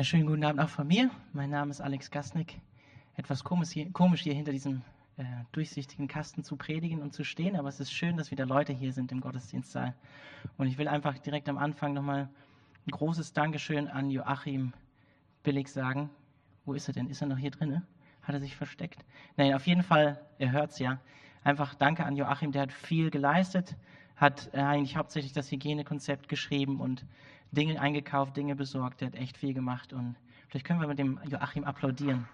Ja, 0.00 0.04
schönen 0.04 0.24
guten 0.24 0.44
Abend 0.44 0.62
auch 0.62 0.70
von 0.70 0.86
mir. 0.86 1.10
Mein 1.34 1.50
Name 1.50 1.70
ist 1.70 1.82
Alex 1.82 2.10
Gasnick. 2.10 2.58
Etwas 3.16 3.44
komisch 3.44 3.68
hier, 3.68 3.92
komisch 3.92 4.22
hier 4.22 4.32
hinter 4.32 4.50
diesem 4.50 4.80
äh, 5.18 5.24
durchsichtigen 5.52 6.08
Kasten 6.08 6.42
zu 6.42 6.56
predigen 6.56 7.02
und 7.02 7.12
zu 7.12 7.22
stehen, 7.22 7.54
aber 7.54 7.68
es 7.68 7.80
ist 7.80 7.92
schön, 7.92 8.16
dass 8.16 8.30
wieder 8.30 8.46
Leute 8.46 8.72
hier 8.72 8.94
sind 8.94 9.12
im 9.12 9.20
Gottesdienstsaal. 9.20 9.94
Und 10.56 10.68
ich 10.68 10.78
will 10.78 10.88
einfach 10.88 11.18
direkt 11.18 11.50
am 11.50 11.58
Anfang 11.58 11.92
nochmal 11.92 12.30
ein 12.86 12.90
großes 12.92 13.34
Dankeschön 13.34 13.88
an 13.88 14.08
Joachim 14.08 14.72
Billig 15.42 15.68
sagen. 15.68 16.08
Wo 16.64 16.72
ist 16.72 16.88
er 16.88 16.94
denn? 16.94 17.10
Ist 17.10 17.20
er 17.20 17.26
noch 17.26 17.36
hier 17.36 17.50
drin? 17.50 17.82
Hat 18.22 18.34
er 18.34 18.40
sich 18.40 18.56
versteckt? 18.56 19.04
Nein, 19.36 19.52
auf 19.52 19.66
jeden 19.66 19.82
Fall, 19.82 20.18
er 20.38 20.50
hört 20.50 20.70
es 20.70 20.78
ja. 20.78 20.98
Einfach 21.44 21.74
danke 21.74 22.06
an 22.06 22.16
Joachim, 22.16 22.52
der 22.52 22.62
hat 22.62 22.72
viel 22.72 23.10
geleistet, 23.10 23.76
hat 24.16 24.48
äh, 24.54 24.62
eigentlich 24.62 24.96
hauptsächlich 24.96 25.34
das 25.34 25.52
Hygienekonzept 25.52 26.30
geschrieben 26.30 26.80
und 26.80 27.04
Dinge 27.52 27.80
eingekauft, 27.80 28.36
Dinge 28.36 28.54
besorgt. 28.56 29.00
Der 29.00 29.08
hat 29.08 29.14
echt 29.14 29.36
viel 29.36 29.54
gemacht 29.54 29.92
und 29.92 30.16
vielleicht 30.48 30.66
können 30.66 30.80
wir 30.80 30.88
mit 30.88 30.98
dem 30.98 31.20
Joachim 31.28 31.64
applaudieren. 31.64 32.26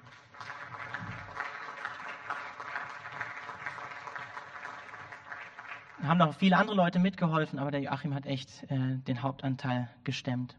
haben 6.06 6.18
noch 6.18 6.34
viele 6.34 6.56
andere 6.56 6.76
Leute 6.76 6.98
mitgeholfen, 6.98 7.58
aber 7.58 7.70
der 7.70 7.80
Joachim 7.80 8.14
hat 8.14 8.26
echt 8.26 8.70
äh, 8.70 8.96
den 9.06 9.22
Hauptanteil 9.22 9.88
gestemmt. 10.04 10.56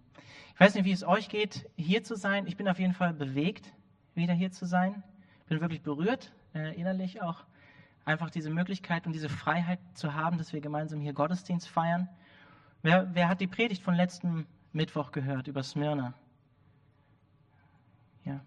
Ich 0.54 0.60
weiß 0.60 0.76
nicht, 0.76 0.86
wie 0.86 0.92
es 0.92 1.04
euch 1.04 1.30
geht, 1.30 1.70
hier 1.76 2.04
zu 2.04 2.16
sein. 2.16 2.48
Ich 2.48 2.58
bin 2.58 2.68
auf 2.68 2.80
jeden 2.80 2.94
Fall 2.94 3.14
bewegt, 3.14 3.72
wieder 4.16 4.34
hier 4.34 4.52
zu 4.52 4.66
sein. 4.66 5.04
Bin 5.48 5.62
wirklich 5.62 5.82
berührt, 5.82 6.34
äh, 6.54 6.76
innerlich 6.76 7.22
auch. 7.22 7.46
Einfach 8.06 8.30
diese 8.30 8.50
Möglichkeit 8.50 9.06
und 9.06 9.14
diese 9.14 9.30
Freiheit 9.30 9.80
zu 9.94 10.14
haben, 10.14 10.38
dass 10.38 10.54
wir 10.54 10.62
gemeinsam 10.62 11.00
hier 11.00 11.14
Gottesdienst 11.14 11.68
feiern. 11.70 12.10
Wer, 12.82 13.10
wer 13.14 13.30
hat 13.30 13.42
die 13.42 13.48
Predigt 13.48 13.82
von 13.82 13.96
letztem 13.96 14.46
Mittwoch 14.72 15.12
gehört 15.12 15.48
über 15.48 15.64
Smyrna? 15.64 16.14
Ja. 18.24 18.40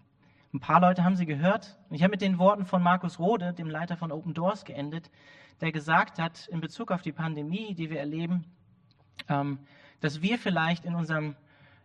Ein 0.53 0.59
paar 0.59 0.79
Leute 0.79 1.03
haben 1.03 1.15
sie 1.15 1.25
gehört. 1.25 1.77
Ich 1.89 2.01
habe 2.01 2.11
mit 2.11 2.21
den 2.21 2.37
Worten 2.37 2.65
von 2.65 2.81
Markus 2.81 3.19
Rode, 3.19 3.53
dem 3.53 3.69
Leiter 3.69 3.97
von 3.97 4.11
Open 4.11 4.33
Doors, 4.33 4.63
geendet, 4.63 5.11
der 5.59 5.71
gesagt 5.71 6.17
hat, 6.17 6.47
in 6.47 6.61
Bezug 6.61 6.91
auf 6.91 7.01
die 7.01 7.11
Pandemie, 7.11 7.75
die 7.75 7.89
wir 7.89 7.99
erleben, 7.99 8.45
ähm, 9.27 9.59
dass 9.99 10.21
wir 10.21 10.37
vielleicht 10.37 10.85
in 10.85 10.95
unserem 10.95 11.35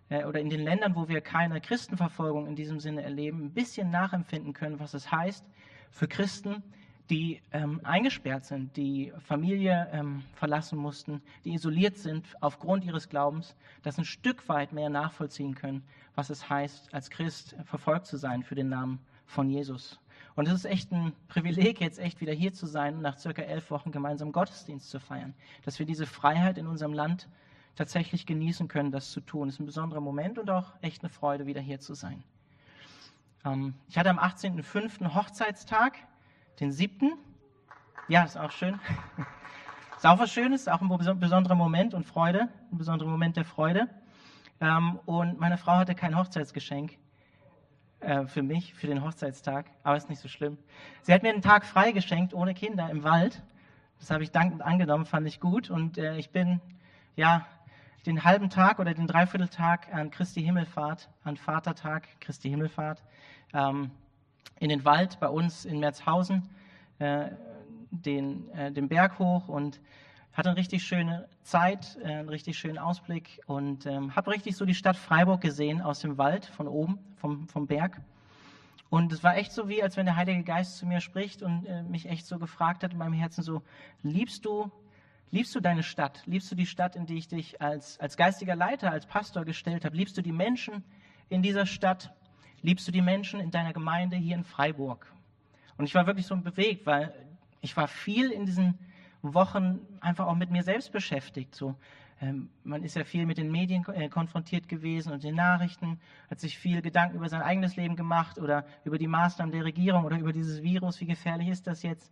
äh, 0.08 0.24
oder 0.24 0.40
in 0.40 0.48
den 0.48 0.62
Ländern, 0.62 0.94
wo 0.94 1.08
wir 1.08 1.20
keine 1.20 1.60
Christenverfolgung 1.60 2.46
in 2.46 2.54
diesem 2.54 2.78
Sinne 2.80 3.02
erleben, 3.02 3.46
ein 3.46 3.52
bisschen 3.52 3.90
nachempfinden 3.90 4.52
können, 4.52 4.78
was 4.78 4.94
es 4.94 5.10
heißt 5.10 5.44
für 5.90 6.06
Christen, 6.06 6.62
die 7.10 7.40
ähm, 7.52 7.80
eingesperrt 7.84 8.44
sind, 8.44 8.76
die 8.76 9.12
Familie 9.26 9.88
ähm, 9.92 10.24
verlassen 10.34 10.78
mussten, 10.78 11.22
die 11.44 11.54
isoliert 11.54 11.96
sind 11.96 12.26
aufgrund 12.40 12.84
ihres 12.84 13.08
Glaubens, 13.08 13.54
das 13.82 13.98
ein 13.98 14.04
Stück 14.04 14.48
weit 14.48 14.72
mehr 14.72 14.90
nachvollziehen 14.90 15.54
können, 15.54 15.82
was 16.14 16.30
es 16.30 16.48
heißt, 16.48 16.92
als 16.92 17.10
Christ 17.10 17.54
verfolgt 17.64 18.06
zu 18.06 18.16
sein 18.16 18.42
für 18.42 18.54
den 18.54 18.68
Namen 18.68 18.98
von 19.26 19.48
Jesus. 19.48 20.00
Und 20.34 20.48
es 20.48 20.54
ist 20.54 20.64
echt 20.66 20.92
ein 20.92 21.12
Privileg, 21.28 21.80
jetzt 21.80 21.98
echt 21.98 22.20
wieder 22.20 22.32
hier 22.32 22.52
zu 22.52 22.66
sein 22.66 22.96
und 22.96 23.02
nach 23.02 23.18
circa 23.18 23.42
elf 23.42 23.70
Wochen 23.70 23.90
gemeinsam 23.90 24.32
Gottesdienst 24.32 24.90
zu 24.90 25.00
feiern, 25.00 25.34
dass 25.64 25.78
wir 25.78 25.86
diese 25.86 26.06
Freiheit 26.06 26.58
in 26.58 26.66
unserem 26.66 26.92
Land 26.92 27.28
tatsächlich 27.74 28.26
genießen 28.26 28.68
können, 28.68 28.90
das 28.90 29.12
zu 29.12 29.20
tun. 29.20 29.48
Es 29.48 29.54
ist 29.54 29.60
ein 29.60 29.66
besonderer 29.66 30.00
Moment 30.00 30.38
und 30.38 30.50
auch 30.50 30.72
echt 30.82 31.02
eine 31.02 31.10
Freude, 31.10 31.46
wieder 31.46 31.60
hier 31.60 31.78
zu 31.78 31.94
sein. 31.94 32.22
Ähm, 33.44 33.74
ich 33.88 33.96
hatte 33.96 34.10
am 34.10 34.18
18.05. 34.18 35.14
Hochzeitstag 35.14 35.96
den 36.60 36.72
siebten. 36.72 37.12
Ja, 38.08 38.24
ist 38.24 38.36
auch 38.36 38.50
schön. 38.50 38.78
Ist 39.96 40.04
auch 40.04 40.18
was 40.18 40.30
Schönes, 40.30 40.68
auch 40.68 40.82
ein 40.82 41.18
besonderer 41.18 41.54
Moment 41.54 41.94
und 41.94 42.04
Freude, 42.04 42.50
ein 42.70 42.76
besonderer 42.76 43.08
Moment 43.08 43.38
der 43.38 43.46
Freude. 43.46 43.88
Ähm, 44.60 45.00
und 45.06 45.40
meine 45.40 45.56
Frau 45.56 45.72
hatte 45.72 45.94
kein 45.94 46.18
Hochzeitsgeschenk 46.18 46.98
äh, 48.00 48.26
für 48.26 48.42
mich, 48.42 48.74
für 48.74 48.88
den 48.88 49.02
Hochzeitstag, 49.02 49.70
aber 49.82 49.96
ist 49.96 50.10
nicht 50.10 50.20
so 50.20 50.28
schlimm. 50.28 50.58
Sie 51.00 51.14
hat 51.14 51.22
mir 51.22 51.30
einen 51.30 51.40
Tag 51.40 51.64
frei 51.64 51.92
geschenkt, 51.92 52.34
ohne 52.34 52.52
Kinder, 52.52 52.90
im 52.90 53.04
Wald. 53.04 53.42
Das 53.98 54.10
habe 54.10 54.22
ich 54.22 54.30
dankend 54.30 54.60
angenommen, 54.60 55.06
fand 55.06 55.26
ich 55.26 55.40
gut. 55.40 55.70
Und 55.70 55.96
äh, 55.96 56.18
ich 56.18 56.30
bin, 56.30 56.60
ja, 57.16 57.46
den 58.04 58.22
halben 58.22 58.50
Tag 58.50 58.78
oder 58.78 58.92
den 58.92 59.06
Dreivierteltag 59.06 59.92
an 59.94 60.10
Christi 60.10 60.42
Himmelfahrt, 60.42 61.08
an 61.24 61.38
Vatertag, 61.38 62.06
Christi 62.20 62.50
Himmelfahrt, 62.50 63.02
ähm, 63.54 63.90
in 64.58 64.68
den 64.68 64.84
Wald 64.84 65.18
bei 65.20 65.28
uns 65.28 65.64
in 65.64 65.80
Merzhausen, 65.80 66.48
äh, 66.98 67.30
den, 67.90 68.50
äh, 68.50 68.72
den 68.72 68.88
Berg 68.88 69.18
hoch 69.18 69.48
und 69.48 69.80
hatte 70.32 70.50
eine 70.50 70.58
richtig 70.58 70.84
schöne 70.84 71.28
Zeit, 71.42 71.98
äh, 72.02 72.06
einen 72.06 72.28
richtig 72.28 72.58
schönen 72.58 72.78
Ausblick 72.78 73.40
und 73.46 73.86
ähm, 73.86 74.14
habe 74.14 74.30
richtig 74.30 74.56
so 74.56 74.64
die 74.64 74.74
Stadt 74.74 74.96
Freiburg 74.96 75.40
gesehen 75.40 75.80
aus 75.80 76.00
dem 76.00 76.18
Wald, 76.18 76.44
von 76.44 76.68
oben, 76.68 76.98
vom, 77.16 77.48
vom 77.48 77.66
Berg. 77.66 78.00
Und 78.88 79.12
es 79.12 79.24
war 79.24 79.36
echt 79.36 79.52
so 79.52 79.68
wie, 79.68 79.82
als 79.82 79.96
wenn 79.96 80.06
der 80.06 80.16
Heilige 80.16 80.44
Geist 80.44 80.76
zu 80.76 80.86
mir 80.86 81.00
spricht 81.00 81.42
und 81.42 81.64
äh, 81.66 81.82
mich 81.82 82.06
echt 82.06 82.26
so 82.26 82.38
gefragt 82.38 82.84
hat 82.84 82.92
in 82.92 82.98
meinem 82.98 83.14
Herzen 83.14 83.42
so, 83.42 83.62
liebst 84.02 84.44
du, 84.44 84.70
liebst 85.30 85.54
du 85.54 85.60
deine 85.60 85.82
Stadt? 85.82 86.22
Liebst 86.26 86.50
du 86.50 86.54
die 86.54 86.66
Stadt, 86.66 86.96
in 86.96 87.06
die 87.06 87.16
ich 87.16 87.28
dich 87.28 87.60
als, 87.60 87.98
als 87.98 88.16
geistiger 88.16 88.54
Leiter, 88.54 88.92
als 88.92 89.06
Pastor 89.06 89.44
gestellt 89.44 89.84
habe? 89.84 89.96
Liebst 89.96 90.16
du 90.16 90.22
die 90.22 90.32
Menschen 90.32 90.84
in 91.28 91.42
dieser 91.42 91.66
Stadt? 91.66 92.14
Liebst 92.66 92.86
du 92.88 92.92
die 92.92 93.00
Menschen 93.00 93.38
in 93.38 93.52
deiner 93.52 93.72
Gemeinde 93.72 94.16
hier 94.16 94.34
in 94.34 94.42
Freiburg? 94.44 95.06
Und 95.78 95.84
ich 95.84 95.94
war 95.94 96.06
wirklich 96.06 96.26
so 96.26 96.36
bewegt, 96.36 96.84
weil 96.84 97.14
ich 97.60 97.76
war 97.76 97.86
viel 97.86 98.30
in 98.32 98.44
diesen 98.44 98.76
Wochen 99.22 99.78
einfach 100.00 100.26
auch 100.26 100.34
mit 100.34 100.50
mir 100.50 100.64
selbst 100.64 100.90
beschäftigt. 100.90 101.54
So, 101.54 101.76
ähm, 102.20 102.50
man 102.64 102.82
ist 102.82 102.96
ja 102.96 103.04
viel 103.04 103.24
mit 103.24 103.38
den 103.38 103.52
Medien 103.52 103.86
äh, 103.94 104.08
konfrontiert 104.08 104.68
gewesen 104.68 105.12
und 105.12 105.22
den 105.22 105.36
Nachrichten, 105.36 106.00
hat 106.28 106.40
sich 106.40 106.58
viel 106.58 106.82
Gedanken 106.82 107.16
über 107.16 107.28
sein 107.28 107.42
eigenes 107.42 107.76
Leben 107.76 107.94
gemacht 107.94 108.36
oder 108.38 108.66
über 108.84 108.98
die 108.98 109.06
Maßnahmen 109.06 109.52
der 109.52 109.64
Regierung 109.64 110.04
oder 110.04 110.18
über 110.18 110.32
dieses 110.32 110.60
Virus, 110.62 111.00
wie 111.00 111.06
gefährlich 111.06 111.48
ist 111.48 111.68
das 111.68 111.84
jetzt. 111.84 112.10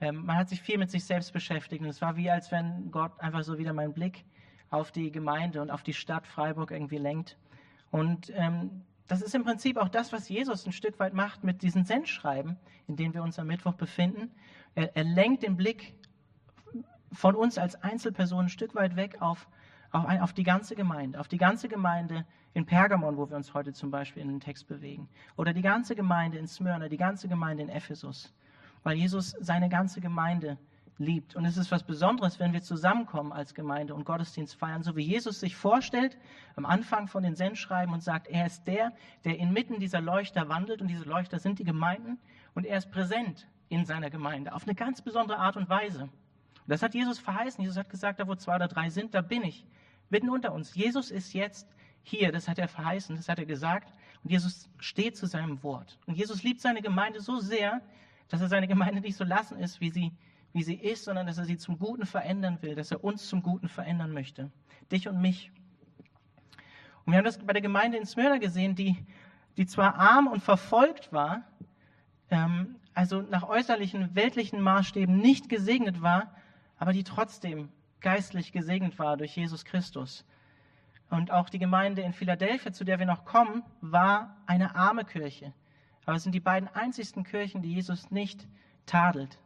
Ähm, 0.00 0.24
man 0.24 0.36
hat 0.36 0.48
sich 0.48 0.62
viel 0.62 0.78
mit 0.78 0.92
sich 0.92 1.04
selbst 1.04 1.32
beschäftigt 1.32 1.82
und 1.82 1.88
es 1.88 2.00
war 2.00 2.16
wie, 2.16 2.30
als 2.30 2.52
wenn 2.52 2.92
Gott 2.92 3.18
einfach 3.18 3.42
so 3.42 3.58
wieder 3.58 3.72
meinen 3.72 3.94
Blick 3.94 4.24
auf 4.70 4.92
die 4.92 5.10
Gemeinde 5.10 5.60
und 5.60 5.72
auf 5.72 5.82
die 5.82 5.94
Stadt 5.94 6.24
Freiburg 6.24 6.70
irgendwie 6.70 6.98
lenkt. 6.98 7.36
Und 7.90 8.30
ähm, 8.36 8.82
das 9.08 9.22
ist 9.22 9.34
im 9.34 9.42
Prinzip 9.42 9.78
auch 9.78 9.88
das, 9.88 10.12
was 10.12 10.28
Jesus 10.28 10.66
ein 10.66 10.72
Stück 10.72 10.98
weit 11.00 11.14
macht 11.14 11.42
mit 11.42 11.62
diesen 11.62 11.84
Sendschreiben, 11.84 12.58
in 12.86 12.96
denen 12.96 13.14
wir 13.14 13.22
uns 13.22 13.38
am 13.38 13.46
Mittwoch 13.46 13.72
befinden. 13.72 14.30
Er, 14.74 14.94
er 14.96 15.04
lenkt 15.04 15.42
den 15.42 15.56
Blick 15.56 15.94
von 17.12 17.34
uns 17.34 17.56
als 17.56 17.82
Einzelpersonen 17.82 18.46
ein 18.46 18.50
Stück 18.50 18.74
weit 18.74 18.96
weg 18.96 19.20
auf, 19.20 19.48
auf, 19.90 20.04
ein, 20.04 20.20
auf 20.20 20.34
die 20.34 20.42
ganze 20.42 20.76
Gemeinde, 20.76 21.18
auf 21.18 21.26
die 21.26 21.38
ganze 21.38 21.68
Gemeinde 21.68 22.26
in 22.52 22.66
Pergamon, 22.66 23.16
wo 23.16 23.28
wir 23.30 23.36
uns 23.36 23.54
heute 23.54 23.72
zum 23.72 23.90
Beispiel 23.90 24.22
in 24.22 24.28
den 24.28 24.40
Text 24.40 24.68
bewegen, 24.68 25.08
oder 25.36 25.54
die 25.54 25.62
ganze 25.62 25.96
Gemeinde 25.96 26.38
in 26.38 26.46
Smyrna, 26.46 26.88
die 26.88 26.96
ganze 26.98 27.28
Gemeinde 27.28 27.62
in 27.62 27.70
Ephesus, 27.70 28.34
weil 28.82 28.96
Jesus 28.96 29.30
seine 29.40 29.70
ganze 29.70 30.02
Gemeinde 30.02 30.58
liebt. 30.98 31.36
Und 31.36 31.44
es 31.44 31.56
ist 31.56 31.70
was 31.70 31.84
Besonderes, 31.84 32.38
wenn 32.38 32.52
wir 32.52 32.62
zusammenkommen 32.62 33.32
als 33.32 33.54
Gemeinde 33.54 33.94
und 33.94 34.04
Gottesdienst 34.04 34.56
feiern, 34.56 34.82
so 34.82 34.96
wie 34.96 35.02
Jesus 35.02 35.40
sich 35.40 35.56
vorstellt 35.56 36.16
am 36.56 36.66
Anfang 36.66 37.06
von 37.08 37.22
den 37.22 37.36
Sendschreiben 37.36 37.94
und 37.94 38.02
sagt, 38.02 38.26
er 38.26 38.46
ist 38.46 38.64
der, 38.66 38.92
der 39.24 39.38
inmitten 39.38 39.78
dieser 39.78 40.00
Leuchter 40.00 40.48
wandelt 40.48 40.82
und 40.82 40.88
diese 40.88 41.04
Leuchter 41.04 41.38
sind 41.38 41.58
die 41.58 41.64
Gemeinden 41.64 42.18
und 42.54 42.66
er 42.66 42.78
ist 42.78 42.90
präsent 42.90 43.46
in 43.68 43.84
seiner 43.84 44.10
Gemeinde 44.10 44.52
auf 44.52 44.64
eine 44.64 44.74
ganz 44.74 45.02
besondere 45.02 45.38
Art 45.38 45.56
und 45.56 45.68
Weise. 45.68 46.02
Und 46.02 46.10
das 46.66 46.82
hat 46.82 46.94
Jesus 46.94 47.18
verheißen. 47.18 47.62
Jesus 47.62 47.78
hat 47.78 47.90
gesagt, 47.90 48.18
da 48.20 48.26
wo 48.26 48.34
zwei 48.34 48.56
oder 48.56 48.68
drei 48.68 48.90
sind, 48.90 49.14
da 49.14 49.20
bin 49.20 49.44
ich 49.44 49.66
mitten 50.10 50.30
unter 50.30 50.52
uns. 50.52 50.74
Jesus 50.74 51.10
ist 51.10 51.32
jetzt 51.32 51.68
hier, 52.02 52.32
das 52.32 52.48
hat 52.48 52.58
er 52.58 52.68
verheißen, 52.68 53.16
das 53.16 53.28
hat 53.28 53.38
er 53.38 53.44
gesagt 53.44 53.92
und 54.24 54.30
Jesus 54.30 54.68
steht 54.78 55.16
zu 55.16 55.26
seinem 55.26 55.62
Wort. 55.62 55.98
Und 56.06 56.14
Jesus 56.16 56.42
liebt 56.42 56.60
seine 56.60 56.82
Gemeinde 56.82 57.20
so 57.20 57.38
sehr, 57.38 57.82
dass 58.28 58.40
er 58.40 58.48
seine 58.48 58.68
Gemeinde 58.68 59.00
nicht 59.00 59.16
so 59.16 59.24
lassen 59.24 59.58
ist, 59.58 59.80
wie 59.80 59.90
sie 59.90 60.12
wie 60.52 60.62
sie 60.62 60.74
ist, 60.74 61.04
sondern 61.04 61.26
dass 61.26 61.38
er 61.38 61.44
sie 61.44 61.56
zum 61.56 61.78
Guten 61.78 62.06
verändern 62.06 62.58
will, 62.62 62.74
dass 62.74 62.90
er 62.90 63.04
uns 63.04 63.28
zum 63.28 63.42
Guten 63.42 63.68
verändern 63.68 64.12
möchte. 64.12 64.50
Dich 64.90 65.08
und 65.08 65.20
mich. 65.20 65.52
Und 67.04 67.12
wir 67.12 67.18
haben 67.18 67.24
das 67.24 67.38
bei 67.38 67.52
der 67.52 67.62
Gemeinde 67.62 67.98
in 67.98 68.06
Smyrna 68.06 68.38
gesehen, 68.38 68.74
die, 68.74 68.96
die 69.56 69.66
zwar 69.66 69.96
arm 69.96 70.26
und 70.26 70.42
verfolgt 70.42 71.12
war, 71.12 71.42
ähm, 72.30 72.76
also 72.94 73.22
nach 73.22 73.48
äußerlichen 73.48 74.14
weltlichen 74.14 74.60
Maßstäben 74.60 75.16
nicht 75.16 75.48
gesegnet 75.48 76.02
war, 76.02 76.34
aber 76.78 76.92
die 76.92 77.04
trotzdem 77.04 77.68
geistlich 78.00 78.52
gesegnet 78.52 78.98
war 78.98 79.16
durch 79.16 79.36
Jesus 79.36 79.64
Christus. 79.64 80.24
Und 81.10 81.30
auch 81.30 81.48
die 81.48 81.58
Gemeinde 81.58 82.02
in 82.02 82.12
Philadelphia, 82.12 82.72
zu 82.72 82.84
der 82.84 82.98
wir 82.98 83.06
noch 83.06 83.24
kommen, 83.24 83.62
war 83.80 84.36
eine 84.46 84.74
arme 84.74 85.04
Kirche. 85.04 85.52
Aber 86.04 86.16
es 86.16 86.22
sind 86.22 86.34
die 86.34 86.40
beiden 86.40 86.68
einzigsten 86.68 87.24
Kirchen, 87.24 87.62
die 87.62 87.72
Jesus 87.72 88.10
nicht 88.10 88.46
tadelt. 88.86 89.38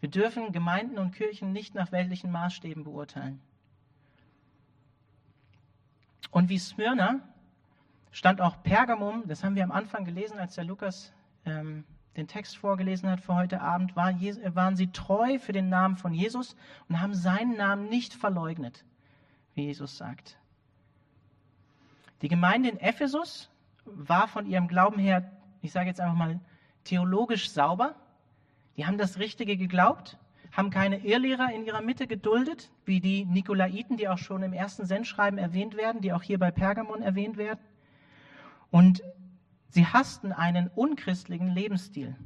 Wir 0.00 0.08
dürfen 0.08 0.52
Gemeinden 0.52 0.98
und 0.98 1.12
Kirchen 1.12 1.52
nicht 1.52 1.74
nach 1.74 1.92
weltlichen 1.92 2.30
Maßstäben 2.30 2.84
beurteilen. 2.84 3.40
Und 6.30 6.48
wie 6.48 6.58
Smyrna 6.58 7.20
stand 8.10 8.40
auch 8.40 8.62
Pergamum, 8.62 9.24
das 9.26 9.44
haben 9.44 9.56
wir 9.56 9.64
am 9.64 9.72
Anfang 9.72 10.04
gelesen, 10.04 10.38
als 10.38 10.54
der 10.54 10.64
Lukas 10.64 11.12
ähm, 11.44 11.84
den 12.16 12.26
Text 12.26 12.56
vorgelesen 12.56 13.08
hat 13.08 13.20
für 13.20 13.34
heute 13.34 13.60
Abend, 13.60 13.94
war, 13.94 14.12
waren 14.12 14.76
sie 14.76 14.88
treu 14.88 15.38
für 15.38 15.52
den 15.52 15.68
Namen 15.68 15.96
von 15.96 16.12
Jesus 16.12 16.56
und 16.88 17.00
haben 17.00 17.14
seinen 17.14 17.56
Namen 17.56 17.88
nicht 17.88 18.14
verleugnet, 18.14 18.84
wie 19.54 19.66
Jesus 19.66 19.96
sagt. 19.96 20.36
Die 22.22 22.28
Gemeinde 22.28 22.68
in 22.68 22.78
Ephesus 22.78 23.48
war 23.84 24.28
von 24.28 24.46
ihrem 24.46 24.68
Glauben 24.68 24.98
her, 24.98 25.30
ich 25.62 25.72
sage 25.72 25.88
jetzt 25.88 26.00
einfach 26.00 26.16
mal, 26.16 26.40
theologisch 26.84 27.50
sauber. 27.50 27.94
Die 28.76 28.86
haben 28.86 28.98
das 28.98 29.18
Richtige 29.18 29.56
geglaubt, 29.56 30.18
haben 30.52 30.70
keine 30.70 30.98
Irrlehrer 30.98 31.52
in 31.52 31.64
ihrer 31.64 31.80
Mitte 31.82 32.06
geduldet, 32.06 32.70
wie 32.84 33.00
die 33.00 33.24
Nikolaiten, 33.24 33.96
die 33.96 34.08
auch 34.08 34.18
schon 34.18 34.42
im 34.42 34.52
ersten 34.52 34.86
Sendschreiben 34.86 35.38
erwähnt 35.38 35.76
werden, 35.76 36.00
die 36.00 36.12
auch 36.12 36.22
hier 36.22 36.38
bei 36.38 36.50
Pergamon 36.50 37.02
erwähnt 37.02 37.36
werden. 37.36 37.60
Und 38.70 39.02
sie 39.68 39.86
hassten 39.86 40.32
einen 40.32 40.68
unchristlichen 40.68 41.48
Lebensstil, 41.48 42.16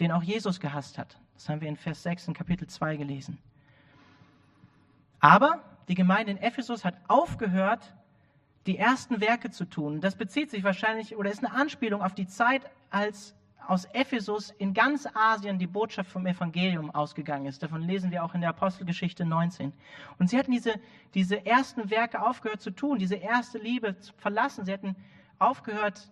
den 0.00 0.12
auch 0.12 0.22
Jesus 0.22 0.60
gehasst 0.60 0.98
hat. 0.98 1.18
Das 1.34 1.48
haben 1.48 1.60
wir 1.60 1.68
in 1.68 1.76
Vers 1.76 2.02
6 2.02 2.28
in 2.28 2.34
Kapitel 2.34 2.66
2 2.66 2.96
gelesen. 2.96 3.38
Aber 5.20 5.62
die 5.88 5.94
Gemeinde 5.94 6.32
in 6.32 6.38
Ephesus 6.38 6.84
hat 6.84 6.94
aufgehört, 7.08 7.94
die 8.66 8.76
ersten 8.76 9.20
Werke 9.20 9.50
zu 9.50 9.64
tun. 9.64 10.00
Das 10.00 10.16
bezieht 10.16 10.50
sich 10.50 10.62
wahrscheinlich 10.62 11.16
oder 11.16 11.30
ist 11.30 11.44
eine 11.44 11.54
Anspielung 11.54 12.02
auf 12.02 12.14
die 12.14 12.26
Zeit, 12.26 12.62
als 12.90 13.34
aus 13.68 13.84
Ephesus 13.92 14.50
in 14.58 14.72
ganz 14.72 15.06
Asien 15.12 15.58
die 15.58 15.66
Botschaft 15.66 16.10
vom 16.10 16.26
Evangelium 16.26 16.90
ausgegangen 16.90 17.44
ist. 17.44 17.62
Davon 17.62 17.82
lesen 17.82 18.10
wir 18.10 18.24
auch 18.24 18.34
in 18.34 18.40
der 18.40 18.50
Apostelgeschichte 18.50 19.26
19. 19.26 19.74
Und 20.18 20.30
sie 20.30 20.38
hatten 20.38 20.52
diese, 20.52 20.80
diese 21.12 21.44
ersten 21.44 21.90
Werke 21.90 22.22
aufgehört 22.22 22.62
zu 22.62 22.70
tun, 22.70 22.98
diese 22.98 23.16
erste 23.16 23.58
Liebe 23.58 23.98
zu 23.98 24.14
verlassen. 24.14 24.64
Sie 24.64 24.72
hatten 24.72 24.96
aufgehört, 25.38 26.10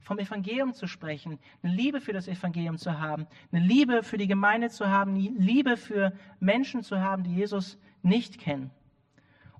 vom 0.00 0.18
Evangelium 0.18 0.74
zu 0.74 0.86
sprechen, 0.86 1.38
eine 1.62 1.72
Liebe 1.72 2.02
für 2.02 2.12
das 2.12 2.28
Evangelium 2.28 2.76
zu 2.76 2.98
haben, 2.98 3.26
eine 3.50 3.64
Liebe 3.64 4.02
für 4.02 4.18
die 4.18 4.28
Gemeinde 4.28 4.68
zu 4.68 4.88
haben, 4.88 5.14
eine 5.14 5.20
Liebe 5.20 5.78
für 5.78 6.12
Menschen 6.38 6.82
zu 6.82 7.00
haben, 7.00 7.22
die 7.22 7.34
Jesus 7.34 7.78
nicht 8.02 8.38
kennen. 8.38 8.70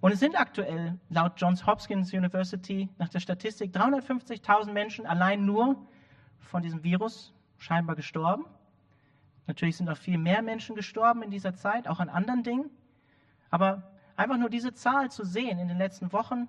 Und 0.00 0.12
es 0.12 0.20
sind 0.20 0.38
aktuell 0.38 0.98
laut 1.08 1.34
Johns 1.37 1.66
Hopkins 1.66 2.12
University 2.12 2.90
nach 2.98 3.08
der 3.08 3.20
Statistik 3.20 3.75
350.000 3.75 4.72
Menschen 4.72 5.06
allein 5.06 5.46
nur 5.46 5.87
von 6.40 6.62
diesem 6.62 6.82
Virus 6.82 7.32
scheinbar 7.58 7.96
gestorben. 7.96 8.44
Natürlich 9.46 9.76
sind 9.76 9.88
auch 9.88 9.96
viel 9.96 10.19
mehr 10.19 10.42
Menschen 10.42 10.76
gestorben 10.76 11.22
in 11.22 11.31
dieser 11.31 11.54
Zeit, 11.54 11.88
auch 11.88 12.00
an 12.00 12.08
anderen 12.08 12.42
Dingen. 12.42 12.70
Aber 13.50 13.90
einfach 14.16 14.37
nur 14.37 14.50
diese 14.50 14.72
Zahl 14.72 15.10
zu 15.10 15.25
sehen 15.25 15.58
in 15.58 15.69
den 15.69 15.78
letzten 15.78 16.12
Wochen, 16.12 16.48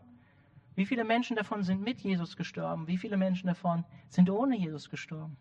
wie 0.75 0.85
viele 0.85 1.03
Menschen 1.03 1.35
davon 1.35 1.63
sind 1.63 1.81
mit 1.81 2.01
Jesus 2.01 2.37
gestorben, 2.37 2.87
wie 2.87 2.97
viele 2.97 3.17
Menschen 3.17 3.47
davon 3.47 3.83
sind 4.09 4.29
ohne 4.29 4.57
Jesus 4.57 4.89
gestorben. 4.89 5.35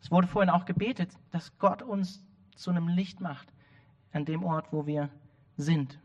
Es 0.00 0.10
wurde 0.10 0.26
vorhin 0.26 0.50
auch 0.50 0.64
gebetet, 0.64 1.12
dass 1.30 1.56
Gott 1.58 1.82
uns 1.82 2.24
zu 2.54 2.70
einem 2.70 2.88
Licht 2.88 3.20
macht 3.20 3.52
an 4.12 4.24
dem 4.24 4.44
Ort, 4.44 4.72
wo 4.72 4.86
wir 4.86 5.10
sind. 5.56 5.98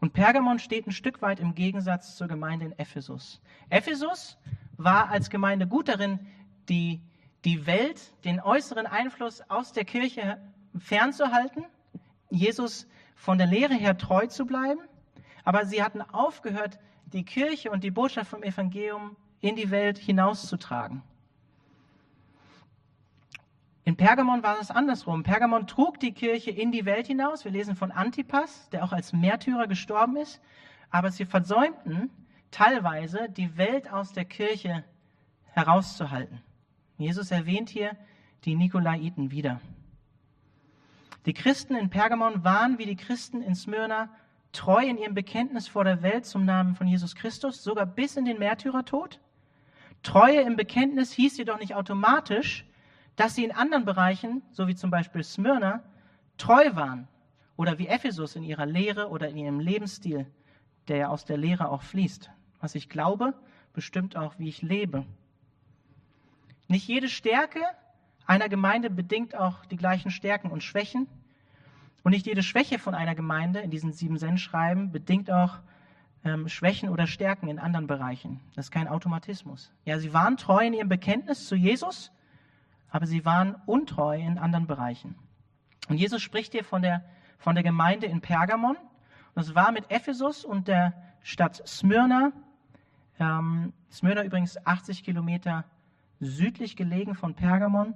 Und 0.00 0.12
Pergamon 0.12 0.58
steht 0.58 0.86
ein 0.86 0.92
Stück 0.92 1.22
weit 1.22 1.40
im 1.40 1.54
Gegensatz 1.54 2.16
zur 2.16 2.28
Gemeinde 2.28 2.66
in 2.66 2.78
Ephesus. 2.78 3.40
Ephesus 3.68 4.38
war 4.84 5.10
als 5.10 5.30
Gemeinde 5.30 5.66
gut 5.66 5.88
darin, 5.88 6.20
die, 6.68 7.00
die 7.44 7.66
Welt, 7.66 8.00
den 8.24 8.40
äußeren 8.40 8.86
Einfluss 8.86 9.42
aus 9.48 9.72
der 9.72 9.84
Kirche 9.84 10.40
fernzuhalten, 10.78 11.64
Jesus 12.30 12.86
von 13.14 13.38
der 13.38 13.46
Lehre 13.46 13.74
her 13.74 13.98
treu 13.98 14.26
zu 14.26 14.46
bleiben, 14.46 14.80
aber 15.44 15.66
sie 15.66 15.82
hatten 15.82 16.02
aufgehört, 16.02 16.78
die 17.06 17.24
Kirche 17.24 17.70
und 17.70 17.84
die 17.84 17.90
Botschaft 17.90 18.30
vom 18.30 18.42
Evangelium 18.42 19.16
in 19.40 19.56
die 19.56 19.70
Welt 19.70 19.98
hinauszutragen. 19.98 21.02
In 23.84 23.96
Pergamon 23.96 24.44
war 24.44 24.60
es 24.60 24.70
andersrum. 24.70 25.24
Pergamon 25.24 25.66
trug 25.66 25.98
die 25.98 26.12
Kirche 26.12 26.52
in 26.52 26.70
die 26.70 26.84
Welt 26.84 27.08
hinaus. 27.08 27.44
Wir 27.44 27.50
lesen 27.50 27.74
von 27.74 27.90
Antipas, 27.90 28.68
der 28.70 28.84
auch 28.84 28.92
als 28.92 29.12
Märtyrer 29.12 29.66
gestorben 29.66 30.16
ist. 30.16 30.40
Aber 30.90 31.10
sie 31.10 31.24
versäumten 31.24 32.10
teilweise, 32.52 33.28
die 33.28 33.56
Welt 33.56 33.90
aus 33.92 34.12
der 34.12 34.24
Kirche 34.24 34.84
herauszuhalten. 35.46 36.40
Jesus 36.98 37.32
erwähnt 37.32 37.68
hier 37.68 37.96
die 38.44 38.54
Nikolaiten 38.54 39.32
wieder. 39.32 39.60
Die 41.26 41.34
Christen 41.34 41.74
in 41.74 41.90
Pergamon 41.90 42.44
waren 42.44 42.78
wie 42.78 42.86
die 42.86 42.96
Christen 42.96 43.42
in 43.42 43.54
Smyrna 43.54 44.08
treu 44.52 44.84
in 44.84 44.98
ihrem 44.98 45.14
Bekenntnis 45.14 45.66
vor 45.66 45.84
der 45.84 46.02
Welt 46.02 46.26
zum 46.26 46.44
Namen 46.44 46.74
von 46.74 46.86
Jesus 46.86 47.14
Christus, 47.14 47.62
sogar 47.62 47.86
bis 47.86 48.16
in 48.16 48.24
den 48.24 48.38
Märtyrertod. 48.38 49.20
Treue 50.02 50.40
im 50.40 50.56
Bekenntnis 50.56 51.12
hieß 51.12 51.38
jedoch 51.38 51.58
nicht 51.58 51.74
automatisch, 51.74 52.66
dass 53.16 53.34
sie 53.34 53.44
in 53.44 53.52
anderen 53.52 53.84
Bereichen, 53.84 54.42
so 54.50 54.68
wie 54.68 54.74
zum 54.74 54.90
Beispiel 54.90 55.22
Smyrna, 55.22 55.82
treu 56.38 56.74
waren 56.74 57.08
oder 57.56 57.78
wie 57.78 57.86
Ephesus 57.86 58.36
in 58.36 58.42
ihrer 58.42 58.66
Lehre 58.66 59.08
oder 59.08 59.28
in 59.28 59.36
ihrem 59.36 59.60
Lebensstil, 59.60 60.26
der 60.88 60.96
ja 60.96 61.08
aus 61.08 61.24
der 61.24 61.36
Lehre 61.36 61.68
auch 61.68 61.82
fließt. 61.82 62.30
Was 62.62 62.74
ich 62.74 62.88
glaube, 62.88 63.34
bestimmt 63.74 64.16
auch, 64.16 64.38
wie 64.38 64.48
ich 64.48 64.62
lebe. 64.62 65.04
Nicht 66.68 66.88
jede 66.88 67.10
Stärke 67.10 67.60
einer 68.26 68.48
Gemeinde 68.48 68.88
bedingt 68.88 69.34
auch 69.34 69.64
die 69.66 69.76
gleichen 69.76 70.10
Stärken 70.10 70.50
und 70.50 70.62
Schwächen. 70.62 71.06
Und 72.02 72.12
nicht 72.12 72.26
jede 72.26 72.42
Schwäche 72.42 72.78
von 72.78 72.94
einer 72.94 73.14
Gemeinde 73.14 73.60
in 73.60 73.70
diesen 73.70 73.92
sieben 73.92 74.16
Sendschreiben 74.16 74.90
bedingt 74.90 75.30
auch 75.30 75.58
ähm, 76.24 76.48
Schwächen 76.48 76.88
oder 76.88 77.06
Stärken 77.06 77.48
in 77.48 77.58
anderen 77.58 77.86
Bereichen. 77.86 78.40
Das 78.54 78.66
ist 78.66 78.70
kein 78.70 78.88
Automatismus. 78.88 79.72
Ja, 79.84 79.98
sie 79.98 80.12
waren 80.12 80.36
treu 80.36 80.66
in 80.66 80.72
ihrem 80.72 80.88
Bekenntnis 80.88 81.46
zu 81.46 81.56
Jesus, 81.56 82.10
aber 82.90 83.06
sie 83.06 83.24
waren 83.24 83.56
untreu 83.66 84.18
in 84.18 84.38
anderen 84.38 84.66
Bereichen. 84.66 85.14
Und 85.88 85.96
Jesus 85.96 86.22
spricht 86.22 86.52
hier 86.52 86.64
von 86.64 86.82
der, 86.82 87.04
von 87.38 87.54
der 87.54 87.64
Gemeinde 87.64 88.06
in 88.06 88.20
Pergamon. 88.20 88.76
Und 89.34 89.42
es 89.42 89.54
war 89.54 89.72
mit 89.72 89.90
Ephesus 89.90 90.44
und 90.44 90.68
der 90.68 90.94
Stadt 91.22 91.66
Smyrna, 91.66 92.32
ähm, 93.18 93.72
Smyrna 93.90 94.24
übrigens 94.24 94.64
80 94.66 95.04
Kilometer 95.04 95.64
südlich 96.20 96.76
gelegen 96.76 97.14
von 97.14 97.34
Pergamon, 97.34 97.94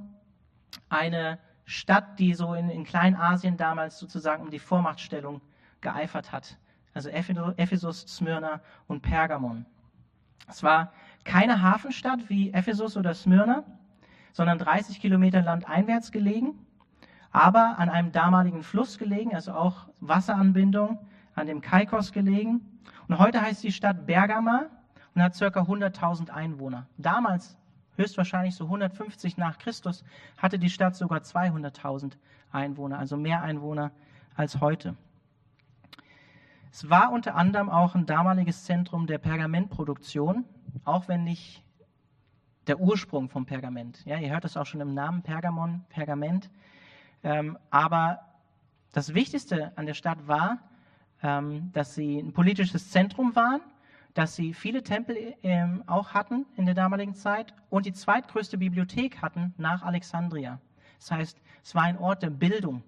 eine 0.89 1.39
Stadt, 1.65 2.19
die 2.19 2.35
so 2.35 2.55
in, 2.55 2.71
in 2.71 2.85
Kleinasien 2.85 3.57
damals 3.57 3.99
sozusagen 3.99 4.43
um 4.43 4.51
die 4.51 4.59
Vormachtstellung 4.59 5.41
geeifert 5.81 6.33
hat. 6.33 6.59
Also 6.95 7.11
Ephesus, 7.11 8.03
Smyrna 8.03 8.61
und 8.87 9.03
Pergamon. 9.03 9.67
Es 10.49 10.63
war 10.63 10.93
keine 11.25 11.61
Hafenstadt 11.61 12.29
wie 12.29 12.53
Ephesus 12.53 12.97
oder 12.97 13.15
Smyrna, 13.15 13.65
sondern 14.33 14.59
30 14.59 15.01
Kilometer 15.01 15.43
landeinwärts 15.43 16.13
gelegen, 16.13 16.55
aber 17.33 17.79
an 17.79 17.89
einem 17.89 18.13
damaligen 18.13 18.63
Fluss 18.63 18.97
gelegen, 18.97 19.35
also 19.35 19.53
auch 19.53 19.89
Wasseranbindung, 20.01 20.99
an 21.35 21.47
dem 21.47 21.61
Kaikos 21.61 22.13
gelegen. 22.13 22.61
Und 23.09 23.19
heute 23.19 23.43
heißt 23.43 23.63
die 23.63 23.73
Stadt 23.73 24.07
Bergama 24.07 24.67
und 25.17 25.23
hat 25.23 25.37
ca. 25.39 25.47
100.000 25.47 26.29
Einwohner. 26.29 26.87
Damals, 26.99 27.57
höchstwahrscheinlich 27.97 28.55
so 28.55 28.65
150 28.65 29.39
nach 29.39 29.57
Christus, 29.57 30.05
hatte 30.37 30.59
die 30.59 30.69
Stadt 30.69 30.95
sogar 30.95 31.21
200.000 31.21 32.13
Einwohner, 32.53 32.99
also 32.99 33.17
mehr 33.17 33.43
Einwohner 33.43 33.93
als 34.35 34.61
heute. 34.61 34.95
Es 36.71 36.91
war 36.91 37.11
unter 37.11 37.35
anderem 37.35 37.71
auch 37.71 37.95
ein 37.95 38.05
damaliges 38.05 38.65
Zentrum 38.65 39.07
der 39.07 39.17
Pergamentproduktion, 39.17 40.45
auch 40.85 41.09
wenn 41.09 41.25
nicht 41.25 41.65
der 42.67 42.79
Ursprung 42.79 43.31
vom 43.31 43.47
Pergament. 43.47 44.05
Ja, 44.05 44.19
ihr 44.19 44.31
hört 44.31 44.45
das 44.45 44.59
auch 44.59 44.67
schon 44.67 44.83
im 44.83 44.93
Namen 44.93 45.23
Pergamon, 45.23 45.83
Pergament. 45.89 46.51
Ähm, 47.23 47.57
aber 47.71 48.21
das 48.93 49.15
Wichtigste 49.15 49.73
an 49.77 49.87
der 49.87 49.95
Stadt 49.95 50.29
war, 50.29 50.59
ähm, 51.23 51.71
dass 51.73 51.95
sie 51.95 52.19
ein 52.19 52.35
politisches 52.35 52.91
Zentrum 52.91 53.35
waren, 53.35 53.63
dass 54.17 54.35
sie 54.35 54.55
viele 54.55 54.83
Tempel 54.83 55.35
ähm, 55.43 55.85
auch 55.87 56.15
hatten 56.15 56.47
in 56.57 56.65
der 56.65 56.75
damaligen 56.75 57.15
Zeit 57.15 57.53
und 57.69 57.85
die 57.85 57.93
zweitgrößte 57.93 58.57
Bibliothek 58.57 59.21
hatten 59.21 59.53
nach 59.59 59.83
Alexandria. 59.83 60.59
Das 60.99 61.11
heißt, 61.11 61.43
es 61.63 61.75
war 61.75 61.83
ein 61.83 61.99
Ort 61.99 62.23
der 62.23 62.31
Bildung, 62.31 62.83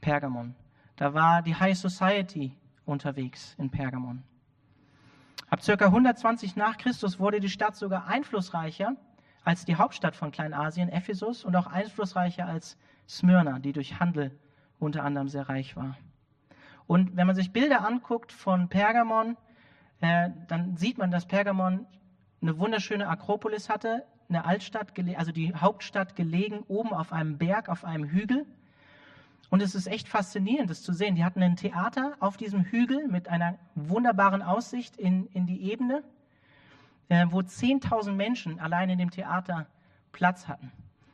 Pergamon. 0.00 0.56
Da 0.96 1.14
war 1.14 1.42
die 1.42 1.54
High 1.54 1.78
Society 1.78 2.52
unterwegs 2.84 3.54
in 3.58 3.70
Pergamon. 3.70 4.24
Ab 5.48 5.60
ca. 5.64 5.84
120 5.84 6.56
nach 6.56 6.78
Christus 6.78 7.20
wurde 7.20 7.38
die 7.38 7.48
Stadt 7.48 7.76
sogar 7.76 8.08
einflussreicher 8.08 8.96
als 9.44 9.66
die 9.66 9.76
Hauptstadt 9.76 10.16
von 10.16 10.32
Kleinasien, 10.32 10.88
Ephesus, 10.88 11.44
und 11.44 11.54
auch 11.54 11.68
einflussreicher 11.68 12.44
als 12.44 12.76
Smyrna, 13.08 13.60
die 13.60 13.72
durch 13.72 14.00
Handel 14.00 14.36
unter 14.80 15.04
anderem 15.04 15.28
sehr 15.28 15.48
reich 15.48 15.76
war. 15.76 15.96
Und 16.88 17.16
wenn 17.16 17.28
man 17.28 17.36
sich 17.36 17.52
Bilder 17.52 17.86
anguckt 17.86 18.32
von 18.32 18.68
Pergamon, 18.68 19.36
dann 20.00 20.76
sieht 20.76 20.98
man, 20.98 21.10
dass 21.10 21.26
Pergamon 21.26 21.86
eine 22.42 22.58
wunderschöne 22.58 23.08
Akropolis 23.08 23.68
hatte, 23.68 24.04
eine 24.28 24.44
Altstadt, 24.44 24.92
also 25.16 25.32
die 25.32 25.54
Hauptstadt 25.54 26.16
gelegen 26.16 26.64
oben 26.68 26.92
auf 26.92 27.12
einem 27.12 27.38
Berg, 27.38 27.68
auf 27.68 27.84
einem 27.84 28.04
Hügel. 28.04 28.46
Und 29.48 29.62
es 29.62 29.74
ist 29.74 29.86
echt 29.86 30.08
faszinierend, 30.08 30.68
das 30.68 30.82
zu 30.82 30.92
sehen. 30.92 31.14
Die 31.14 31.24
hatten 31.24 31.42
ein 31.42 31.56
Theater 31.56 32.16
auf 32.20 32.36
diesem 32.36 32.64
Hügel 32.64 33.06
mit 33.08 33.28
einer 33.28 33.58
wunderbaren 33.74 34.42
Aussicht 34.42 34.96
in, 34.96 35.28
in 35.28 35.46
die 35.46 35.70
Ebene 35.70 36.02
äh, 37.08 37.26
wo 37.30 37.40
10.000 37.40 38.12
Menschen 38.12 38.58
allein 38.60 38.90
in 38.90 38.98
dem 38.98 39.10
Theater 39.10 39.66
Platz 40.12 40.48
hatten. 40.48 40.72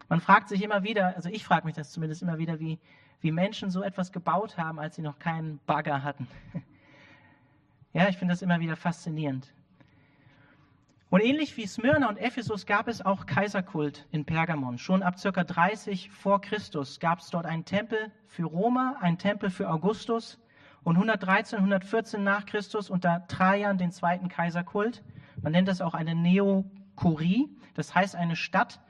Man 0.08 0.20
fragt 0.20 0.48
sich 0.48 0.62
immer 0.62 0.82
wieder, 0.82 1.16
also 1.16 1.28
ich 1.28 1.44
frage 1.44 1.66
mich 1.66 1.74
das 1.74 1.90
zumindest 1.90 2.22
immer 2.22 2.38
wieder, 2.38 2.60
wie, 2.60 2.78
wie 3.20 3.32
Menschen 3.32 3.70
so 3.70 3.82
etwas 3.82 4.12
gebaut 4.12 4.58
haben, 4.58 4.78
als 4.78 4.96
sie 4.96 5.02
noch 5.02 5.18
keinen 5.18 5.58
Bagger 5.66 6.02
hatten. 6.02 6.28
Ja, 7.92 8.08
ich 8.08 8.16
finde 8.16 8.32
das 8.32 8.42
immer 8.42 8.60
wieder 8.60 8.76
faszinierend. 8.76 9.52
Und 11.10 11.20
ähnlich 11.20 11.58
wie 11.58 11.66
Smyrna 11.66 12.08
und 12.08 12.16
Ephesus 12.16 12.64
gab 12.64 12.88
es 12.88 13.04
auch 13.04 13.26
Kaiserkult 13.26 14.06
in 14.12 14.24
Pergamon. 14.24 14.78
Schon 14.78 15.02
ab 15.02 15.16
ca. 15.22 15.44
30 15.44 16.10
vor 16.10 16.40
Christus 16.40 17.00
gab 17.00 17.18
es 17.18 17.28
dort 17.28 17.44
einen 17.44 17.66
Tempel 17.66 18.10
für 18.28 18.44
Roma, 18.44 18.96
einen 18.98 19.18
Tempel 19.18 19.50
für 19.50 19.68
Augustus 19.68 20.40
und 20.84 20.96
113, 20.96 21.58
114 21.58 22.24
nach 22.24 22.46
Christus 22.46 22.88
unter 22.88 23.26
Trajan 23.28 23.76
den 23.76 23.92
zweiten 23.92 24.28
Kaiserkult. 24.28 25.04
Man 25.42 25.52
nennt 25.52 25.68
das 25.68 25.82
auch 25.82 25.92
eine 25.92 26.14
Neokurie, 26.14 27.50
das 27.74 27.94
heißt 27.94 28.16
eine 28.16 28.34
Stadt, 28.34 28.80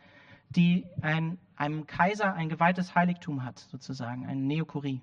die 0.51 0.87
ein, 1.01 1.39
einem 1.57 1.89
Kaiser 1.89 2.35
ein 2.35 2.49
geweihtes 2.49 2.95
Heiligtum 2.95 3.43
hat, 3.43 3.59
sozusagen, 3.59 4.27
eine 4.27 4.41
Neokurie. 4.41 5.01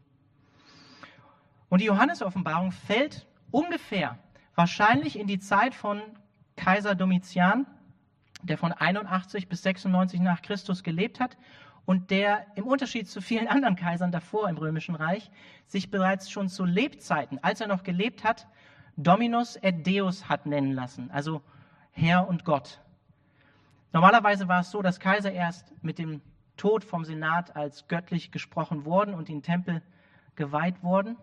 Und 1.67 1.81
die 1.81 1.85
Johannes-Offenbarung 1.85 2.71
fällt 2.71 3.27
ungefähr 3.51 4.17
wahrscheinlich 4.55 5.17
in 5.17 5.27
die 5.27 5.39
Zeit 5.39 5.73
von 5.73 6.01
Kaiser 6.55 6.95
Domitian, 6.95 7.65
der 8.41 8.57
von 8.57 8.71
81 8.71 9.47
bis 9.47 9.63
96 9.63 10.19
nach 10.19 10.41
Christus 10.41 10.83
gelebt 10.83 11.19
hat 11.19 11.37
und 11.85 12.11
der 12.11 12.45
im 12.55 12.65
Unterschied 12.65 13.09
zu 13.09 13.21
vielen 13.21 13.47
anderen 13.47 13.75
Kaisern 13.75 14.11
davor 14.11 14.49
im 14.49 14.57
Römischen 14.57 14.95
Reich 14.95 15.31
sich 15.67 15.89
bereits 15.89 16.29
schon 16.29 16.49
zu 16.49 16.65
Lebzeiten, 16.65 17.39
als 17.41 17.61
er 17.61 17.67
noch 17.67 17.83
gelebt 17.83 18.23
hat, 18.23 18.47
Dominus 18.95 19.55
et 19.55 19.87
Deus 19.87 20.27
hat 20.27 20.45
nennen 20.45 20.73
lassen, 20.73 21.09
also 21.11 21.41
Herr 21.91 22.27
und 22.27 22.43
Gott. 22.43 22.81
Normalerweise 23.93 24.47
war 24.47 24.59
es 24.59 24.71
so, 24.71 24.81
dass 24.81 24.99
Kaiser 24.99 25.31
erst 25.31 25.73
mit 25.81 25.97
dem 25.97 26.21
Tod 26.57 26.83
vom 26.83 27.05
Senat 27.05 27.55
als 27.55 27.87
göttlich 27.87 28.31
gesprochen 28.31 28.85
worden 28.85 29.13
und 29.15 29.29
in 29.29 29.41
Tempel 29.41 29.81
geweiht 30.35 30.83
wurden. 30.83 31.17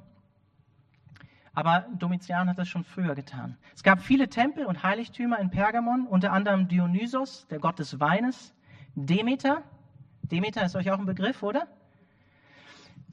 Aber 1.57 1.87
Domitian 1.99 2.51
hat 2.51 2.59
das 2.59 2.69
schon 2.69 2.85
früher 2.85 3.15
getan. 3.15 3.57
Es 3.75 3.83
gab 3.83 4.03
viele 4.03 4.29
Tempel 4.29 4.67
und 4.67 4.83
Heiligtümer 4.83 5.39
in 5.39 5.49
Pergamon, 5.49 6.07
unter 6.07 6.31
anderem 6.31 6.69
Dionysos, 6.69 7.47
der 7.49 7.59
Gott 7.59 7.79
des 7.79 7.99
Weines, 7.99 8.53
Demeter. 8.95 9.63
Demeter 10.21 10.67
ist 10.67 10.77
euch 10.77 10.91
auch 10.91 10.99
ein 10.99 11.07
Begriff, 11.07 11.43
oder? 11.43 11.67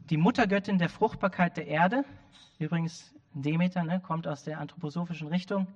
Die 0.10 0.18
Muttergöttin 0.18 0.78
der 0.78 0.90
Fruchtbarkeit 0.90 1.56
der 1.56 1.68
Erde. 1.68 2.04
Übrigens, 2.60 3.16
Demeter 3.34 3.86
ne, 3.86 4.02
kommt 4.02 4.28
aus 4.28 4.44
der 4.44 4.60
anthroposophischen 4.60 5.30
Richtung. 5.30 5.68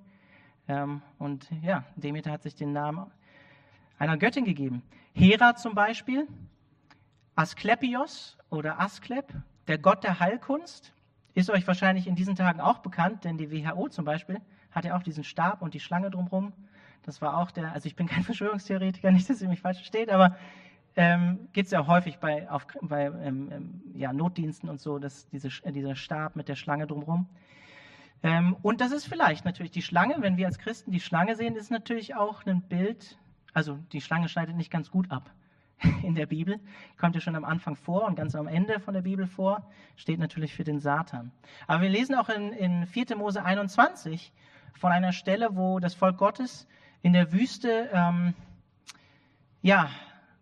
Ähm, 0.68 1.00
und 1.18 1.48
ja, 1.62 1.84
Demeter 1.96 2.30
hat 2.30 2.42
sich 2.42 2.54
den 2.54 2.74
Namen 2.74 3.10
einer 3.98 4.18
Göttin 4.18 4.44
gegeben. 4.44 4.82
Hera 5.14 5.56
zum 5.56 5.74
Beispiel, 5.74 6.28
Asklepios 7.34 8.36
oder 8.50 8.78
Asklep, 8.78 9.32
der 9.68 9.78
Gott 9.78 10.04
der 10.04 10.20
Heilkunst. 10.20 10.92
Ist 11.38 11.50
euch 11.50 11.68
wahrscheinlich 11.68 12.08
in 12.08 12.16
diesen 12.16 12.34
Tagen 12.34 12.60
auch 12.60 12.78
bekannt, 12.78 13.22
denn 13.22 13.38
die 13.38 13.52
WHO 13.52 13.88
zum 13.90 14.04
Beispiel 14.04 14.40
hat 14.72 14.84
ja 14.84 14.96
auch 14.96 15.04
diesen 15.04 15.22
Stab 15.22 15.62
und 15.62 15.72
die 15.72 15.78
Schlange 15.78 16.10
drumherum. 16.10 16.52
Das 17.04 17.22
war 17.22 17.38
auch 17.38 17.52
der, 17.52 17.70
also 17.70 17.86
ich 17.86 17.94
bin 17.94 18.08
kein 18.08 18.24
Verschwörungstheoretiker, 18.24 19.12
nicht, 19.12 19.30
dass 19.30 19.40
ihr 19.40 19.48
mich 19.48 19.60
falsch 19.60 19.76
versteht, 19.76 20.10
aber 20.10 20.36
ähm, 20.96 21.48
gibt 21.52 21.66
es 21.66 21.70
ja 21.70 21.86
häufig 21.86 22.18
bei, 22.18 22.50
auf, 22.50 22.66
bei 22.82 23.04
ähm, 23.04 23.52
ähm, 23.52 23.82
ja, 23.94 24.12
Notdiensten 24.12 24.68
und 24.68 24.80
so, 24.80 24.98
dass 24.98 25.28
diese, 25.28 25.46
äh, 25.62 25.70
dieser 25.70 25.94
Stab 25.94 26.34
mit 26.34 26.48
der 26.48 26.56
Schlange 26.56 26.88
drumherum. 26.88 27.28
Ähm, 28.24 28.56
und 28.62 28.80
das 28.80 28.90
ist 28.90 29.06
vielleicht 29.06 29.44
natürlich 29.44 29.70
die 29.70 29.82
Schlange, 29.82 30.16
wenn 30.18 30.38
wir 30.38 30.46
als 30.46 30.58
Christen 30.58 30.90
die 30.90 30.98
Schlange 30.98 31.36
sehen, 31.36 31.54
ist 31.54 31.70
natürlich 31.70 32.16
auch 32.16 32.46
ein 32.46 32.62
Bild, 32.62 33.16
also 33.54 33.78
die 33.92 34.00
Schlange 34.00 34.28
schneidet 34.28 34.56
nicht 34.56 34.72
ganz 34.72 34.90
gut 34.90 35.12
ab. 35.12 35.30
in 36.02 36.14
der 36.14 36.26
Bibel, 36.26 36.60
kommt 36.98 37.14
ja 37.14 37.20
schon 37.20 37.36
am 37.36 37.44
Anfang 37.44 37.76
vor 37.76 38.04
und 38.04 38.16
ganz 38.16 38.34
am 38.34 38.48
Ende 38.48 38.80
von 38.80 38.94
der 38.94 39.02
Bibel 39.02 39.26
vor, 39.26 39.68
steht 39.96 40.18
natürlich 40.18 40.54
für 40.54 40.64
den 40.64 40.80
Satan. 40.80 41.30
Aber 41.66 41.82
wir 41.82 41.88
lesen 41.88 42.14
auch 42.14 42.28
in, 42.28 42.52
in 42.52 42.86
4. 42.86 43.16
Mose 43.16 43.44
21 43.44 44.32
von 44.74 44.92
einer 44.92 45.12
Stelle, 45.12 45.50
wo 45.52 45.78
das 45.78 45.94
Volk 45.94 46.18
Gottes 46.18 46.66
in 47.02 47.12
der 47.12 47.32
Wüste, 47.32 47.88
ähm, 47.92 48.34
ja, 49.62 49.88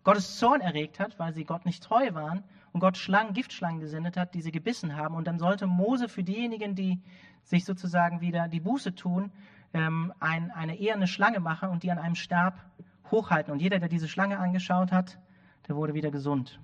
Gottes 0.03 0.37
Zorn 0.37 0.61
erregt 0.61 0.99
hat, 0.99 1.19
weil 1.19 1.33
sie 1.33 1.43
Gott 1.43 1.65
nicht 1.65 1.83
treu 1.83 2.13
waren 2.13 2.43
und 2.71 2.79
Gott 2.79 2.97
Schlangen, 2.97 3.33
Giftschlangen 3.33 3.79
gesendet 3.79 4.17
hat, 4.17 4.33
die 4.33 4.41
sie 4.41 4.51
gebissen 4.51 4.95
haben. 4.95 5.15
Und 5.15 5.27
dann 5.27 5.37
sollte 5.37 5.67
Mose 5.67 6.07
für 6.07 6.23
diejenigen, 6.23 6.75
die 6.75 7.01
sich 7.43 7.65
sozusagen 7.65 8.21
wieder 8.21 8.47
die 8.47 8.59
Buße 8.59 8.95
tun, 8.95 9.31
ähm, 9.73 10.13
ein, 10.19 10.51
eine 10.51 10.77
eherne 10.77 11.07
Schlange 11.07 11.39
machen 11.39 11.69
und 11.69 11.83
die 11.83 11.91
an 11.91 11.97
einem 11.97 12.15
Stab 12.15 12.63
hochhalten. 13.11 13.51
Und 13.51 13.61
jeder, 13.61 13.79
der 13.79 13.89
diese 13.89 14.07
Schlange 14.07 14.39
angeschaut 14.39 14.91
hat, 14.91 15.19
der 15.67 15.75
wurde 15.75 15.93
wieder 15.93 16.11
gesund. 16.11 16.59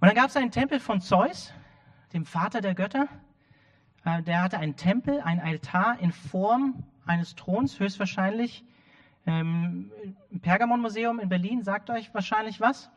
Und 0.00 0.06
dann 0.06 0.14
gab 0.14 0.28
es 0.28 0.36
einen 0.36 0.50
Tempel 0.50 0.80
von 0.80 1.00
Zeus, 1.00 1.52
dem 2.12 2.24
Vater 2.24 2.60
der 2.60 2.74
Götter. 2.74 3.08
Äh, 4.04 4.22
der 4.22 4.42
hatte 4.42 4.58
einen 4.58 4.76
Tempel, 4.76 5.20
ein 5.20 5.40
Altar 5.40 5.98
in 6.00 6.12
Form 6.12 6.84
eines 7.04 7.34
Throns, 7.34 7.80
höchstwahrscheinlich. 7.80 8.64
Ähm, 9.26 9.90
Pergamon-Museum 10.40 11.18
in 11.18 11.28
Berlin 11.28 11.62
sagt 11.62 11.90
euch 11.90 12.14
wahrscheinlich 12.14 12.60
was. 12.60 12.90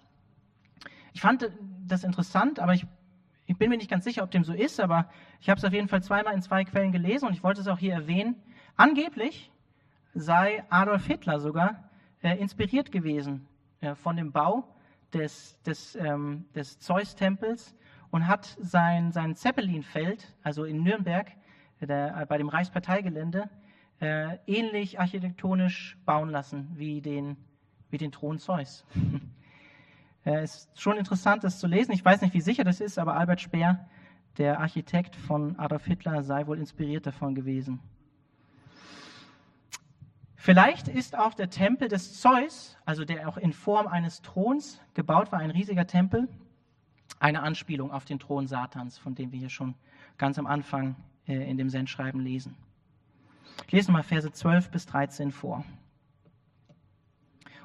Ich 1.13 1.21
fand 1.21 1.49
das 1.85 2.03
interessant, 2.03 2.59
aber 2.59 2.73
ich, 2.73 2.85
ich 3.47 3.57
bin 3.57 3.69
mir 3.69 3.77
nicht 3.77 3.89
ganz 3.89 4.05
sicher, 4.05 4.23
ob 4.23 4.31
dem 4.31 4.45
so 4.45 4.53
ist, 4.53 4.79
aber 4.79 5.09
ich 5.41 5.49
habe 5.49 5.57
es 5.57 5.65
auf 5.65 5.73
jeden 5.73 5.89
Fall 5.89 6.03
zweimal 6.03 6.33
in 6.33 6.41
zwei 6.41 6.63
Quellen 6.63 6.93
gelesen 6.93 7.27
und 7.27 7.33
ich 7.33 7.43
wollte 7.43 7.59
es 7.59 7.67
auch 7.67 7.79
hier 7.79 7.93
erwähnen. 7.93 8.35
Angeblich 8.77 9.51
sei 10.13 10.63
Adolf 10.69 11.05
Hitler 11.05 11.39
sogar 11.39 11.89
äh, 12.21 12.37
inspiriert 12.37 12.91
gewesen 12.91 13.47
äh, 13.81 13.95
von 13.95 14.15
dem 14.15 14.31
Bau 14.31 14.63
des, 15.13 15.61
des, 15.63 15.95
ähm, 15.95 16.45
des 16.55 16.79
Zeus-Tempels 16.79 17.75
und 18.11 18.27
hat 18.27 18.57
sein, 18.59 19.11
sein 19.11 19.35
Zeppelinfeld, 19.35 20.33
also 20.43 20.63
in 20.63 20.83
Nürnberg, 20.83 21.31
äh, 21.79 21.87
der, 21.87 22.21
äh, 22.21 22.25
bei 22.25 22.37
dem 22.37 22.49
Reichsparteigelände, 22.49 23.49
äh, 23.99 24.37
ähnlich 24.47 24.99
architektonisch 24.99 25.97
bauen 26.05 26.29
lassen 26.29 26.71
wie 26.75 27.01
den, 27.01 27.37
wie 27.89 27.97
den 27.97 28.11
Thron 28.11 28.39
Zeus. 28.39 28.85
Es 30.23 30.55
ist 30.55 30.79
schon 30.79 30.97
interessant, 30.97 31.43
das 31.43 31.59
zu 31.59 31.65
lesen. 31.65 31.93
Ich 31.93 32.05
weiß 32.05 32.21
nicht, 32.21 32.35
wie 32.35 32.41
sicher 32.41 32.63
das 32.63 32.79
ist, 32.79 32.99
aber 32.99 33.15
Albert 33.15 33.41
Speer, 33.41 33.89
der 34.37 34.59
Architekt 34.59 35.15
von 35.15 35.57
Adolf 35.57 35.85
Hitler, 35.85 36.21
sei 36.21 36.45
wohl 36.45 36.59
inspiriert 36.59 37.07
davon 37.07 37.33
gewesen. 37.33 37.79
Vielleicht 40.43 40.87
ist 40.87 41.15
auch 41.15 41.35
der 41.35 41.51
Tempel 41.51 41.87
des 41.87 42.19
Zeus, 42.19 42.75
also 42.83 43.05
der 43.05 43.29
auch 43.29 43.37
in 43.37 43.53
Form 43.53 43.85
eines 43.85 44.23
Throns 44.23 44.81
gebaut 44.95 45.31
war, 45.31 45.37
ein 45.37 45.51
riesiger 45.51 45.85
Tempel, 45.85 46.27
eine 47.19 47.43
Anspielung 47.43 47.91
auf 47.91 48.05
den 48.05 48.17
Thron 48.17 48.47
Satans, 48.47 48.97
von 48.97 49.13
dem 49.13 49.31
wir 49.31 49.37
hier 49.37 49.51
schon 49.51 49.75
ganz 50.17 50.39
am 50.39 50.47
Anfang 50.47 50.95
äh, 51.27 51.47
in 51.47 51.57
dem 51.57 51.69
Sendschreiben 51.69 52.21
lesen. 52.21 52.55
Ich 53.67 53.73
lese 53.73 53.91
mal 53.91 54.01
Verse 54.01 54.31
12 54.31 54.71
bis 54.71 54.87
13 54.87 55.31
vor. 55.31 55.63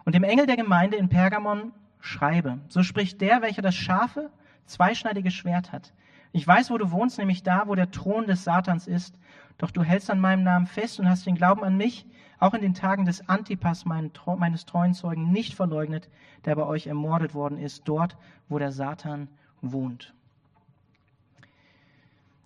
Und 0.05 0.15
dem 0.15 0.23
Engel 0.23 0.45
der 0.45 0.57
Gemeinde 0.57 0.99
in 0.99 1.09
Pergamon 1.09 1.73
schreibe, 2.01 2.59
so 2.69 2.83
spricht 2.83 3.23
der, 3.23 3.41
welcher 3.41 3.63
das 3.63 3.75
scharfe, 3.75 4.31
zweischneidige 4.67 5.31
Schwert 5.31 5.73
hat. 5.73 5.95
Ich 6.37 6.47
weiß, 6.47 6.71
wo 6.71 6.77
du 6.77 6.91
wohnst, 6.91 7.17
nämlich 7.17 7.45
da, 7.45 7.67
wo 7.67 7.75
der 7.75 7.91
Thron 7.91 8.27
des 8.27 8.45
Satans 8.45 8.87
ist, 8.87 9.19
doch 9.57 9.71
du 9.71 9.83
hältst 9.83 10.11
an 10.11 10.21
meinem 10.21 10.43
Namen 10.43 10.67
fest 10.67 11.01
und 11.01 11.09
hast 11.09 11.25
den 11.25 11.35
Glauben 11.35 11.65
an 11.65 11.79
mich, 11.79 12.05
auch 12.39 12.53
in 12.53 12.61
den 12.61 12.75
Tagen 12.75 13.07
des 13.07 13.27
Antipas, 13.27 13.87
meines 13.87 14.67
treuen 14.67 14.93
Zeugen, 14.93 15.33
nicht 15.33 15.55
verleugnet, 15.55 16.11
der 16.45 16.55
bei 16.55 16.65
euch 16.65 16.89
ermordet 16.89 17.33
worden 17.33 17.57
ist, 17.57 17.89
dort, 17.89 18.19
wo 18.51 18.59
der 18.59 18.71
Satan 18.71 19.29
wohnt. 19.63 20.13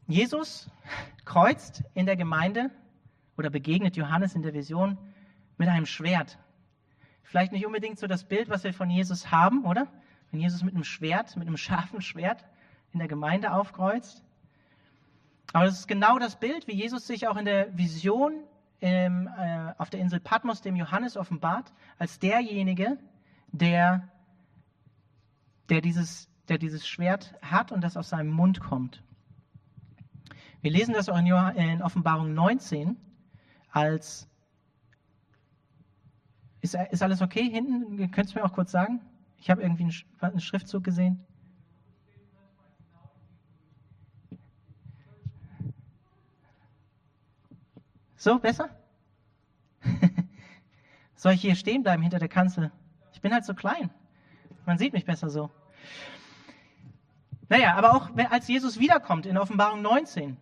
Jesus 0.06 0.70
kreuzt 1.24 1.82
in 1.92 2.06
der 2.06 2.14
Gemeinde 2.14 2.70
oder 3.36 3.50
begegnet 3.50 3.96
Johannes 3.96 4.36
in 4.36 4.42
der 4.42 4.54
Vision 4.54 4.98
mit 5.58 5.68
einem 5.68 5.86
Schwert. 5.86 6.38
Vielleicht 7.24 7.50
nicht 7.50 7.66
unbedingt 7.66 7.98
so 7.98 8.06
das 8.06 8.22
Bild, 8.22 8.50
was 8.50 8.62
wir 8.62 8.72
von 8.72 8.88
Jesus 8.88 9.32
haben, 9.32 9.64
oder? 9.64 9.88
Wenn 10.30 10.38
Jesus 10.38 10.62
mit 10.62 10.76
einem 10.76 10.84
Schwert, 10.84 11.36
mit 11.36 11.48
einem 11.48 11.56
scharfen 11.56 12.00
Schwert 12.00 12.44
in 12.92 12.98
der 12.98 13.08
Gemeinde 13.08 13.52
aufkreuzt. 13.52 14.22
Aber 15.52 15.64
das 15.64 15.80
ist 15.80 15.88
genau 15.88 16.18
das 16.18 16.38
Bild, 16.38 16.66
wie 16.68 16.74
Jesus 16.74 17.06
sich 17.06 17.26
auch 17.26 17.36
in 17.36 17.44
der 17.44 17.76
Vision 17.76 18.44
ähm, 18.80 19.28
äh, 19.36 19.72
auf 19.78 19.90
der 19.90 20.00
Insel 20.00 20.20
Patmos 20.20 20.62
dem 20.62 20.76
Johannes 20.76 21.16
offenbart, 21.16 21.72
als 21.98 22.18
derjenige, 22.18 22.98
der, 23.48 24.08
der, 25.68 25.80
dieses, 25.80 26.28
der 26.48 26.58
dieses 26.58 26.86
Schwert 26.86 27.34
hat 27.42 27.72
und 27.72 27.82
das 27.82 27.96
aus 27.96 28.08
seinem 28.08 28.30
Mund 28.30 28.60
kommt. 28.60 29.02
Wir 30.62 30.70
lesen 30.70 30.94
das 30.94 31.08
auch 31.08 31.18
in, 31.18 31.26
in 31.26 31.82
Offenbarung 31.82 32.34
19 32.34 32.96
als 33.70 34.28
ist, 36.60 36.74
ist, 36.90 37.02
alles 37.02 37.22
okay 37.22 37.48
hinten? 37.48 38.10
Könntest 38.10 38.34
du 38.34 38.40
mir 38.40 38.44
auch 38.44 38.52
kurz 38.52 38.70
sagen? 38.70 39.00
Ich 39.38 39.48
habe 39.48 39.62
irgendwie 39.62 39.84
einen, 39.84 39.94
einen 40.20 40.40
Schriftzug 40.40 40.84
gesehen. 40.84 41.24
So, 48.20 48.38
besser? 48.38 48.68
Soll 51.16 51.32
ich 51.32 51.40
hier 51.40 51.54
stehen 51.54 51.82
bleiben 51.82 52.02
hinter 52.02 52.18
der 52.18 52.28
Kanzel? 52.28 52.70
Ich 53.14 53.22
bin 53.22 53.32
halt 53.32 53.46
so 53.46 53.54
klein. 53.54 53.88
Man 54.66 54.76
sieht 54.76 54.92
mich 54.92 55.06
besser 55.06 55.30
so. 55.30 55.50
Naja, 57.48 57.76
aber 57.76 57.94
auch 57.94 58.10
als 58.30 58.46
Jesus 58.46 58.78
wiederkommt 58.78 59.24
in 59.24 59.38
Offenbarung 59.38 59.80
19 59.80 60.36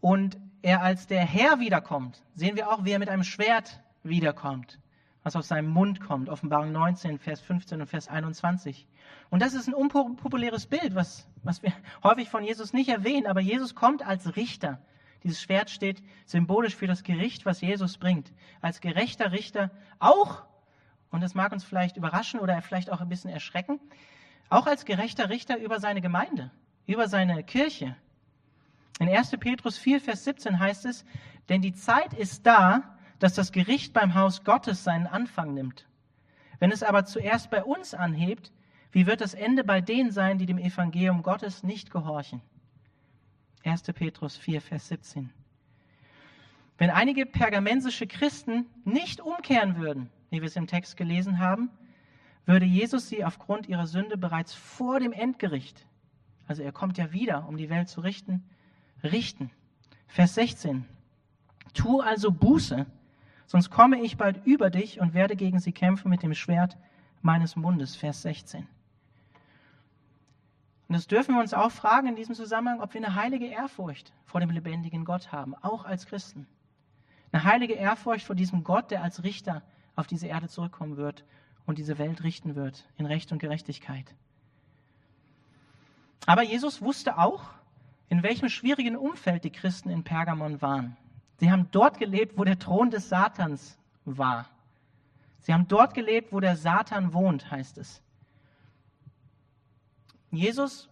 und 0.00 0.38
er 0.62 0.80
als 0.80 1.08
der 1.08 1.20
Herr 1.20 1.60
wiederkommt, 1.60 2.22
sehen 2.36 2.56
wir 2.56 2.72
auch, 2.72 2.86
wie 2.86 2.92
er 2.92 2.98
mit 2.98 3.10
einem 3.10 3.24
Schwert 3.24 3.82
wiederkommt, 4.02 4.80
was 5.22 5.36
aus 5.36 5.48
seinem 5.48 5.68
Mund 5.68 6.00
kommt. 6.00 6.30
Offenbarung 6.30 6.72
19, 6.72 7.18
Vers 7.18 7.42
15 7.42 7.82
und 7.82 7.86
Vers 7.86 8.08
21. 8.08 8.86
Und 9.28 9.42
das 9.42 9.52
ist 9.52 9.68
ein 9.68 9.74
unpopuläres 9.74 10.64
Bild, 10.64 10.94
was, 10.94 11.28
was 11.42 11.62
wir 11.62 11.74
häufig 12.02 12.30
von 12.30 12.44
Jesus 12.44 12.72
nicht 12.72 12.88
erwähnen, 12.88 13.26
aber 13.26 13.40
Jesus 13.40 13.74
kommt 13.74 14.06
als 14.06 14.36
Richter. 14.36 14.80
Dieses 15.22 15.40
Schwert 15.40 15.70
steht 15.70 16.02
symbolisch 16.24 16.74
für 16.74 16.86
das 16.86 17.02
Gericht, 17.02 17.44
was 17.44 17.60
Jesus 17.60 17.98
bringt. 17.98 18.32
Als 18.60 18.80
gerechter 18.80 19.32
Richter 19.32 19.70
auch, 19.98 20.44
und 21.10 21.20
das 21.20 21.34
mag 21.34 21.52
uns 21.52 21.64
vielleicht 21.64 21.96
überraschen 21.96 22.40
oder 22.40 22.60
vielleicht 22.62 22.90
auch 22.90 23.00
ein 23.00 23.08
bisschen 23.08 23.30
erschrecken, 23.30 23.80
auch 24.48 24.66
als 24.66 24.84
gerechter 24.84 25.28
Richter 25.28 25.58
über 25.58 25.78
seine 25.80 26.00
Gemeinde, 26.00 26.50
über 26.86 27.08
seine 27.08 27.42
Kirche. 27.44 27.96
In 28.98 29.08
1. 29.08 29.30
Petrus 29.38 29.78
4, 29.78 30.00
Vers 30.00 30.24
17 30.24 30.58
heißt 30.58 30.86
es, 30.86 31.04
denn 31.48 31.62
die 31.62 31.72
Zeit 31.72 32.14
ist 32.14 32.46
da, 32.46 32.96
dass 33.18 33.34
das 33.34 33.52
Gericht 33.52 33.92
beim 33.92 34.14
Haus 34.14 34.44
Gottes 34.44 34.84
seinen 34.84 35.06
Anfang 35.06 35.54
nimmt. 35.54 35.86
Wenn 36.58 36.72
es 36.72 36.82
aber 36.82 37.04
zuerst 37.04 37.50
bei 37.50 37.62
uns 37.62 37.94
anhebt, 37.94 38.52
wie 38.92 39.06
wird 39.06 39.20
das 39.20 39.34
Ende 39.34 39.64
bei 39.64 39.80
denen 39.80 40.10
sein, 40.10 40.38
die 40.38 40.46
dem 40.46 40.58
Evangelium 40.58 41.22
Gottes 41.22 41.62
nicht 41.62 41.90
gehorchen? 41.90 42.42
1. 43.64 43.82
Petrus 43.94 44.36
4, 44.36 44.60
Vers 44.60 44.88
17. 44.88 45.30
Wenn 46.78 46.90
einige 46.90 47.26
pergamensische 47.26 48.06
Christen 48.06 48.66
nicht 48.84 49.20
umkehren 49.20 49.76
würden, 49.76 50.10
wie 50.30 50.40
wir 50.40 50.46
es 50.46 50.56
im 50.56 50.66
Text 50.66 50.96
gelesen 50.96 51.38
haben, 51.38 51.70
würde 52.46 52.64
Jesus 52.64 53.08
sie 53.08 53.24
aufgrund 53.24 53.68
ihrer 53.68 53.86
Sünde 53.86 54.16
bereits 54.16 54.54
vor 54.54 54.98
dem 54.98 55.12
Endgericht, 55.12 55.86
also 56.46 56.62
er 56.62 56.72
kommt 56.72 56.98
ja 56.98 57.12
wieder, 57.12 57.46
um 57.46 57.56
die 57.56 57.70
Welt 57.70 57.88
zu 57.88 58.00
richten, 58.00 58.42
richten. 59.04 59.50
Vers 60.08 60.34
16. 60.34 60.84
Tu 61.74 62.00
also 62.00 62.32
Buße, 62.32 62.86
sonst 63.46 63.70
komme 63.70 64.02
ich 64.02 64.16
bald 64.16 64.44
über 64.46 64.70
dich 64.70 65.00
und 65.00 65.14
werde 65.14 65.36
gegen 65.36 65.60
sie 65.60 65.70
kämpfen 65.70 66.08
mit 66.10 66.24
dem 66.24 66.34
Schwert 66.34 66.76
meines 67.22 67.54
Mundes. 67.54 67.94
Vers 67.94 68.22
16. 68.22 68.66
Und 70.90 70.94
das 70.94 71.06
dürfen 71.06 71.36
wir 71.36 71.40
uns 71.40 71.54
auch 71.54 71.70
fragen 71.70 72.08
in 72.08 72.16
diesem 72.16 72.34
Zusammenhang, 72.34 72.80
ob 72.80 72.94
wir 72.94 73.00
eine 73.00 73.14
heilige 73.14 73.46
Ehrfurcht 73.46 74.12
vor 74.24 74.40
dem 74.40 74.50
lebendigen 74.50 75.04
Gott 75.04 75.30
haben, 75.30 75.54
auch 75.54 75.84
als 75.84 76.04
Christen. 76.04 76.48
Eine 77.30 77.44
heilige 77.44 77.74
Ehrfurcht 77.74 78.26
vor 78.26 78.34
diesem 78.34 78.64
Gott, 78.64 78.90
der 78.90 79.04
als 79.04 79.22
Richter 79.22 79.62
auf 79.94 80.08
diese 80.08 80.26
Erde 80.26 80.48
zurückkommen 80.48 80.96
wird 80.96 81.24
und 81.64 81.78
diese 81.78 81.96
Welt 81.98 82.24
richten 82.24 82.56
wird 82.56 82.88
in 82.96 83.06
Recht 83.06 83.30
und 83.30 83.38
Gerechtigkeit. 83.38 84.16
Aber 86.26 86.42
Jesus 86.42 86.82
wusste 86.82 87.18
auch, 87.18 87.44
in 88.08 88.24
welchem 88.24 88.48
schwierigen 88.48 88.96
Umfeld 88.96 89.44
die 89.44 89.52
Christen 89.52 89.90
in 89.90 90.02
Pergamon 90.02 90.60
waren. 90.60 90.96
Sie 91.36 91.52
haben 91.52 91.68
dort 91.70 92.00
gelebt, 92.00 92.36
wo 92.36 92.42
der 92.42 92.58
Thron 92.58 92.90
des 92.90 93.08
Satans 93.08 93.78
war. 94.04 94.48
Sie 95.38 95.54
haben 95.54 95.68
dort 95.68 95.94
gelebt, 95.94 96.32
wo 96.32 96.40
der 96.40 96.56
Satan 96.56 97.14
wohnt, 97.14 97.48
heißt 97.48 97.78
es. 97.78 98.02
Jesus 100.30 100.88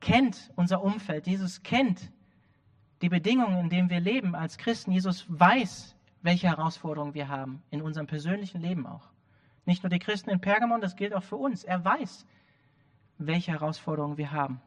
kennt 0.00 0.52
unser 0.56 0.82
Umfeld. 0.82 1.26
Jesus 1.26 1.62
kennt 1.62 2.12
die 3.00 3.08
Bedingungen, 3.08 3.58
in 3.58 3.70
denen 3.70 3.90
wir 3.90 4.00
leben 4.00 4.34
als 4.34 4.58
Christen. 4.58 4.92
Jesus 4.92 5.26
weiß, 5.28 5.96
welche 6.22 6.48
Herausforderungen 6.48 7.14
wir 7.14 7.28
haben, 7.28 7.62
in 7.70 7.82
unserem 7.82 8.06
persönlichen 8.06 8.60
Leben 8.60 8.86
auch. 8.86 9.08
Nicht 9.66 9.82
nur 9.82 9.90
die 9.90 9.98
Christen 9.98 10.30
in 10.30 10.40
Pergamon, 10.40 10.80
das 10.80 10.96
gilt 10.96 11.14
auch 11.14 11.22
für 11.22 11.36
uns. 11.36 11.64
Er 11.64 11.84
weiß, 11.84 12.26
welche 13.18 13.52
Herausforderungen 13.52 14.16
wir 14.16 14.32
haben. 14.32 14.60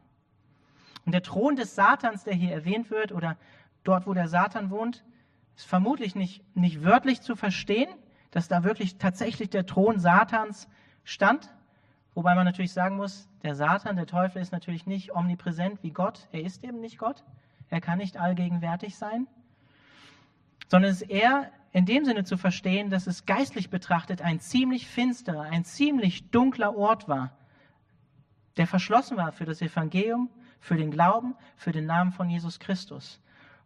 Und 1.04 1.12
der 1.12 1.22
Thron 1.22 1.56
des 1.56 1.74
Satans, 1.74 2.24
der 2.24 2.34
hier 2.34 2.52
erwähnt 2.52 2.90
wird, 2.90 3.12
oder 3.12 3.36
dort, 3.84 4.06
wo 4.06 4.14
der 4.14 4.28
Satan 4.28 4.70
wohnt, 4.70 5.04
ist 5.56 5.66
vermutlich 5.66 6.14
nicht, 6.14 6.44
nicht 6.56 6.84
wörtlich 6.84 7.20
zu 7.20 7.34
verstehen, 7.34 7.88
dass 8.30 8.48
da 8.48 8.62
wirklich 8.62 8.98
tatsächlich 8.98 9.50
der 9.50 9.66
Thron 9.66 9.98
Satans 9.98 10.68
stand, 11.04 11.52
Wobei 12.18 12.34
man 12.34 12.46
natürlich 12.46 12.72
sagen 12.72 12.96
muss, 12.96 13.28
der 13.44 13.54
Satan, 13.54 13.94
der 13.94 14.08
Teufel 14.08 14.42
ist 14.42 14.50
natürlich 14.50 14.86
nicht 14.86 15.14
omnipräsent 15.14 15.84
wie 15.84 15.92
Gott. 15.92 16.26
Er 16.32 16.42
ist 16.42 16.64
eben 16.64 16.80
nicht 16.80 16.98
Gott. 16.98 17.22
Er 17.70 17.80
kann 17.80 17.98
nicht 17.98 18.16
allgegenwärtig 18.16 18.98
sein. 18.98 19.28
Sondern 20.66 20.90
es 20.90 21.02
ist 21.02 21.10
eher 21.10 21.52
in 21.70 21.86
dem 21.86 22.04
Sinne 22.04 22.24
zu 22.24 22.36
verstehen, 22.36 22.90
dass 22.90 23.06
es 23.06 23.24
geistlich 23.24 23.70
betrachtet 23.70 24.20
ein 24.20 24.40
ziemlich 24.40 24.88
finsterer, 24.88 25.42
ein 25.42 25.64
ziemlich 25.64 26.28
dunkler 26.32 26.76
Ort 26.76 27.06
war, 27.06 27.38
der 28.56 28.66
verschlossen 28.66 29.16
war 29.16 29.30
für 29.30 29.44
das 29.44 29.62
Evangelium, 29.62 30.28
für 30.58 30.74
den 30.74 30.90
Glauben, 30.90 31.36
für 31.54 31.70
den 31.70 31.86
Namen 31.86 32.10
von 32.10 32.28
Jesus 32.28 32.58
Christus. 32.58 33.20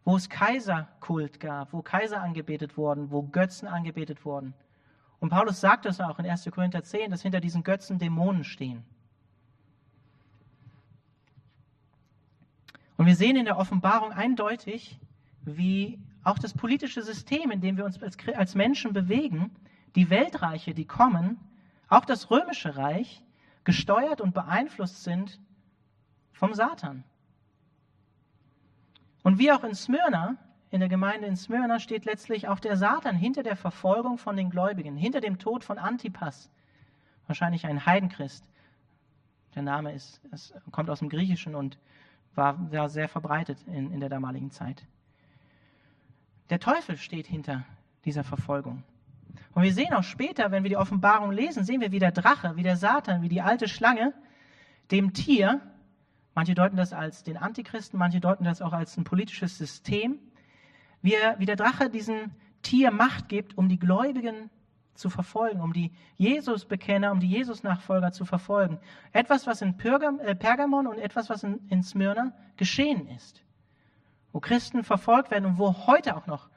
Wo 0.05 0.15
es 0.15 0.29
Kaiserkult 0.29 1.39
gab, 1.39 1.73
wo 1.73 1.81
Kaiser 1.81 2.21
angebetet 2.21 2.77
wurden, 2.77 3.09
wo 3.09 3.23
Götzen 3.23 3.67
angebetet 3.67 4.25
wurden. 4.25 4.53
Und 5.23 5.29
Paulus 5.29 5.61
sagt 5.61 5.85
es 5.85 6.01
auch 6.01 6.19
in 6.19 6.29
1. 6.29 6.49
Korinther 6.51 6.83
10, 6.83 7.09
dass 7.09 7.21
hinter 7.21 7.39
diesen 7.39 7.63
Götzen 7.63 7.97
Dämonen 7.97 8.43
stehen. 8.43 8.83
Und 12.97 13.05
wir 13.05 13.15
sehen 13.15 13.37
in 13.37 13.45
der 13.45 13.57
Offenbarung 13.57 14.11
eindeutig, 14.11 14.99
wie 15.45 15.97
auch 16.25 16.37
das 16.37 16.53
politische 16.53 17.01
System, 17.01 17.51
in 17.51 17.61
dem 17.61 17.77
wir 17.77 17.85
uns 17.85 18.03
als, 18.03 18.17
als 18.35 18.53
Menschen 18.53 18.91
bewegen, 18.91 19.55
die 19.95 20.09
Weltreiche, 20.09 20.73
die 20.73 20.83
kommen, 20.83 21.39
auch 21.87 22.03
das 22.03 22.29
römische 22.29 22.75
Reich, 22.75 23.23
gesteuert 23.63 24.19
und 24.19 24.33
beeinflusst 24.33 25.05
sind 25.05 25.39
vom 26.33 26.53
Satan. 26.53 27.05
Und 29.23 29.39
wie 29.39 29.53
auch 29.53 29.63
in 29.63 29.73
Smyrna 29.73 30.35
in 30.73 30.79
der 30.79 30.89
Gemeinde 30.89 31.27
in 31.27 31.35
Smyrna 31.35 31.79
steht 31.79 32.03
letztlich 32.03 32.47
auch 32.47 32.59
der 32.59 32.77
Satan 32.77 33.15
hinter 33.15 33.43
der 33.43 33.55
Verfolgung 33.55 34.17
von 34.17 34.35
den 34.35 34.49
Gläubigen, 34.49 34.97
hinter 34.97 35.21
dem 35.21 35.37
Tod 35.37 35.63
von 35.63 35.77
Antipas, 35.77 36.49
wahrscheinlich 37.27 37.67
ein 37.67 37.85
Heidenchrist. 37.85 38.43
Der 39.53 39.61
Name 39.61 39.93
ist, 39.93 40.19
es 40.31 40.51
kommt 40.71 40.89
aus 40.89 40.97
dem 40.97 41.09
Griechischen 41.09 41.53
und 41.53 41.77
war, 42.33 42.71
war 42.71 42.89
sehr 42.89 43.07
verbreitet 43.07 43.59
in, 43.67 43.91
in 43.91 43.99
der 43.99 44.09
damaligen 44.09 44.49
Zeit. 44.49 44.83
Der 46.49 46.59
Teufel 46.59 46.97
steht 46.97 47.27
hinter 47.27 47.65
dieser 48.03 48.23
Verfolgung. 48.23 48.81
Und 49.53 49.61
wir 49.61 49.73
sehen 49.73 49.93
auch 49.93 50.01
später, 50.01 50.49
wenn 50.49 50.63
wir 50.63 50.69
die 50.69 50.77
Offenbarung 50.77 51.31
lesen, 51.31 51.63
sehen 51.63 51.81
wir, 51.81 51.91
wie 51.91 51.99
der 51.99 52.11
Drache, 52.11 52.55
wie 52.55 52.63
der 52.63 52.77
Satan, 52.77 53.21
wie 53.21 53.29
die 53.29 53.41
alte 53.41 53.67
Schlange 53.67 54.11
dem 54.89 55.13
Tier, 55.13 55.61
manche 56.33 56.55
deuten 56.55 56.77
das 56.77 56.93
als 56.93 57.21
den 57.21 57.37
Antichristen, 57.37 57.99
manche 57.99 58.19
deuten 58.19 58.43
das 58.43 58.63
auch 58.63 58.73
als 58.73 58.97
ein 58.97 59.03
politisches 59.03 59.55
System, 59.59 60.17
wie, 61.03 61.13
er, 61.13 61.37
wie 61.37 61.45
der 61.45 61.57
Drache 61.57 61.91
diesem 61.91 62.31
Tier 62.63 62.89
Macht 62.89 63.29
gibt, 63.29 63.57
um 63.57 63.69
die 63.69 63.77
Gläubigen 63.77 64.49
zu 64.95 65.09
verfolgen, 65.09 65.61
um 65.61 65.73
die 65.73 65.91
Jesus-Bekenner, 66.17 67.11
um 67.11 67.19
die 67.19 67.27
Jesus-Nachfolger 67.27 68.11
zu 68.11 68.25
verfolgen. 68.25 68.79
Etwas, 69.11 69.45
was 69.45 69.61
in 69.61 69.75
Pergam, 69.77 70.19
äh, 70.19 70.33
Pergamon 70.33 70.87
und 70.87 70.97
etwas, 70.97 71.29
was 71.29 71.43
in, 71.43 71.59
in 71.69 71.83
Smyrna 71.83 72.31
geschehen 72.57 73.07
ist. 73.09 73.43
Wo 74.31 74.39
Christen 74.39 74.83
verfolgt 74.83 75.29
werden 75.29 75.45
und 75.45 75.57
wo 75.57 75.87
heute 75.87 76.15
auch 76.15 76.25
noch 76.25 76.49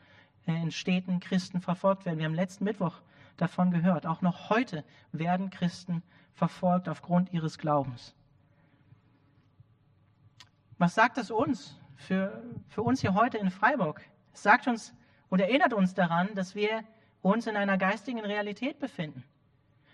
äh, 0.46 0.54
in 0.62 0.70
Städten 0.70 1.18
Christen 1.20 1.60
verfolgt 1.60 2.06
werden. 2.06 2.18
Wir 2.18 2.26
haben 2.26 2.34
letzten 2.34 2.64
Mittwoch 2.64 3.00
davon 3.36 3.70
gehört. 3.70 4.06
Auch 4.06 4.22
noch 4.22 4.48
heute 4.50 4.84
werden 5.12 5.50
Christen 5.50 6.02
verfolgt 6.34 6.88
aufgrund 6.88 7.32
ihres 7.32 7.58
Glaubens. 7.58 8.14
Was 10.78 10.94
sagt 10.94 11.16
das 11.16 11.30
uns? 11.30 11.80
Für, 11.96 12.42
für 12.68 12.82
uns 12.82 13.00
hier 13.00 13.14
heute 13.14 13.38
in 13.38 13.50
Freiburg? 13.50 14.02
Sagt 14.42 14.68
uns 14.68 14.92
und 15.28 15.40
erinnert 15.40 15.72
uns 15.72 15.94
daran, 15.94 16.34
dass 16.34 16.54
wir 16.54 16.84
uns 17.22 17.46
in 17.46 17.56
einer 17.56 17.78
geistigen 17.78 18.20
Realität 18.20 18.78
befinden. 18.78 19.24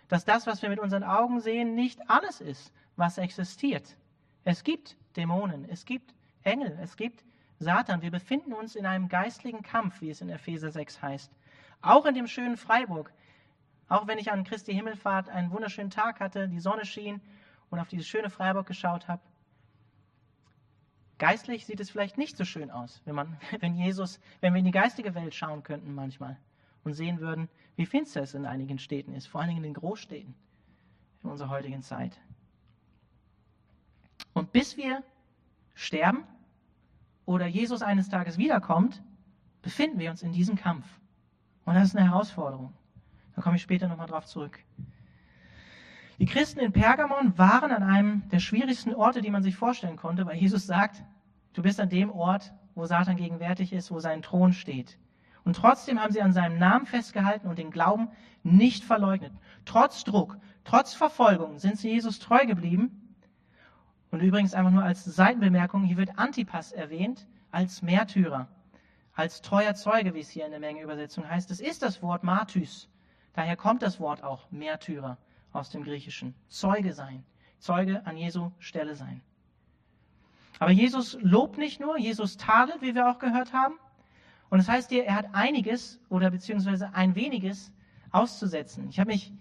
Dass 0.08 0.24
das, 0.24 0.46
was 0.46 0.62
wir 0.62 0.68
mit 0.68 0.80
unseren 0.80 1.04
Augen 1.04 1.40
sehen, 1.40 1.74
nicht 1.74 2.10
alles 2.10 2.40
ist, 2.40 2.72
was 2.96 3.18
existiert. 3.18 3.96
Es 4.44 4.64
gibt 4.64 4.96
Dämonen, 5.16 5.66
es 5.68 5.84
gibt 5.84 6.14
Engel, 6.42 6.76
es 6.82 6.96
gibt 6.96 7.24
Satan. 7.58 8.02
Wir 8.02 8.10
befinden 8.10 8.52
uns 8.52 8.74
in 8.74 8.84
einem 8.84 9.08
geistlichen 9.08 9.62
Kampf, 9.62 10.00
wie 10.00 10.10
es 10.10 10.20
in 10.20 10.28
Epheser 10.28 10.70
6 10.70 11.00
heißt. 11.00 11.32
Auch 11.80 12.04
in 12.04 12.14
dem 12.14 12.26
schönen 12.26 12.56
Freiburg. 12.56 13.12
Auch 13.88 14.06
wenn 14.06 14.18
ich 14.18 14.32
an 14.32 14.44
Christi 14.44 14.74
Himmelfahrt 14.74 15.28
einen 15.28 15.52
wunderschönen 15.52 15.90
Tag 15.90 16.20
hatte, 16.20 16.48
die 16.48 16.60
Sonne 16.60 16.84
schien 16.84 17.20
und 17.70 17.78
auf 17.78 17.88
dieses 17.88 18.06
schöne 18.06 18.30
Freiburg 18.30 18.66
geschaut 18.66 19.08
habe, 19.08 19.22
Geistlich 21.22 21.66
sieht 21.66 21.78
es 21.78 21.88
vielleicht 21.88 22.18
nicht 22.18 22.36
so 22.36 22.44
schön 22.44 22.72
aus, 22.72 23.00
wenn, 23.04 23.14
man, 23.14 23.36
wenn 23.60 23.76
Jesus, 23.76 24.18
wenn 24.40 24.54
wir 24.54 24.58
in 24.58 24.64
die 24.64 24.72
geistige 24.72 25.14
Welt 25.14 25.32
schauen 25.32 25.62
könnten 25.62 25.94
manchmal 25.94 26.36
und 26.82 26.94
sehen 26.94 27.20
würden, 27.20 27.48
wie 27.76 27.86
finster 27.86 28.22
es 28.22 28.34
in 28.34 28.44
einigen 28.44 28.80
Städten 28.80 29.14
ist, 29.14 29.28
vor 29.28 29.40
allen 29.40 29.50
Dingen 29.50 29.62
in 29.62 29.72
den 29.72 29.80
Großstädten 29.80 30.34
in 31.22 31.30
unserer 31.30 31.50
heutigen 31.50 31.80
Zeit. 31.80 32.18
Und 34.32 34.50
bis 34.50 34.76
wir 34.76 35.04
sterben 35.74 36.24
oder 37.24 37.46
Jesus 37.46 37.82
eines 37.82 38.08
Tages 38.08 38.36
wiederkommt, 38.36 39.00
befinden 39.62 40.00
wir 40.00 40.10
uns 40.10 40.24
in 40.24 40.32
diesem 40.32 40.56
Kampf. 40.56 40.88
Und 41.64 41.74
das 41.74 41.84
ist 41.84 41.96
eine 41.96 42.10
Herausforderung. 42.10 42.72
Da 43.36 43.42
komme 43.42 43.54
ich 43.54 43.62
später 43.62 43.86
nochmal 43.86 44.08
drauf 44.08 44.26
zurück. 44.26 44.58
Die 46.18 46.26
Christen 46.26 46.58
in 46.58 46.72
Pergamon 46.72 47.38
waren 47.38 47.70
an 47.70 47.84
einem 47.84 48.28
der 48.30 48.40
schwierigsten 48.40 48.92
Orte, 48.92 49.22
die 49.22 49.30
man 49.30 49.44
sich 49.44 49.54
vorstellen 49.54 49.96
konnte, 49.96 50.26
weil 50.26 50.36
Jesus 50.36 50.66
sagt, 50.66 51.04
du 51.54 51.62
bist 51.62 51.80
an 51.80 51.88
dem 51.88 52.10
Ort, 52.10 52.52
wo 52.74 52.86
Satan 52.86 53.16
gegenwärtig 53.16 53.72
ist, 53.72 53.90
wo 53.90 54.00
sein 54.00 54.22
Thron 54.22 54.52
steht. 54.52 54.98
Und 55.44 55.56
trotzdem 55.56 56.00
haben 56.00 56.12
sie 56.12 56.22
an 56.22 56.32
seinem 56.32 56.58
Namen 56.58 56.86
festgehalten 56.86 57.48
und 57.48 57.58
den 57.58 57.70
Glauben 57.70 58.08
nicht 58.42 58.84
verleugnet. 58.84 59.32
Trotz 59.64 60.04
Druck, 60.04 60.38
trotz 60.64 60.94
Verfolgung 60.94 61.58
sind 61.58 61.78
sie 61.78 61.90
Jesus 61.90 62.18
treu 62.18 62.46
geblieben. 62.46 63.16
Und 64.10 64.20
übrigens 64.20 64.54
einfach 64.54 64.70
nur 64.70 64.84
als 64.84 65.04
Seitenbemerkung, 65.04 65.84
hier 65.84 65.96
wird 65.96 66.18
Antipas 66.18 66.72
erwähnt 66.72 67.26
als 67.50 67.82
Märtyrer, 67.82 68.46
als 69.14 69.42
treuer 69.42 69.74
Zeuge, 69.74 70.14
wie 70.14 70.20
es 70.20 70.30
hier 70.30 70.44
in 70.44 70.50
der 70.50 70.60
Mengenübersetzung 70.60 71.28
heißt. 71.28 71.50
Das 71.50 71.60
ist 71.60 71.82
das 71.82 72.02
Wort 72.02 72.22
Martys. 72.22 72.88
Daher 73.34 73.56
kommt 73.56 73.82
das 73.82 74.00
Wort 74.00 74.22
auch 74.22 74.50
Märtyrer 74.50 75.16
aus 75.52 75.70
dem 75.70 75.82
Griechischen. 75.82 76.34
Zeuge 76.48 76.92
sein, 76.92 77.24
Zeuge 77.58 78.04
an 78.06 78.16
Jesu 78.16 78.50
Stelle 78.58 78.94
sein. 78.94 79.22
Aber 80.62 80.70
Jesus 80.70 81.18
lobt 81.20 81.58
nicht 81.58 81.80
nur, 81.80 81.98
Jesus 81.98 82.36
tadelt, 82.36 82.82
wie 82.82 82.94
wir 82.94 83.10
auch 83.10 83.18
gehört 83.18 83.52
haben. 83.52 83.74
Und 84.48 84.58
das 84.58 84.68
heißt 84.68 84.92
er 84.92 85.16
hat 85.16 85.34
einiges 85.34 85.98
oder 86.08 86.30
beziehungsweise 86.30 86.94
ein 86.94 87.16
weniges 87.16 87.72
auszusetzen. 88.12 88.86
Ich 88.88 89.00
habe 89.00 89.10
mich, 89.10 89.32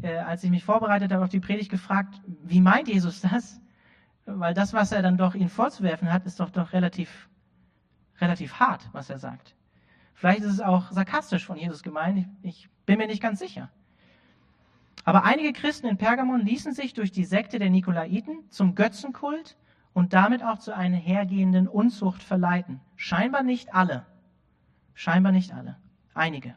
äh, 0.00 0.18
als 0.18 0.44
ich 0.44 0.50
mich 0.50 0.62
vorbereitet 0.62 1.10
habe 1.10 1.24
auf 1.24 1.28
die 1.28 1.40
Predigt, 1.40 1.72
gefragt, 1.72 2.20
wie 2.44 2.60
meint 2.60 2.86
Jesus 2.86 3.20
das? 3.20 3.60
Weil 4.26 4.54
das, 4.54 4.72
was 4.72 4.92
er 4.92 5.02
dann 5.02 5.18
doch 5.18 5.34
ihnen 5.34 5.48
vorzuwerfen 5.48 6.12
hat, 6.12 6.24
ist 6.24 6.38
doch 6.38 6.50
doch 6.50 6.72
relativ, 6.72 7.28
relativ 8.20 8.60
hart, 8.60 8.88
was 8.92 9.10
er 9.10 9.18
sagt. 9.18 9.56
Vielleicht 10.14 10.42
ist 10.42 10.52
es 10.52 10.60
auch 10.60 10.92
sarkastisch 10.92 11.46
von 11.46 11.56
Jesus 11.56 11.82
gemeint, 11.82 12.28
ich 12.42 12.68
bin 12.86 12.98
mir 12.98 13.08
nicht 13.08 13.20
ganz 13.20 13.40
sicher. 13.40 13.70
Aber 15.04 15.24
einige 15.24 15.52
Christen 15.52 15.88
in 15.88 15.96
Pergamon 15.96 16.46
ließen 16.46 16.74
sich 16.74 16.94
durch 16.94 17.10
die 17.10 17.24
Sekte 17.24 17.58
der 17.58 17.70
Nikolaiten 17.70 18.48
zum 18.50 18.76
Götzenkult 18.76 19.56
und 19.92 20.12
damit 20.12 20.42
auch 20.42 20.58
zu 20.58 20.74
einer 20.74 20.96
hergehenden 20.96 21.68
Unzucht 21.68 22.22
verleiten. 22.22 22.80
Scheinbar 22.96 23.42
nicht 23.42 23.74
alle. 23.74 24.06
Scheinbar 24.94 25.32
nicht 25.32 25.52
alle. 25.52 25.76
Einige. 26.14 26.54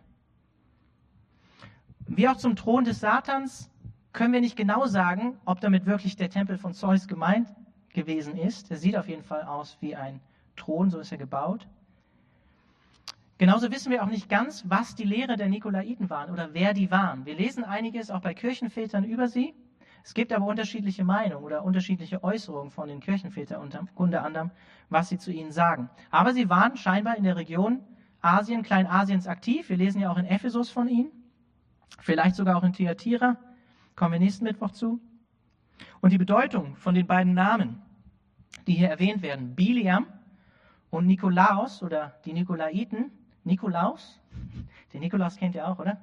Wie 2.08 2.28
auch 2.28 2.38
zum 2.38 2.56
Thron 2.56 2.84
des 2.84 3.00
Satans 3.00 3.70
können 4.12 4.34
wir 4.34 4.42
nicht 4.42 4.56
genau 4.56 4.86
sagen, 4.86 5.38
ob 5.46 5.62
damit 5.62 5.86
wirklich 5.86 6.16
der 6.16 6.30
Tempel 6.30 6.58
von 6.58 6.74
Zeus 6.74 7.08
gemeint 7.08 7.48
gewesen 7.94 8.38
ist. 8.38 8.70
Er 8.72 8.78
sieht 8.78 8.98
auf 8.98 9.08
jeden 9.08 9.24
Fall 9.24 9.44
aus 9.44 9.78
wie 9.80 9.96
ein 9.96 10.20
Thron, 10.56 10.90
so 10.90 11.00
ist 11.00 11.12
er 11.12 11.18
gebaut. 11.18 11.68
Genauso 13.38 13.72
wissen 13.72 13.92
wir 13.92 14.04
auch 14.04 14.10
nicht 14.10 14.30
ganz, 14.30 14.64
was 14.68 14.96
die 14.96 15.04
Lehre 15.04 15.36
der 15.36 15.50
Nikolaiten 15.50 16.10
waren 16.10 16.32
oder 16.32 16.54
wer 16.54 16.74
die 16.74 16.92
waren. 16.92 17.26
Wir 17.26 17.36
lesen 17.36 17.64
einiges 17.64 18.12
auch 18.12 18.22
bei 18.22 18.34
Kirchenvätern 18.34 19.04
über 19.04 19.28
sie. 19.28 19.56
Es 20.04 20.14
gibt 20.14 20.34
aber 20.34 20.46
unterschiedliche 20.46 21.06
Meinungen 21.06 21.46
oder 21.46 21.64
unterschiedliche 21.64 22.24
Äußerungen 22.24 22.72
von 22.72 22.90
den 22.90 23.00
Kirchenvätern 23.00 23.88
unter 23.96 24.24
anderem, 24.24 24.52
was 24.90 25.08
sie 25.10 25.18
zu 25.18 25.32
ihnen 25.32 25.52
sagen. 25.52 25.90
Aber 26.12 26.34
sie 26.34 26.50
waren 26.50 26.76
scheinbar 26.76 27.16
in 27.16 27.24
der 27.24 27.38
Region 27.38 27.80
Asien, 28.22 28.64
Kleinasiens 28.64 29.28
aktiv. 29.28 29.70
Wir 29.70 29.78
lesen 29.78 30.02
ja 30.02 30.12
auch 30.12 30.18
in 30.18 30.26
Ephesus 30.26 30.70
von 30.70 30.90
ihnen. 30.90 31.12
Vielleicht 32.00 32.36
sogar 32.36 32.58
auch 32.58 32.64
in 32.64 32.74
Thyatira. 32.74 33.38
Kommen 33.96 34.14
wir 34.14 34.20
nächsten 34.20 34.44
Mittwoch 34.44 34.72
zu. 34.72 35.00
Und 36.02 36.12
die 36.12 36.18
Bedeutung 36.18 36.76
von 36.76 36.96
den 36.96 37.08
beiden 37.08 37.34
Namen, 37.34 37.82
die 38.68 38.74
hier 38.74 38.90
erwähnt 38.90 39.22
werden, 39.22 39.56
Biliam 39.56 40.06
und 40.90 41.08
Nikolaus 41.08 41.82
oder 41.82 42.16
die 42.26 42.34
Nikolaiten, 42.34 43.12
Nikolaus, 43.46 44.20
den 44.94 45.00
Nikolaus 45.00 45.38
kennt 45.38 45.56
ihr 45.56 45.68
auch, 45.68 45.80
oder? 45.80 46.00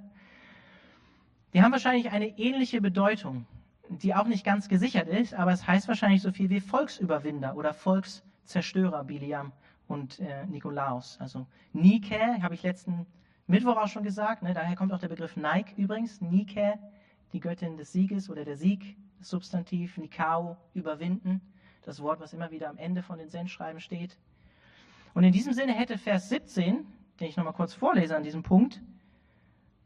Die 1.52 1.62
haben 1.62 1.72
wahrscheinlich 1.72 2.10
eine 2.10 2.38
ähnliche 2.38 2.80
Bedeutung 2.80 3.46
die 3.90 4.14
auch 4.14 4.26
nicht 4.26 4.44
ganz 4.44 4.68
gesichert 4.68 5.08
ist, 5.08 5.34
aber 5.34 5.52
es 5.52 5.66
heißt 5.66 5.88
wahrscheinlich 5.88 6.22
so 6.22 6.30
viel 6.30 6.48
wie 6.48 6.60
Volksüberwinder 6.60 7.56
oder 7.56 7.74
Volkszerstörer, 7.74 9.04
Biliam 9.04 9.52
und 9.88 10.20
äh, 10.20 10.46
Nikolaus. 10.46 11.18
Also 11.20 11.46
Nike, 11.72 12.42
habe 12.42 12.54
ich 12.54 12.62
letzten 12.62 13.06
Mittwoch 13.48 13.76
auch 13.76 13.88
schon 13.88 14.04
gesagt, 14.04 14.42
ne, 14.42 14.54
daher 14.54 14.76
kommt 14.76 14.92
auch 14.92 15.00
der 15.00 15.08
Begriff 15.08 15.36
Nike 15.36 15.74
übrigens, 15.76 16.20
Nike, 16.20 16.74
die 17.32 17.40
Göttin 17.40 17.76
des 17.76 17.92
Sieges 17.92 18.30
oder 18.30 18.44
der 18.44 18.56
Sieg, 18.56 18.96
das 19.18 19.28
Substantiv, 19.30 19.98
Nikao, 19.98 20.56
überwinden, 20.72 21.40
das 21.82 22.00
Wort, 22.00 22.20
was 22.20 22.32
immer 22.32 22.52
wieder 22.52 22.70
am 22.70 22.78
Ende 22.78 23.02
von 23.02 23.18
den 23.18 23.28
Sendschreiben 23.28 23.80
steht. 23.80 24.16
Und 25.14 25.24
in 25.24 25.32
diesem 25.32 25.52
Sinne 25.52 25.72
hätte 25.72 25.98
Vers 25.98 26.28
17, 26.28 26.86
den 27.18 27.28
ich 27.28 27.36
nochmal 27.36 27.54
kurz 27.54 27.74
vorlese 27.74 28.16
an 28.16 28.22
diesem 28.22 28.44
Punkt, 28.44 28.80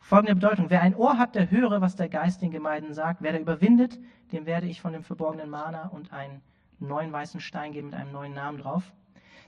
Folgende 0.04 0.34
Bedeutung. 0.34 0.68
Wer 0.68 0.82
ein 0.82 0.94
Ohr 0.94 1.16
hat, 1.16 1.34
der 1.34 1.50
höre, 1.50 1.80
was 1.80 1.96
der 1.96 2.10
Geist 2.10 2.42
den 2.42 2.50
Gemeinden 2.50 2.92
sagt. 2.92 3.22
Wer 3.22 3.32
da 3.32 3.38
überwindet, 3.38 3.98
dem 4.32 4.44
werde 4.44 4.66
ich 4.66 4.82
von 4.82 4.92
dem 4.92 5.02
verborgenen 5.02 5.48
Mana 5.48 5.86
und 5.86 6.12
einen 6.12 6.42
neuen 6.78 7.10
weißen 7.10 7.40
Stein 7.40 7.72
geben 7.72 7.86
mit 7.86 7.98
einem 7.98 8.12
neuen 8.12 8.34
Namen 8.34 8.58
drauf. 8.58 8.92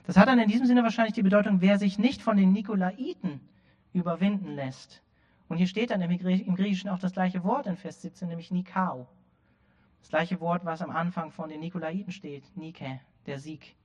Das 0.07 0.17
hat 0.17 0.27
dann 0.27 0.39
in 0.39 0.49
diesem 0.49 0.65
Sinne 0.65 0.81
wahrscheinlich 0.81 1.13
die 1.13 1.21
Bedeutung, 1.21 1.61
wer 1.61 1.77
sich 1.77 1.99
nicht 1.99 2.23
von 2.23 2.37
den 2.37 2.53
Nikolaiten 2.53 3.39
überwinden 3.93 4.55
lässt. 4.55 5.03
Und 5.47 5.57
hier 5.57 5.67
steht 5.67 5.91
dann 5.91 6.01
im 6.01 6.17
Griechischen 6.17 6.89
auch 6.89 6.97
das 6.97 7.13
gleiche 7.13 7.43
Wort 7.43 7.67
in 7.67 7.77
Vers 7.77 8.01
17, 8.01 8.27
nämlich 8.27 8.49
Nikao. 8.49 9.07
Das 9.99 10.09
gleiche 10.09 10.41
Wort, 10.41 10.65
was 10.65 10.81
am 10.81 10.89
Anfang 10.89 11.29
von 11.29 11.49
den 11.49 11.59
Nikolaiten 11.59 12.11
steht, 12.11 12.45
Nike, 12.55 12.99
der 13.27 13.37
Sieg. 13.37 13.75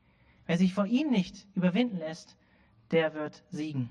Wer 0.46 0.56
sich 0.56 0.72
vor 0.72 0.86
ihm 0.86 1.10
nicht 1.10 1.46
überwinden 1.54 1.98
lässt, 1.98 2.34
der 2.92 3.12
wird 3.12 3.44
siegen. 3.50 3.90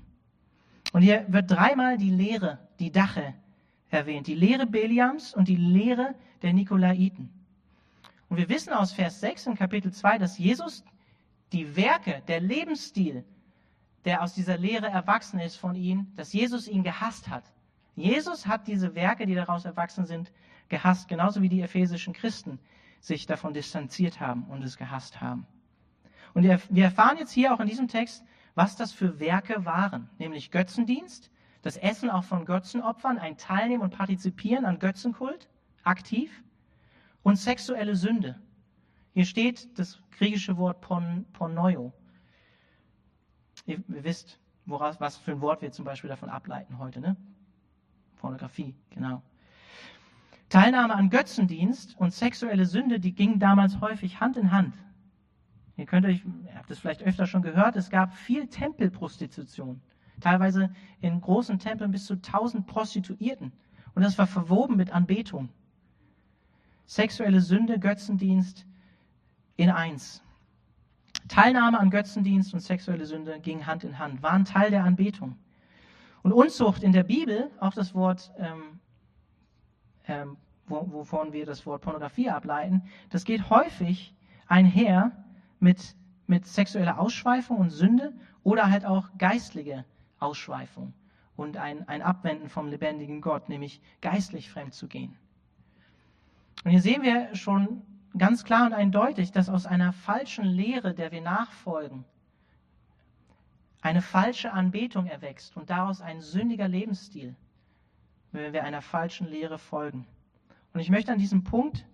Und 0.92 1.02
hier 1.02 1.24
wird 1.28 1.50
dreimal 1.50 1.96
die 1.96 2.10
Lehre, 2.10 2.58
die 2.78 2.92
Dache 2.92 3.34
erwähnt. 3.90 4.26
Die 4.26 4.34
Lehre 4.34 4.66
Beliams 4.66 5.34
und 5.34 5.48
die 5.48 5.56
Lehre 5.56 6.14
der 6.42 6.52
Nikolaiten. 6.52 7.30
Und 8.28 8.36
wir 8.36 8.48
wissen 8.48 8.72
aus 8.72 8.92
Vers 8.92 9.20
6 9.20 9.46
in 9.48 9.54
Kapitel 9.56 9.92
2, 9.92 10.18
dass 10.18 10.38
Jesus 10.38 10.84
die 11.52 11.76
Werke, 11.76 12.22
der 12.28 12.40
Lebensstil, 12.40 13.24
der 14.04 14.22
aus 14.22 14.34
dieser 14.34 14.56
Lehre 14.56 14.86
erwachsen 14.86 15.38
ist 15.38 15.56
von 15.56 15.74
ihm, 15.74 16.06
dass 16.16 16.32
Jesus 16.32 16.66
ihn 16.66 16.82
gehasst 16.82 17.28
hat. 17.28 17.44
Jesus 17.94 18.46
hat 18.46 18.66
diese 18.66 18.94
Werke, 18.94 19.26
die 19.26 19.34
daraus 19.34 19.64
erwachsen 19.64 20.06
sind, 20.06 20.32
gehasst, 20.68 21.08
genauso 21.08 21.42
wie 21.42 21.48
die 21.48 21.60
ephesischen 21.60 22.14
Christen 22.14 22.58
sich 23.00 23.26
davon 23.26 23.52
distanziert 23.52 24.20
haben 24.20 24.44
und 24.44 24.64
es 24.64 24.76
gehasst 24.76 25.20
haben. 25.20 25.46
Und 26.34 26.44
wir 26.44 26.84
erfahren 26.84 27.18
jetzt 27.18 27.32
hier 27.32 27.52
auch 27.52 27.60
in 27.60 27.66
diesem 27.66 27.88
Text, 27.88 28.24
was 28.54 28.76
das 28.76 28.92
für 28.92 29.18
Werke 29.18 29.64
waren, 29.64 30.08
nämlich 30.18 30.50
Götzendienst, 30.50 31.30
das 31.62 31.76
Essen 31.76 32.10
auch 32.10 32.24
von 32.24 32.44
Götzenopfern, 32.44 33.18
ein 33.18 33.36
Teilnehmen 33.36 33.82
und 33.82 33.96
Partizipieren 33.96 34.64
an 34.64 34.78
Götzenkult, 34.78 35.48
aktiv, 35.84 36.42
und 37.22 37.36
sexuelle 37.36 37.94
Sünde. 37.94 38.40
Hier 39.14 39.24
steht 39.24 39.78
das 39.78 40.00
griechische 40.10 40.56
Wort 40.56 40.80
pon, 40.80 41.24
pornoio. 41.32 41.92
Ihr, 43.66 43.82
ihr 43.88 44.04
wisst, 44.04 44.40
woraus, 44.66 45.00
was 45.00 45.16
für 45.16 45.32
ein 45.32 45.40
Wort 45.40 45.62
wir 45.62 45.70
zum 45.70 45.84
Beispiel 45.84 46.08
davon 46.08 46.30
ableiten 46.30 46.78
heute, 46.78 47.00
ne? 47.00 47.16
Pornografie, 48.16 48.74
genau. 48.90 49.22
Teilnahme 50.48 50.94
an 50.94 51.10
Götzendienst 51.10 51.96
und 51.98 52.12
sexuelle 52.12 52.66
Sünde, 52.66 53.00
die 53.00 53.14
gingen 53.14 53.38
damals 53.38 53.80
häufig 53.80 54.20
Hand 54.20 54.36
in 54.36 54.50
Hand. 54.50 54.74
Ihr 55.76 55.86
könnt 55.86 56.06
euch, 56.06 56.22
ihr 56.24 56.54
habt 56.54 56.70
es 56.70 56.78
vielleicht 56.78 57.02
öfter 57.02 57.26
schon 57.26 57.42
gehört, 57.42 57.76
es 57.76 57.90
gab 57.90 58.14
viel 58.14 58.46
Tempelprostitution. 58.46 59.80
Teilweise 60.20 60.70
in 61.00 61.20
großen 61.20 61.58
Tempeln 61.58 61.90
bis 61.90 62.06
zu 62.06 62.14
1000 62.14 62.66
Prostituierten. 62.66 63.52
Und 63.94 64.02
das 64.02 64.18
war 64.18 64.26
verwoben 64.26 64.76
mit 64.76 64.92
Anbetung. 64.92 65.48
Sexuelle 66.86 67.40
Sünde, 67.40 67.78
Götzendienst 67.78 68.66
in 69.56 69.70
eins. 69.70 70.22
Teilnahme 71.28 71.78
an 71.78 71.90
Götzendienst 71.90 72.52
und 72.52 72.60
sexuelle 72.60 73.06
Sünde 73.06 73.40
gingen 73.40 73.66
Hand 73.66 73.84
in 73.84 73.98
Hand, 73.98 74.22
waren 74.22 74.44
Teil 74.44 74.70
der 74.70 74.84
Anbetung. 74.84 75.38
Und 76.22 76.32
Unzucht 76.32 76.82
in 76.82 76.92
der 76.92 77.04
Bibel, 77.04 77.50
auch 77.58 77.72
das 77.72 77.94
Wort, 77.94 78.32
ähm, 78.38 78.80
ähm, 80.06 80.36
wovon 80.66 81.32
wir 81.32 81.46
das 81.46 81.66
Wort 81.66 81.82
Pornografie 81.82 82.30
ableiten, 82.30 82.82
das 83.10 83.24
geht 83.24 83.50
häufig 83.50 84.14
einher 84.46 85.21
mit, 85.62 85.96
mit 86.26 86.46
sexueller 86.46 86.98
Ausschweifung 86.98 87.58
und 87.58 87.70
Sünde 87.70 88.12
oder 88.42 88.70
halt 88.70 88.84
auch 88.84 89.10
geistliche 89.16 89.84
Ausschweifung 90.18 90.92
und 91.36 91.56
ein, 91.56 91.88
ein 91.88 92.02
Abwenden 92.02 92.48
vom 92.48 92.68
lebendigen 92.68 93.20
Gott, 93.20 93.48
nämlich 93.48 93.80
geistlich 94.00 94.50
fremd 94.50 94.74
zu 94.74 94.88
gehen. 94.88 95.16
Und 96.64 96.72
hier 96.72 96.82
sehen 96.82 97.02
wir 97.02 97.34
schon 97.34 97.82
ganz 98.18 98.44
klar 98.44 98.66
und 98.66 98.72
eindeutig, 98.72 99.32
dass 99.32 99.48
aus 99.48 99.64
einer 99.66 99.92
falschen 99.92 100.44
Lehre, 100.44 100.94
der 100.94 101.12
wir 101.12 101.22
nachfolgen, 101.22 102.04
eine 103.80 104.02
falsche 104.02 104.52
Anbetung 104.52 105.06
erwächst 105.06 105.56
und 105.56 105.70
daraus 105.70 106.00
ein 106.00 106.20
sündiger 106.20 106.68
Lebensstil, 106.68 107.34
wenn 108.32 108.52
wir 108.52 108.64
einer 108.64 108.82
falschen 108.82 109.28
Lehre 109.28 109.58
folgen. 109.58 110.06
Und 110.72 110.80
ich 110.80 110.90
möchte 110.90 111.12
an 111.12 111.18
diesem 111.18 111.44
Punkt 111.44 111.84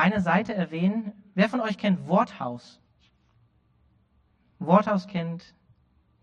eine 0.00 0.20
Seite 0.20 0.54
erwähnen. 0.54 1.12
Wer 1.34 1.48
von 1.48 1.60
euch 1.60 1.78
kennt 1.78 2.08
Worthaus? 2.08 2.80
Worthaus 4.58 5.06
kennt 5.06 5.54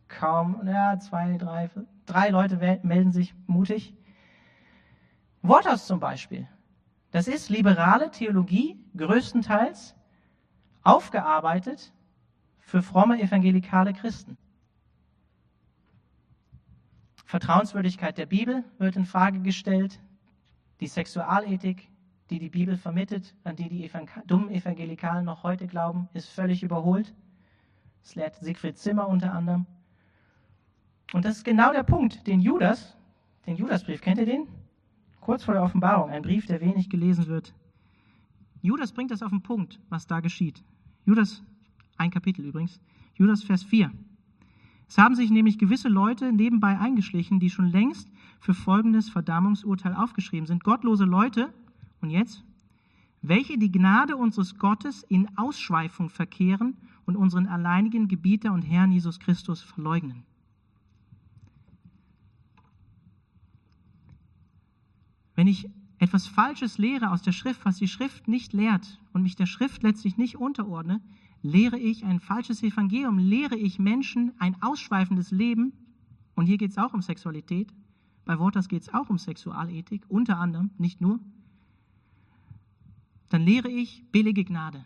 kaum, 0.07 0.65
ja, 0.65 0.99
zwei, 0.99 1.37
drei, 1.37 1.69
drei 2.05 2.29
Leute 2.29 2.57
melden 2.83 3.11
sich 3.11 3.33
mutig. 3.45 3.93
Worthaus 5.41 5.87
zum 5.87 5.99
Beispiel. 5.99 6.47
Das 7.11 7.27
ist 7.27 7.49
liberale 7.49 8.11
Theologie, 8.11 8.83
größtenteils, 8.95 9.95
aufgearbeitet 10.83 11.93
für 12.59 12.81
fromme 12.81 13.21
evangelikale 13.21 13.93
Christen. 13.93 14.37
Vertrauenswürdigkeit 17.25 18.17
der 18.17 18.25
Bibel 18.25 18.63
wird 18.77 18.95
in 18.95 19.05
Frage 19.05 19.41
gestellt, 19.41 19.99
die 20.79 20.87
Sexualethik, 20.87 21.89
die 22.29 22.39
die 22.39 22.49
Bibel 22.49 22.77
vermittelt, 22.77 23.35
an 23.43 23.55
die 23.55 23.69
die 23.69 23.89
dummen 24.25 24.49
Evangelikalen 24.49 25.25
noch 25.25 25.43
heute 25.43 25.67
glauben, 25.67 26.09
ist 26.13 26.29
völlig 26.29 26.63
überholt. 26.63 27.13
Das 28.03 28.15
lehrt 28.15 28.35
Siegfried 28.35 28.77
Zimmer 28.77 29.07
unter 29.07 29.33
anderem. 29.33 29.65
Und 31.13 31.25
das 31.25 31.37
ist 31.37 31.45
genau 31.45 31.71
der 31.71 31.83
Punkt, 31.83 32.27
den 32.27 32.41
Judas, 32.41 32.97
den 33.45 33.55
Judasbrief, 33.55 34.01
kennt 34.01 34.19
ihr 34.19 34.25
den? 34.25 34.47
Kurz 35.21 35.43
vor 35.43 35.53
der 35.53 35.63
Offenbarung, 35.63 36.09
ein 36.09 36.21
Brief, 36.21 36.45
der 36.45 36.61
wenig 36.61 36.89
gelesen 36.89 37.27
wird. 37.27 37.53
Judas 38.61 38.91
bringt 38.91 39.11
das 39.11 39.23
auf 39.23 39.29
den 39.29 39.41
Punkt, 39.41 39.79
was 39.89 40.07
da 40.07 40.19
geschieht. 40.19 40.63
Judas, 41.05 41.43
ein 41.97 42.11
Kapitel 42.11 42.45
übrigens, 42.45 42.79
Judas 43.15 43.43
Vers 43.43 43.63
4. 43.63 43.91
Es 44.89 44.97
haben 44.97 45.15
sich 45.15 45.29
nämlich 45.31 45.57
gewisse 45.57 45.89
Leute 45.89 46.31
nebenbei 46.31 46.77
eingeschlichen, 46.79 47.39
die 47.39 47.49
schon 47.49 47.67
längst 47.67 48.09
für 48.39 48.53
folgendes 48.53 49.09
Verdammungsurteil 49.09 49.93
aufgeschrieben 49.93 50.47
sind. 50.47 50.63
Gottlose 50.63 51.03
Leute, 51.03 51.53
und 52.01 52.09
jetzt, 52.09 52.43
welche 53.21 53.57
die 53.57 53.71
Gnade 53.71 54.15
unseres 54.15 54.57
Gottes 54.57 55.03
in 55.03 55.37
Ausschweifung 55.37 56.09
verkehren 56.09 56.77
und 57.05 57.15
unseren 57.15 57.47
alleinigen 57.47 58.07
Gebieter 58.07 58.53
und 58.53 58.61
Herrn 58.61 58.91
Jesus 58.91 59.19
Christus 59.19 59.61
verleugnen. 59.61 60.23
Wenn 65.35 65.47
ich 65.47 65.69
etwas 65.99 66.27
Falsches 66.27 66.77
lehre 66.77 67.11
aus 67.11 67.21
der 67.21 67.31
Schrift, 67.31 67.65
was 67.65 67.77
die 67.77 67.87
Schrift 67.87 68.27
nicht 68.27 68.53
lehrt 68.53 68.99
und 69.13 69.23
mich 69.23 69.35
der 69.35 69.45
Schrift 69.45 69.83
letztlich 69.83 70.17
nicht 70.17 70.37
unterordne, 70.37 71.01
lehre 71.41 71.77
ich 71.77 72.03
ein 72.05 72.19
falsches 72.19 72.63
Evangelium, 72.63 73.17
lehre 73.17 73.55
ich 73.55 73.79
Menschen 73.79 74.33
ein 74.39 74.61
ausschweifendes 74.61 75.31
Leben, 75.31 75.73
und 76.35 76.45
hier 76.45 76.57
geht 76.57 76.71
es 76.71 76.77
auch 76.77 76.93
um 76.93 77.01
Sexualität, 77.01 77.73
bei 78.25 78.37
Worters 78.37 78.67
geht 78.67 78.83
es 78.83 78.93
auch 78.93 79.09
um 79.09 79.17
Sexualethik, 79.17 80.03
unter 80.07 80.37
anderem, 80.37 80.71
nicht 80.77 81.01
nur, 81.01 81.19
dann 83.29 83.43
lehre 83.43 83.69
ich 83.69 84.03
billige 84.11 84.43
Gnade. 84.43 84.85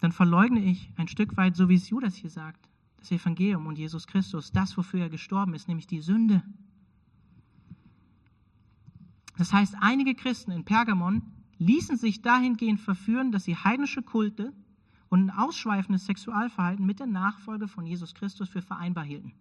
Dann 0.00 0.12
verleugne 0.12 0.64
ich 0.64 0.90
ein 0.96 1.08
Stück 1.08 1.36
weit, 1.36 1.56
so 1.56 1.68
wie 1.68 1.74
es 1.74 1.90
Judas 1.90 2.14
hier 2.14 2.30
sagt, 2.30 2.68
das 2.98 3.10
Evangelium 3.10 3.66
und 3.66 3.78
Jesus 3.78 4.06
Christus, 4.06 4.52
das, 4.52 4.76
wofür 4.76 5.00
er 5.00 5.10
gestorben 5.10 5.54
ist, 5.54 5.68
nämlich 5.68 5.86
die 5.86 6.00
Sünde. 6.00 6.42
Das 9.36 9.52
heißt, 9.52 9.76
einige 9.80 10.14
Christen 10.14 10.50
in 10.50 10.64
Pergamon 10.64 11.22
ließen 11.58 11.96
sich 11.96 12.22
dahingehend 12.22 12.80
verführen, 12.80 13.32
dass 13.32 13.44
sie 13.44 13.56
heidnische 13.56 14.02
Kulte 14.02 14.52
und 15.08 15.26
ein 15.26 15.30
ausschweifendes 15.30 16.06
Sexualverhalten 16.06 16.84
mit 16.84 17.00
der 17.00 17.06
Nachfolge 17.06 17.68
von 17.68 17.86
Jesus 17.86 18.14
Christus 18.14 18.48
für 18.48 18.62
vereinbar 18.62 19.04
hielten. 19.04 19.32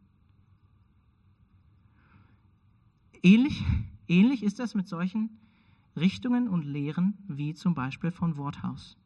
Ähnlich, 3.21 3.63
ähnlich 4.07 4.43
ist 4.43 4.59
das 4.59 4.75
mit 4.75 4.87
solchen 4.87 5.29
Richtungen 5.97 6.47
und 6.47 6.63
Lehren 6.63 7.17
wie 7.27 7.53
zum 7.53 7.73
Beispiel 7.73 8.11
von 8.11 8.37
Worthaus. 8.37 8.97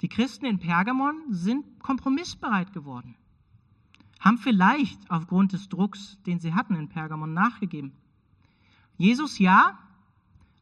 Die 0.00 0.08
Christen 0.08 0.46
in 0.46 0.58
Pergamon 0.58 1.14
sind 1.30 1.78
kompromissbereit 1.78 2.72
geworden, 2.72 3.14
haben 4.18 4.38
vielleicht 4.38 5.10
aufgrund 5.10 5.52
des 5.52 5.68
Drucks, 5.68 6.18
den 6.26 6.40
sie 6.40 6.54
hatten 6.54 6.74
in 6.74 6.88
Pergamon, 6.88 7.32
nachgegeben. 7.32 7.92
Jesus 8.98 9.38
ja, 9.38 9.78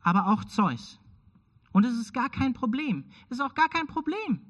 aber 0.02 0.28
auch 0.28 0.44
Zeus. 0.44 1.00
Und 1.72 1.84
es 1.84 1.94
ist 1.98 2.12
gar 2.12 2.28
kein 2.28 2.52
Problem. 2.52 3.04
Es 3.28 3.38
ist 3.38 3.40
auch 3.40 3.54
gar 3.54 3.68
kein 3.68 3.86
Problem, 3.86 4.40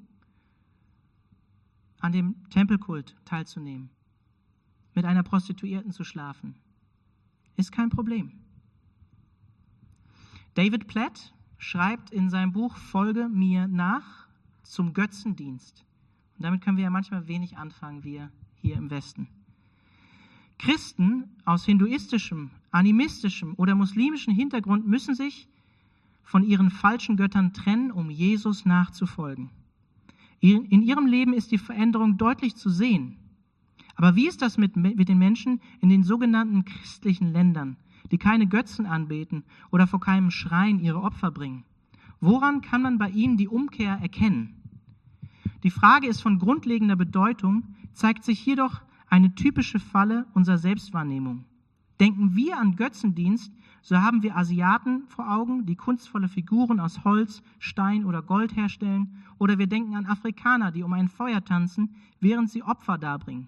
an 1.99 2.11
dem 2.11 2.49
Tempelkult 2.49 3.15
teilzunehmen, 3.25 3.89
mit 4.93 5.05
einer 5.05 5.23
Prostituierten 5.23 5.91
zu 5.91 6.03
schlafen. 6.03 6.55
Ist 7.55 7.71
kein 7.71 7.89
Problem. 7.89 8.40
David 10.53 10.87
Platt 10.87 11.33
schreibt 11.57 12.11
in 12.11 12.29
seinem 12.29 12.51
Buch 12.51 12.75
Folge 12.75 13.29
mir 13.29 13.67
nach 13.67 14.27
zum 14.63 14.93
Götzendienst. 14.93 15.85
Und 16.37 16.43
damit 16.43 16.61
können 16.61 16.77
wir 16.77 16.83
ja 16.83 16.89
manchmal 16.89 17.27
wenig 17.27 17.57
anfangen, 17.57 18.03
wir 18.03 18.31
hier 18.55 18.75
im 18.75 18.89
Westen. 18.89 19.27
Christen 20.57 21.29
aus 21.45 21.65
hinduistischem, 21.65 22.51
animistischem 22.69 23.53
oder 23.57 23.75
muslimischem 23.75 24.33
Hintergrund 24.33 24.87
müssen 24.87 25.15
sich 25.15 25.47
von 26.23 26.43
ihren 26.43 26.69
falschen 26.69 27.17
Göttern 27.17 27.53
trennen, 27.53 27.91
um 27.91 28.09
Jesus 28.09 28.65
nachzufolgen. 28.65 29.49
In 30.39 30.81
ihrem 30.81 31.05
Leben 31.05 31.33
ist 31.33 31.51
die 31.51 31.57
Veränderung 31.57 32.17
deutlich 32.17 32.55
zu 32.55 32.69
sehen. 32.69 33.17
Aber 33.95 34.15
wie 34.15 34.27
ist 34.27 34.41
das 34.41 34.57
mit, 34.57 34.75
mit 34.75 35.07
den 35.07 35.17
Menschen 35.17 35.61
in 35.79 35.89
den 35.89 36.03
sogenannten 36.03 36.65
christlichen 36.65 37.31
Ländern, 37.31 37.77
die 38.09 38.17
keine 38.17 38.47
Götzen 38.47 38.85
anbeten 38.85 39.43
oder 39.69 39.87
vor 39.87 39.99
keinem 39.99 40.31
Schrein 40.31 40.79
ihre 40.79 41.01
Opfer 41.01 41.31
bringen? 41.31 41.63
Woran 42.19 42.61
kann 42.61 42.81
man 42.81 42.97
bei 42.97 43.09
ihnen 43.09 43.37
die 43.37 43.47
Umkehr 43.47 43.99
erkennen? 44.01 44.61
Die 45.63 45.71
Frage 45.71 46.07
ist 46.07 46.21
von 46.21 46.39
grundlegender 46.39 46.95
Bedeutung, 46.95 47.63
zeigt 47.93 48.23
sich 48.23 48.45
jedoch 48.45 48.81
eine 49.09 49.35
typische 49.35 49.79
Falle 49.79 50.25
unserer 50.33 50.57
Selbstwahrnehmung. 50.57 51.45
Denken 51.99 52.35
wir 52.35 52.57
an 52.57 52.75
Götzendienst, 52.75 53.51
so 53.83 53.97
haben 53.97 54.23
wir 54.23 54.37
Asiaten 54.37 55.07
vor 55.07 55.31
Augen, 55.31 55.65
die 55.65 55.75
kunstvolle 55.75 56.27
Figuren 56.27 56.79
aus 56.79 57.03
Holz, 57.03 57.43
Stein 57.59 58.05
oder 58.05 58.21
Gold 58.21 58.55
herstellen, 58.55 59.23
oder 59.37 59.57
wir 59.57 59.67
denken 59.67 59.95
an 59.95 60.05
Afrikaner, 60.05 60.71
die 60.71 60.83
um 60.83 60.93
ein 60.93 61.09
Feuer 61.09 61.43
tanzen, 61.43 61.95
während 62.19 62.49
sie 62.49 62.63
Opfer 62.63 62.97
darbringen. 62.97 63.47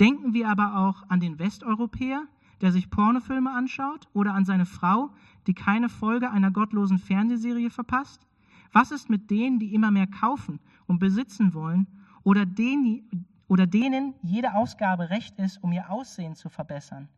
Denken 0.00 0.34
wir 0.34 0.48
aber 0.48 0.76
auch 0.76 1.08
an 1.08 1.20
den 1.20 1.38
Westeuropäer, 1.38 2.26
der 2.62 2.72
sich 2.72 2.88
Pornofilme 2.90 3.50
anschaut, 3.50 4.08
oder 4.14 4.32
an 4.32 4.44
seine 4.44 4.66
Frau, 4.66 5.10
die 5.46 5.54
keine 5.54 5.88
Folge 5.88 6.30
einer 6.30 6.50
gottlosen 6.50 6.98
Fernsehserie 6.98 7.70
verpasst? 7.70 8.26
Was 8.72 8.90
ist 8.90 9.10
mit 9.10 9.30
denen, 9.30 9.58
die 9.58 9.74
immer 9.74 9.90
mehr 9.90 10.06
kaufen 10.06 10.60
und 10.86 10.98
besitzen 10.98 11.52
wollen, 11.52 11.86
oder 12.22 12.46
denen, 12.46 13.26
oder 13.48 13.66
denen 13.66 14.14
jede 14.22 14.54
Ausgabe 14.54 15.10
recht 15.10 15.38
ist, 15.38 15.62
um 15.62 15.72
ihr 15.72 15.90
Aussehen 15.90 16.36
zu 16.36 16.48
verbessern? 16.48 17.08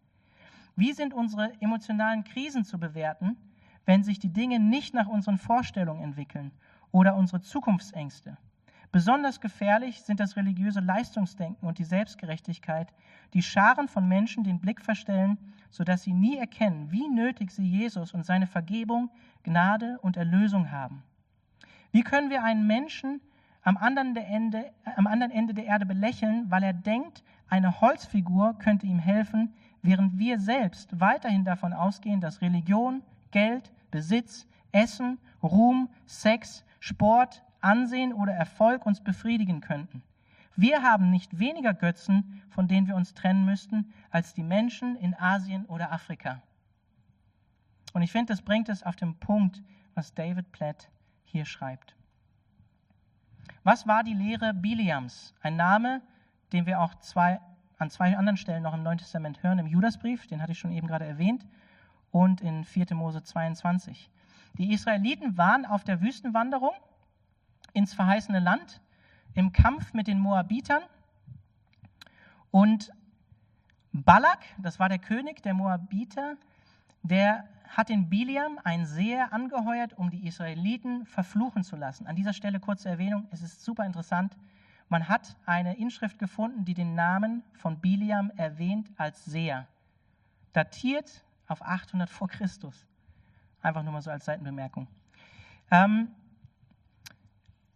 Wie 0.77 0.93
sind 0.93 1.15
unsere 1.15 1.53
emotionalen 1.61 2.25
Krisen 2.25 2.65
zu 2.65 2.79
bewerten, 2.79 3.37
wenn 3.85 4.03
sich 4.03 4.19
die 4.19 4.33
Dinge 4.33 4.59
nicht 4.59 4.95
nach 4.95 5.07
unseren 5.07 5.39
Vorstellungen 5.39 6.03
entwickeln 6.03 6.51
oder 6.91 7.15
unsere 7.15 7.43
Zukunftsängste? 7.43 8.39
Besonders 8.95 9.41
gefährlich 9.41 10.03
sind 10.03 10.21
das 10.21 10.37
religiöse 10.37 10.79
Leistungsdenken 10.79 11.67
und 11.67 11.79
die 11.79 11.85
Selbstgerechtigkeit, 11.85 12.95
die 13.33 13.43
Scharen 13.43 13.89
von 13.89 14.07
Menschen 14.07 14.45
den 14.45 14.61
Blick 14.61 14.81
verstellen, 14.81 15.37
sodass 15.69 16.05
sie 16.05 16.13
nie 16.13 16.37
erkennen, 16.39 16.93
wie 16.93 17.09
nötig 17.09 17.51
sie 17.51 17.69
Jesus 17.69 18.15
und 18.15 18.25
seine 18.25 18.47
Vergebung, 18.47 19.11
Gnade 19.43 19.99
und 20.03 20.17
Erlösung 20.17 20.71
haben. 20.71 21.03
Wie 21.91 22.05
können 22.05 22.31
wir 22.31 22.45
einen 22.45 22.69
Menschen 22.69 23.21
am 23.63 23.77
anderen, 23.77 24.15
Ende, 24.15 24.71
am 24.95 25.09
anderen 25.09 25.33
Ende 25.33 25.55
der 25.55 25.65
Erde 25.65 25.87
belächeln, 25.87 26.49
weil 26.49 26.63
er 26.63 26.73
denkt, 26.73 27.25
eine 27.49 27.81
Holzfigur 27.81 28.61
könnte 28.61 28.87
ihm 28.87 29.01
helfen, 29.01 29.55
während 29.83 30.21
wir 30.21 30.39
selbst 30.39 31.01
weiterhin 31.01 31.45
davon 31.45 31.73
ausgehen, 31.73 32.21
dass 32.21 32.43
Religion, 32.43 33.03
Geld, 33.33 33.73
Besitz, 33.91 34.47
Essen, 34.71 35.19
Ruhm, 35.43 35.89
Sex, 36.07 36.65
Sport, 36.79 37.44
Ansehen 37.65 38.13
oder 38.13 38.33
Erfolg 38.33 38.87
uns 38.87 39.01
befriedigen 39.01 39.61
könnten. 39.61 40.03
Wir 40.57 40.83
haben 40.83 41.11
nicht 41.11 41.39
weniger 41.39 41.75
Götzen, 41.75 42.43
von 42.49 42.69
denen 42.69 42.87
wir 42.87 42.95
uns 42.95 43.15
trennen 43.15 43.45
müssten, 43.45 43.93
als 44.11 44.35
die 44.35 44.45
Menschen 44.45 44.97
in 44.97 45.15
Asien 45.15 45.67
oder 45.67 45.91
Afrika. 45.91 46.43
Und 47.93 48.03
ich 48.03 48.13
finde, 48.13 48.33
das 48.33 48.43
bringt 48.43 48.69
es 48.69 48.83
auf 48.83 48.97
den 48.97 49.19
Punkt, 49.19 49.63
was 49.95 50.15
David 50.15 50.53
Platt 50.53 50.89
hier 51.25 51.45
schreibt. 51.45 51.97
Was 53.65 53.87
war 53.87 54.05
die 54.05 54.15
Lehre 54.15 54.55
Biliams? 54.55 55.35
Ein 55.41 55.57
Name, 55.57 56.03
den 56.53 56.67
wir 56.67 56.81
auch 56.81 56.95
zwei, 56.97 57.41
an 57.79 57.91
zwei 57.91 58.17
anderen 58.17 58.37
Stellen 58.37 58.63
noch 58.63 58.75
im 58.75 58.83
Neuen 58.83 58.99
Testament 58.99 59.43
hören, 59.43 59.59
im 59.59 59.67
Judasbrief, 59.67 60.27
den 60.27 60.43
hatte 60.43 60.53
ich 60.53 60.59
schon 60.59 60.73
eben 60.73 60.87
gerade 60.87 61.07
erwähnt, 61.07 61.45
und 62.11 62.41
in 62.41 62.65
4. 62.65 62.95
Mose 62.95 63.23
22. 63.25 64.09
Die 64.57 64.73
Israeliten 64.73 65.37
waren 65.37 65.67
auf 65.67 65.83
der 65.83 66.01
Wüstenwanderung 66.01 66.75
ins 67.75 67.93
verheißene 67.93 68.41
Land 68.41 68.81
im 69.35 69.53
Kampf 69.53 69.93
mit 69.93 70.07
den 70.07 70.19
Moabitern 70.19 70.83
und 72.51 72.91
Balak, 73.93 74.41
das 74.59 74.79
war 74.79 74.89
der 74.89 74.99
König 74.99 75.43
der 75.43 75.55
Moabiter, 75.55 76.37
der 77.03 77.49
hat 77.69 77.89
den 77.89 78.09
Biliam, 78.09 78.59
ein 78.63 78.87
Seher, 78.87 79.33
angeheuert, 79.33 79.99
um 79.99 80.11
die 80.11 80.27
Israeliten 80.27 81.07
verfluchen 81.07 81.65
zu 81.65 81.77
lassen. 81.77 82.07
An 82.07 82.17
dieser 82.17 82.33
Stelle 82.33 82.61
kurze 82.61 82.89
Erwähnung, 82.89 83.27
es 83.31 83.43
ist 83.43 83.65
super 83.65 83.85
interessant. 83.85 84.37
Man 84.89 85.09
hat 85.09 85.37
eine 85.47 85.77
Inschrift 85.77 86.19
gefunden, 86.19 86.65
die 86.65 86.75
den 86.75 86.95
Namen 86.95 87.43
von 87.55 87.81
Biliam 87.81 88.31
erwähnt 88.37 88.91
als 88.97 89.25
Seher. 89.25 89.67
Datiert 90.53 91.25
auf 91.47 91.63
800 91.63 92.09
vor 92.09 92.29
Christus. 92.29 92.87
Einfach 93.63 93.83
nur 93.83 93.93
mal 93.93 94.03
so 94.03 94.11
als 94.11 94.25
Seitenbemerkung. 94.25 94.89
Ähm, 95.71 96.09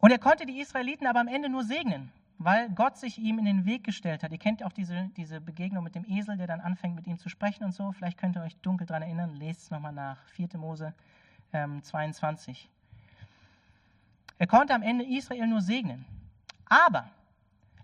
und 0.01 0.11
er 0.11 0.19
konnte 0.19 0.47
die 0.47 0.61
Israeliten 0.61 1.07
aber 1.07 1.21
am 1.21 1.29
Ende 1.29 1.49
nur 1.49 1.65
segnen, 1.65 2.13
weil 2.39 2.71
Gott 2.71 2.97
sich 2.97 3.19
ihm 3.19 3.39
in 3.39 3.45
den 3.45 3.67
Weg 3.67 3.83
gestellt 3.83 4.23
hat. 4.23 4.31
Ihr 4.31 4.39
kennt 4.39 4.63
auch 4.63 4.73
diese, 4.73 5.11
diese 5.17 5.41
Begegnung 5.41 5.83
mit 5.83 5.95
dem 5.95 6.05
Esel, 6.09 6.37
der 6.37 6.47
dann 6.47 6.61
anfängt 6.61 6.95
mit 6.95 7.07
ihm 7.07 7.19
zu 7.19 7.29
sprechen 7.29 7.65
und 7.65 7.73
so. 7.73 7.93
Vielleicht 7.93 8.19
könnt 8.19 8.37
ihr 8.37 8.43
euch 8.43 8.57
dunkel 8.57 8.87
daran 8.87 9.03
erinnern. 9.03 9.35
Lest 9.35 9.63
es 9.63 9.71
nochmal 9.71 9.93
nach. 9.93 10.19
4. 10.35 10.49
Mose 10.57 10.95
ähm, 11.53 11.83
22. 11.83 12.71
Er 14.39 14.47
konnte 14.47 14.75
am 14.75 14.83
Ende 14.83 15.05
Israel 15.05 15.49
nur 15.49 15.61
segnen. 15.61 16.05
Aber 16.67 17.11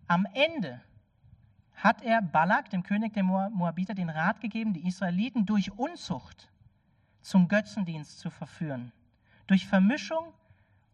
am 0.07 0.27
Ende 0.35 0.81
hat 1.75 2.03
er 2.03 2.23
Balak, 2.23 2.71
dem 2.71 2.85
König 2.85 3.13
der 3.15 3.25
Moabiter, 3.25 3.95
den 3.95 4.09
Rat 4.09 4.41
gegeben, 4.41 4.73
die 4.73 4.87
Israeliten 4.87 5.47
durch 5.47 5.77
Unzucht 5.77 6.49
zum 7.23 7.49
Götzendienst 7.49 8.21
zu 8.21 8.31
verführen. 8.31 8.93
Durch 9.49 9.67
Vermischung 9.67 10.33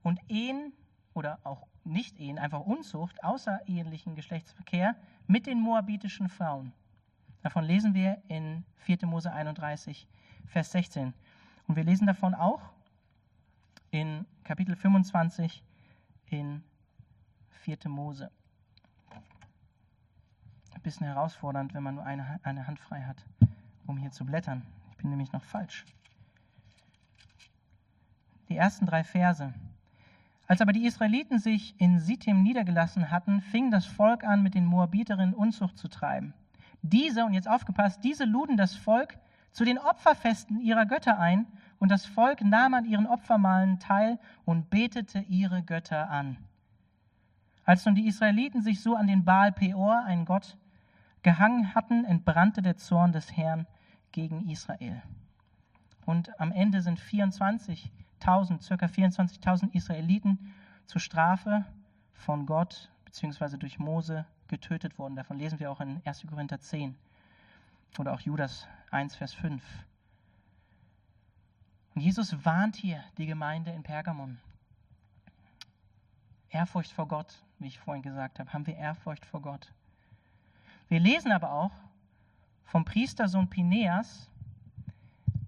und 0.02 0.18
Ehen 0.28 0.72
oder 1.20 1.38
auch 1.44 1.66
nicht 1.84 2.18
Ehen, 2.18 2.38
einfach 2.38 2.60
Unzucht, 2.60 3.22
außerehelichen 3.22 4.14
Geschlechtsverkehr 4.14 4.96
mit 5.26 5.46
den 5.46 5.60
moabitischen 5.60 6.30
Frauen. 6.30 6.72
Davon 7.42 7.62
lesen 7.64 7.92
wir 7.92 8.22
in 8.28 8.64
4. 8.78 9.06
Mose 9.06 9.30
31, 9.30 10.08
Vers 10.46 10.72
16. 10.72 11.12
Und 11.66 11.76
wir 11.76 11.84
lesen 11.84 12.06
davon 12.06 12.34
auch 12.34 12.62
in 13.90 14.24
Kapitel 14.44 14.74
25 14.74 15.62
in 16.30 16.64
4. 17.50 17.76
Mose. 17.88 18.30
Ein 20.74 20.80
bisschen 20.80 21.06
herausfordernd, 21.06 21.74
wenn 21.74 21.82
man 21.82 21.96
nur 21.96 22.04
eine, 22.06 22.40
eine 22.44 22.66
Hand 22.66 22.80
frei 22.80 23.02
hat, 23.02 23.26
um 23.86 23.98
hier 23.98 24.10
zu 24.10 24.24
blättern. 24.24 24.66
Ich 24.90 24.96
bin 24.96 25.10
nämlich 25.10 25.32
noch 25.32 25.44
falsch. 25.44 25.84
Die 28.48 28.56
ersten 28.56 28.86
drei 28.86 29.04
Verse. 29.04 29.52
Als 30.50 30.60
aber 30.60 30.72
die 30.72 30.84
Israeliten 30.84 31.38
sich 31.38 31.80
in 31.80 32.00
Sittim 32.00 32.42
niedergelassen 32.42 33.12
hatten, 33.12 33.40
fing 33.40 33.70
das 33.70 33.86
Volk 33.86 34.24
an, 34.24 34.42
mit 34.42 34.56
den 34.56 34.64
Moabiterinnen 34.64 35.32
Unzucht 35.32 35.78
zu 35.78 35.86
treiben. 35.86 36.34
Diese, 36.82 37.24
und 37.24 37.34
jetzt 37.34 37.48
aufgepasst, 37.48 38.02
diese 38.02 38.24
luden 38.24 38.56
das 38.56 38.74
Volk 38.74 39.16
zu 39.52 39.64
den 39.64 39.78
Opferfesten 39.78 40.58
ihrer 40.60 40.86
Götter 40.86 41.20
ein, 41.20 41.46
und 41.78 41.88
das 41.88 42.04
Volk 42.04 42.42
nahm 42.42 42.74
an 42.74 42.84
ihren 42.84 43.06
Opfermahlen 43.06 43.78
teil 43.78 44.18
und 44.44 44.70
betete 44.70 45.20
ihre 45.20 45.62
Götter 45.62 46.10
an. 46.10 46.36
Als 47.64 47.86
nun 47.86 47.94
die 47.94 48.08
Israeliten 48.08 48.60
sich 48.60 48.82
so 48.82 48.96
an 48.96 49.06
den 49.06 49.24
Baal 49.24 49.52
Peor, 49.52 50.02
einen 50.04 50.24
Gott, 50.24 50.56
gehangen 51.22 51.76
hatten, 51.76 52.04
entbrannte 52.04 52.60
der 52.60 52.76
Zorn 52.76 53.12
des 53.12 53.36
Herrn 53.36 53.68
gegen 54.10 54.50
Israel. 54.50 55.00
Und 56.06 56.40
am 56.40 56.50
Ende 56.50 56.82
sind 56.82 56.98
24.000, 58.20 58.60
circa 58.60 58.86
24.000 58.86 59.74
Israeliten 59.74 60.52
zur 60.86 61.00
Strafe 61.00 61.64
von 62.12 62.46
Gott 62.46 62.90
bzw. 63.04 63.56
durch 63.56 63.78
Mose 63.78 64.26
getötet 64.48 64.98
worden. 64.98 65.16
Davon 65.16 65.38
lesen 65.38 65.58
wir 65.58 65.70
auch 65.70 65.80
in 65.80 66.00
1. 66.04 66.26
Korinther 66.28 66.60
10 66.60 66.94
oder 67.98 68.12
auch 68.12 68.20
Judas 68.20 68.66
1, 68.90 69.16
Vers 69.16 69.34
5. 69.34 69.62
Und 71.94 72.02
Jesus 72.02 72.44
warnt 72.44 72.76
hier 72.76 73.02
die 73.18 73.26
Gemeinde 73.26 73.72
in 73.72 73.82
Pergamon. 73.82 74.38
Ehrfurcht 76.50 76.92
vor 76.92 77.06
Gott, 77.06 77.42
wie 77.58 77.68
ich 77.68 77.78
vorhin 77.78 78.02
gesagt 78.02 78.38
habe, 78.38 78.52
haben 78.52 78.66
wir 78.66 78.76
Ehrfurcht 78.76 79.24
vor 79.24 79.40
Gott. 79.40 79.72
Wir 80.88 81.00
lesen 81.00 81.32
aber 81.32 81.52
auch 81.52 81.72
vom 82.64 82.84
Priestersohn 82.84 83.48
Pineas, 83.48 84.29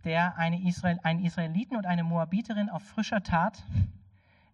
der 0.05 0.37
eine 0.37 0.62
Israel, 0.67 0.99
einen 1.03 1.25
Israeliten 1.25 1.77
und 1.77 1.87
eine 1.87 2.05
Moabiterin 2.05 2.69
auf 2.69 2.83
frischer 2.83 3.23
Tat 3.23 3.62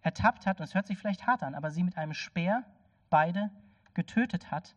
ertappt 0.02 0.46
hat, 0.46 0.61
und 0.61 0.64
es 0.64 0.74
hört 0.74 0.87
sich 0.87 0.98
vielleicht 0.98 1.26
hart 1.26 1.42
an, 1.42 1.54
aber 1.54 1.70
sie 1.70 1.82
mit 1.82 1.96
einem 1.96 2.14
Speer 2.14 2.64
beide 3.11 3.50
getötet 3.94 4.50
hat. 4.50 4.74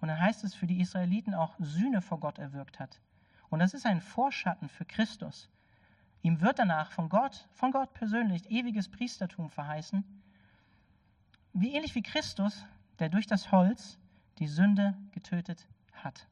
Und 0.00 0.08
dann 0.08 0.20
heißt 0.20 0.44
es 0.44 0.54
für 0.54 0.66
die 0.66 0.80
Israeliten 0.80 1.34
auch 1.34 1.54
Sühne 1.58 2.00
vor 2.00 2.20
Gott 2.20 2.38
erwirkt 2.38 2.78
hat. 2.78 3.00
Und 3.48 3.60
das 3.60 3.74
ist 3.74 3.86
ein 3.86 4.00
Vorschatten 4.00 4.68
für 4.68 4.84
Christus. 4.84 5.48
Ihm 6.22 6.40
wird 6.40 6.58
danach 6.58 6.90
von 6.90 7.08
Gott, 7.08 7.48
von 7.52 7.72
Gott 7.72 7.94
persönlich, 7.94 8.50
ewiges 8.50 8.88
Priestertum 8.88 9.48
verheißen. 9.48 10.04
Wie 11.52 11.74
ähnlich 11.74 11.94
wie 11.94 12.02
Christus, 12.02 12.64
der 12.98 13.08
durch 13.08 13.26
das 13.26 13.50
Holz 13.50 13.98
die 14.38 14.48
Sünde 14.48 14.94
getötet 15.12 15.66
hat. 15.94 16.26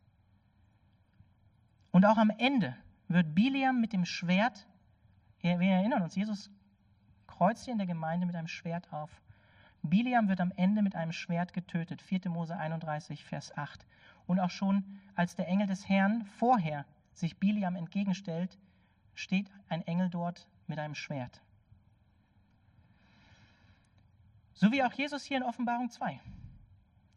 Und 1.91 2.05
auch 2.05 2.19
am 2.19 2.31
Ende 2.31 2.77
wird 3.09 3.35
Biliam 3.35 3.81
mit 3.81 3.93
dem 3.93 4.05
Schwert, 4.05 4.67
wir 5.41 5.61
erinnern 5.61 6.03
uns, 6.03 6.17
Jesus 6.17 6.51
kreuzt 7.27 7.65
hier 7.65 7.73
in 7.73 7.79
der 7.79 7.87
Gemeinde 7.87 8.27
mit 8.27 8.35
einem 8.35 8.49
Schwert 8.49 8.93
auf. 8.93 9.11
Biliam 9.83 10.29
wird 10.29 10.41
am 10.41 10.53
Ende 10.57 10.83
mit 10.83 10.97
einem 10.97 11.13
Schwert 11.13 11.53
getötet, 11.53 12.03
4. 12.03 12.29
Mose 12.29 12.57
31, 12.57 13.25
Vers 13.25 13.57
8. 13.57 13.87
Und 14.27 14.41
auch 14.41 14.51
schon 14.51 15.01
als 15.15 15.37
der 15.37 15.47
Engel 15.47 15.69
des 15.69 15.89
Herrn 15.89 16.25
vorher 16.25 16.85
sich 17.13 17.39
Biliam 17.39 17.77
entgegenstellt, 17.77 18.59
steht 19.15 19.51
ein 19.69 19.87
Engel 19.87 20.11
dort 20.11 20.49
mit 20.67 20.79
einem 20.79 20.95
Schwert. 20.95 21.41
So 24.55 24.73
wie 24.73 24.83
auch 24.83 24.93
Jesus 24.93 25.25
hier 25.25 25.37
in 25.37 25.43
Offenbarung 25.43 25.91
2 25.91 26.19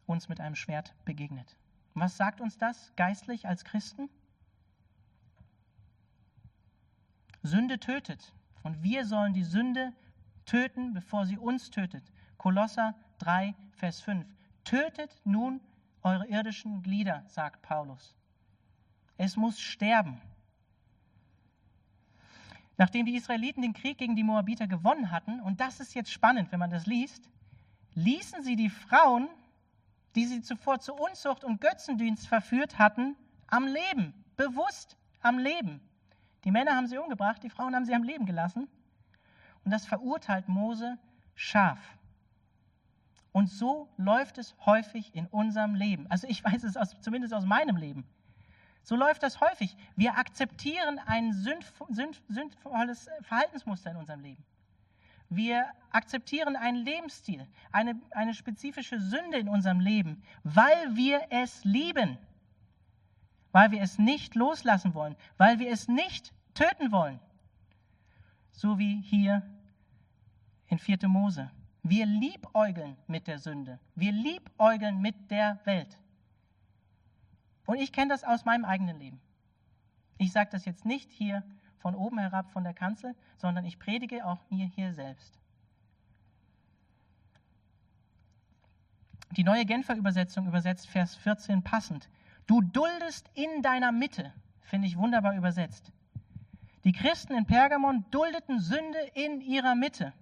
uns 0.06 0.28
mit 0.28 0.40
einem 0.40 0.54
Schwert 0.54 0.94
begegnet. 1.04 1.56
Was 1.94 2.16
sagt 2.16 2.40
uns 2.40 2.58
das 2.58 2.92
geistlich 2.96 3.48
als 3.48 3.64
Christen? 3.64 4.08
Sünde 7.42 7.78
tötet. 7.78 8.32
Und 8.62 8.82
wir 8.82 9.04
sollen 9.06 9.32
die 9.32 9.44
Sünde 9.44 9.92
töten, 10.44 10.92
bevor 10.92 11.26
sie 11.26 11.38
uns 11.38 11.70
tötet. 11.70 12.04
Kolosser 12.36 12.94
3, 13.18 13.54
Vers 13.72 14.00
5. 14.00 14.26
Tötet 14.64 15.20
nun 15.24 15.60
eure 16.02 16.26
irdischen 16.26 16.82
Glieder, 16.82 17.24
sagt 17.28 17.62
Paulus. 17.62 18.14
Es 19.16 19.36
muss 19.36 19.60
sterben. 19.60 20.20
Nachdem 22.76 23.04
die 23.04 23.16
Israeliten 23.16 23.62
den 23.62 23.74
Krieg 23.74 23.98
gegen 23.98 24.16
die 24.16 24.24
Moabiter 24.24 24.66
gewonnen 24.66 25.10
hatten, 25.10 25.40
und 25.40 25.60
das 25.60 25.80
ist 25.80 25.94
jetzt 25.94 26.12
spannend, 26.12 26.50
wenn 26.52 26.58
man 26.58 26.70
das 26.70 26.86
liest, 26.86 27.28
ließen 27.94 28.42
sie 28.42 28.56
die 28.56 28.70
Frauen 28.70 29.28
die 30.14 30.26
sie 30.26 30.42
zuvor 30.42 30.80
zu 30.80 30.94
Unzucht 30.94 31.44
und 31.44 31.60
Götzendienst 31.60 32.26
verführt 32.26 32.78
hatten, 32.78 33.16
am 33.46 33.66
Leben, 33.66 34.12
bewusst 34.36 34.96
am 35.20 35.38
Leben. 35.38 35.80
Die 36.44 36.50
Männer 36.50 36.76
haben 36.76 36.86
sie 36.86 36.98
umgebracht, 36.98 37.42
die 37.42 37.50
Frauen 37.50 37.74
haben 37.74 37.84
sie 37.84 37.94
am 37.94 38.02
Leben 38.02 38.26
gelassen. 38.26 38.68
Und 39.64 39.72
das 39.72 39.86
verurteilt 39.86 40.48
Mose 40.48 40.98
scharf. 41.34 41.78
Und 43.32 43.48
so 43.48 43.88
läuft 43.96 44.38
es 44.38 44.56
häufig 44.66 45.14
in 45.14 45.26
unserem 45.26 45.74
Leben. 45.74 46.06
Also 46.10 46.26
ich 46.28 46.42
weiß 46.42 46.64
es 46.64 46.76
aus, 46.76 46.96
zumindest 47.00 47.32
aus 47.34 47.44
meinem 47.44 47.76
Leben. 47.76 48.04
So 48.82 48.96
läuft 48.96 49.22
das 49.22 49.40
häufig. 49.40 49.76
Wir 49.94 50.16
akzeptieren 50.16 50.98
ein 51.06 51.32
sündvolles 51.32 53.08
Verhaltensmuster 53.22 53.90
in 53.90 53.96
unserem 53.98 54.20
Leben. 54.20 54.44
Wir 55.28 55.66
akzeptieren 55.90 56.56
einen 56.56 56.78
Lebensstil, 56.78 57.46
eine, 57.70 58.00
eine 58.10 58.34
spezifische 58.34 58.98
Sünde 58.98 59.38
in 59.38 59.48
unserem 59.48 59.78
Leben, 59.78 60.22
weil 60.42 60.96
wir 60.96 61.20
es 61.30 61.62
lieben, 61.64 62.18
weil 63.52 63.70
wir 63.70 63.82
es 63.82 63.98
nicht 63.98 64.34
loslassen 64.34 64.94
wollen, 64.94 65.16
weil 65.36 65.58
wir 65.58 65.70
es 65.70 65.88
nicht 65.88 66.32
töten 66.54 66.92
wollen. 66.92 67.18
So 68.52 68.78
wie 68.78 69.00
hier 69.00 69.42
in 70.68 70.78
4. 70.78 71.08
Mose. 71.08 71.50
Wir 71.82 72.06
liebäugeln 72.06 72.96
mit 73.06 73.26
der 73.26 73.38
Sünde. 73.38 73.78
Wir 73.94 74.12
liebäugeln 74.12 75.00
mit 75.00 75.30
der 75.30 75.58
Welt. 75.64 75.98
Und 77.66 77.78
ich 77.78 77.92
kenne 77.92 78.10
das 78.10 78.24
aus 78.24 78.44
meinem 78.44 78.64
eigenen 78.64 78.98
Leben. 78.98 79.20
Ich 80.18 80.32
sage 80.32 80.50
das 80.50 80.64
jetzt 80.64 80.84
nicht 80.84 81.10
hier 81.10 81.42
von 81.78 81.94
oben 81.94 82.18
herab 82.18 82.50
von 82.50 82.64
der 82.64 82.74
Kanzel, 82.74 83.14
sondern 83.38 83.64
ich 83.64 83.78
predige 83.78 84.26
auch 84.26 84.38
mir 84.50 84.66
hier 84.66 84.92
selbst. 84.92 85.38
Die 89.30 89.44
neue 89.44 89.64
Genfer 89.64 89.96
Übersetzung 89.96 90.46
übersetzt 90.46 90.88
Vers 90.88 91.14
14 91.14 91.62
passend. 91.62 92.08
Du 92.50 92.62
duldest 92.62 93.30
in 93.34 93.62
deiner 93.62 93.92
Mitte, 93.92 94.32
finde 94.62 94.88
ich 94.88 94.96
wunderbar 94.96 95.36
übersetzt. 95.36 95.92
Die 96.82 96.90
Christen 96.90 97.34
in 97.34 97.46
Pergamon 97.46 98.04
duldeten 98.10 98.58
Sünde 98.58 98.98
in 99.14 99.40
ihrer 99.40 99.76
Mitte. 99.76 100.12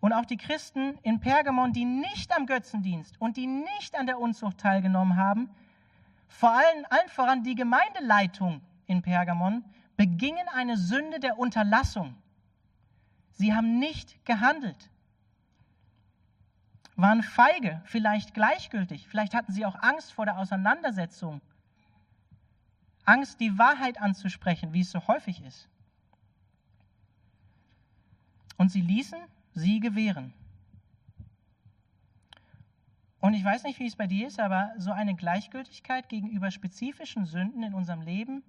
Und 0.00 0.14
auch 0.14 0.24
die 0.24 0.38
Christen 0.38 0.96
in 1.02 1.20
Pergamon, 1.20 1.74
die 1.74 1.84
nicht 1.84 2.34
am 2.34 2.46
Götzendienst 2.46 3.20
und 3.20 3.36
die 3.36 3.46
nicht 3.46 3.98
an 3.98 4.06
der 4.06 4.18
Unzucht 4.18 4.56
teilgenommen 4.56 5.18
haben, 5.18 5.50
vor 6.26 6.52
allem 6.52 6.86
allen 6.88 7.08
voran 7.10 7.42
die 7.42 7.54
Gemeindeleitung 7.54 8.62
in 8.86 9.02
Pergamon, 9.02 9.66
begingen 9.98 10.48
eine 10.54 10.78
Sünde 10.78 11.20
der 11.20 11.38
Unterlassung. 11.38 12.16
Sie 13.32 13.54
haben 13.54 13.78
nicht 13.78 14.24
gehandelt, 14.24 14.88
waren 16.96 17.22
feige, 17.22 17.80
vielleicht 17.84 18.34
gleichgültig, 18.34 19.08
vielleicht 19.08 19.34
hatten 19.34 19.52
sie 19.52 19.64
auch 19.66 19.80
Angst 19.82 20.12
vor 20.12 20.26
der 20.26 20.38
Auseinandersetzung, 20.38 21.40
Angst, 23.04 23.40
die 23.40 23.58
Wahrheit 23.58 24.00
anzusprechen, 24.00 24.72
wie 24.72 24.80
es 24.80 24.90
so 24.90 25.06
häufig 25.08 25.42
ist. 25.42 25.68
und 28.62 28.70
sie 28.70 28.80
ließen 28.80 29.18
sie 29.54 29.80
gewähren. 29.80 30.32
Und 33.18 33.34
ich 33.34 33.44
weiß 33.44 33.64
nicht, 33.64 33.80
wie 33.80 33.86
es 33.88 33.96
bei 33.96 34.06
dir 34.06 34.28
ist, 34.28 34.38
aber 34.38 34.72
so 34.78 34.92
eine 34.92 35.16
Gleichgültigkeit 35.16 36.08
gegenüber 36.08 36.48
spezifischen 36.52 37.24
Sünden 37.24 37.64
in 37.64 37.74
unserem 37.74 38.02
Leben, 38.02 38.44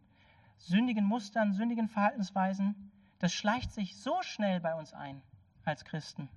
sündigen 0.57 1.05
Mustern, 1.05 1.53
sündigen 1.53 1.87
Verhaltensweisen, 1.87 2.91
das 3.17 3.33
schleicht 3.33 3.71
sich 3.71 3.95
so 3.95 4.21
schnell 4.21 4.59
bei 4.59 4.75
uns 4.75 4.93
ein 4.93 5.19
als 5.65 5.83
Christen. 5.83 6.29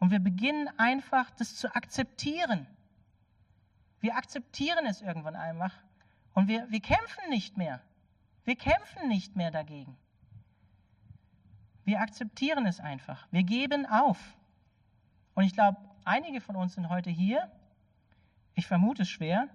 Und 0.00 0.10
wir 0.10 0.18
beginnen 0.18 0.68
einfach, 0.78 1.30
das 1.32 1.56
zu 1.56 1.74
akzeptieren. 1.74 2.66
Wir 4.00 4.16
akzeptieren 4.16 4.86
es 4.86 5.02
irgendwann 5.02 5.36
einfach 5.36 5.74
und 6.32 6.48
wir, 6.48 6.68
wir 6.70 6.80
kämpfen 6.80 7.28
nicht 7.28 7.56
mehr. 7.56 7.80
Wir 8.44 8.56
kämpfen 8.56 9.08
nicht 9.08 9.36
mehr 9.36 9.50
dagegen. 9.50 9.96
Wir 11.84 12.00
akzeptieren 12.00 12.66
es 12.66 12.80
einfach. 12.80 13.28
Wir 13.30 13.42
geben 13.42 13.84
auf. 13.84 14.18
Und 15.34 15.44
ich 15.44 15.52
glaube, 15.52 15.78
einige 16.04 16.40
von 16.40 16.56
uns 16.56 16.74
sind 16.74 16.88
heute 16.88 17.10
hier. 17.10 17.50
Ich 18.54 18.66
vermute 18.66 19.02
es 19.02 19.10
schwer. 19.10 19.48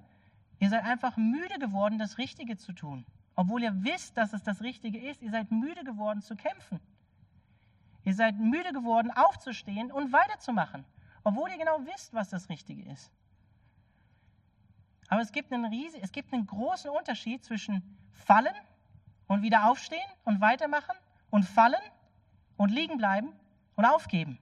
Ihr 0.60 0.70
seid 0.70 0.84
einfach 0.84 1.18
müde 1.18 1.58
geworden, 1.60 1.98
das 1.98 2.20
Richtige 2.20 2.56
zu 2.56 2.74
tun. 2.74 3.06
Obwohl 3.36 3.64
ihr 3.64 3.84
wisst, 3.84 4.16
dass 4.18 4.32
es 4.34 4.44
das 4.44 4.62
Richtige 4.62 5.00
ist. 5.00 5.24
Ihr 5.24 5.32
seid 5.32 5.52
müde 5.52 5.84
geworden 5.84 6.22
zu 6.22 6.36
kämpfen. 6.36 6.80
Ihr 8.06 8.14
seid 8.14 8.38
müde 8.38 8.72
geworden, 8.72 9.12
aufzustehen 9.12 9.92
und 9.92 10.14
weiterzumachen, 10.14 10.86
obwohl 11.24 11.50
ihr 11.50 11.58
genau 11.58 11.80
wisst, 11.86 12.14
was 12.14 12.30
das 12.30 12.50
Richtige 12.50 12.90
ist. 12.90 13.12
Aber 15.08 15.22
es 15.22 15.32
gibt 15.32 15.52
einen, 15.52 15.66
riesen, 15.66 16.00
es 16.02 16.12
gibt 16.12 16.32
einen 16.32 16.46
großen 16.46 16.90
Unterschied 16.90 17.44
zwischen 17.44 17.98
fallen 18.12 18.54
und 19.28 19.42
wieder 19.42 19.70
aufstehen 19.70 20.08
und 20.24 20.40
weitermachen 20.40 20.96
und 21.32 21.44
fallen 21.44 21.82
und 22.58 22.72
liegen 22.72 22.98
bleiben 22.98 23.34
und 23.76 23.86
aufgeben. 23.86 24.38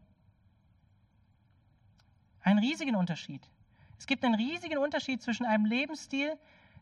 Einen 2.41 2.59
riesigen 2.59 2.95
Unterschied. 2.95 3.49
Es 3.97 4.07
gibt 4.07 4.25
einen 4.25 4.35
riesigen 4.35 4.77
Unterschied 4.77 5.21
zwischen 5.21 5.45
einem 5.45 5.65
Lebensstil, 5.65 6.37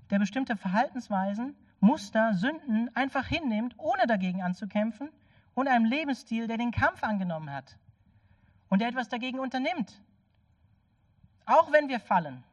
der 0.10 0.18
bestimmte 0.18 0.58
Verhaltensweisen, 0.58 1.56
Muster, 1.80 2.34
Sünden 2.34 2.96
einfach 2.96 3.28
hinnimmt, 3.28 3.76
ohne 3.78 4.08
dagegen 4.08 4.42
anzukämpfen, 4.42 5.10
und 5.54 5.68
einem 5.68 5.86
Lebensstil, 5.86 6.48
der 6.48 6.58
den 6.58 6.72
Kampf 6.72 7.04
angenommen 7.04 7.52
hat 7.52 7.78
und 8.70 8.80
der 8.80 8.88
etwas 8.88 9.10
dagegen 9.10 9.40
unternimmt. 9.40 10.02
Auch 11.46 11.72
wenn 11.72 11.90
wir 11.90 12.00
fallen. 12.00 12.44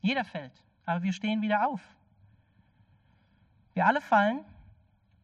Jeder 0.00 0.24
fällt, 0.24 0.52
aber 0.84 1.02
wir 1.02 1.12
stehen 1.12 1.42
wieder 1.42 1.66
auf. 1.66 1.80
Wir 3.74 3.86
alle 3.86 4.00
fallen, 4.00 4.44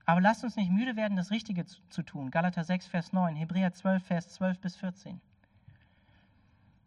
aber 0.04 0.20
lasst 0.20 0.42
uns 0.44 0.56
nicht 0.56 0.70
müde 0.70 0.96
werden, 0.96 1.16
das 1.16 1.30
Richtige 1.30 1.64
zu 1.64 2.02
tun. 2.02 2.30
Galater 2.30 2.64
6, 2.64 2.86
Vers 2.86 3.12
9, 3.12 3.36
Hebräer 3.36 3.72
12, 3.72 4.04
Vers 4.04 4.28
12 4.30 4.58
bis 4.60 4.76
14. 4.76 5.20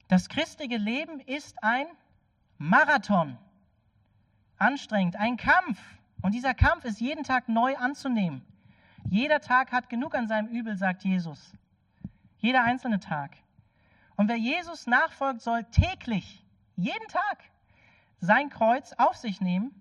Das 0.08 0.30
christliche 0.30 0.78
Leben 0.78 1.20
ist 1.22 1.64
ein 1.64 1.88
Marathon. 2.58 3.38
Anstrengend, 4.58 5.16
ein 5.16 5.38
Kampf. 5.38 5.80
Und 6.22 6.34
dieser 6.34 6.54
Kampf 6.54 6.86
ist 6.86 7.00
jeden 7.00 7.24
Tag 7.24 7.50
neu 7.50 7.76
anzunehmen. 7.78 8.46
Jeder 9.10 9.40
Tag 9.40 9.72
hat 9.72 9.90
genug 9.90 10.16
an 10.16 10.28
seinem 10.28 10.48
Übel, 10.48 10.78
sagt 10.78 11.04
Jesus. 11.04 11.54
Jeder 12.40 12.64
einzelne 12.64 13.00
Tag. 13.00 13.38
Und 14.16 14.30
wer 14.30 14.38
Jesus 14.38 14.88
nachfolgt, 14.88 15.42
soll 15.42 15.64
täglich, 15.66 16.44
jeden 16.76 17.08
Tag, 17.08 17.44
sein 18.20 18.50
Kreuz 18.50 18.94
auf 18.94 19.16
sich 19.16 19.42
nehmen 19.42 19.72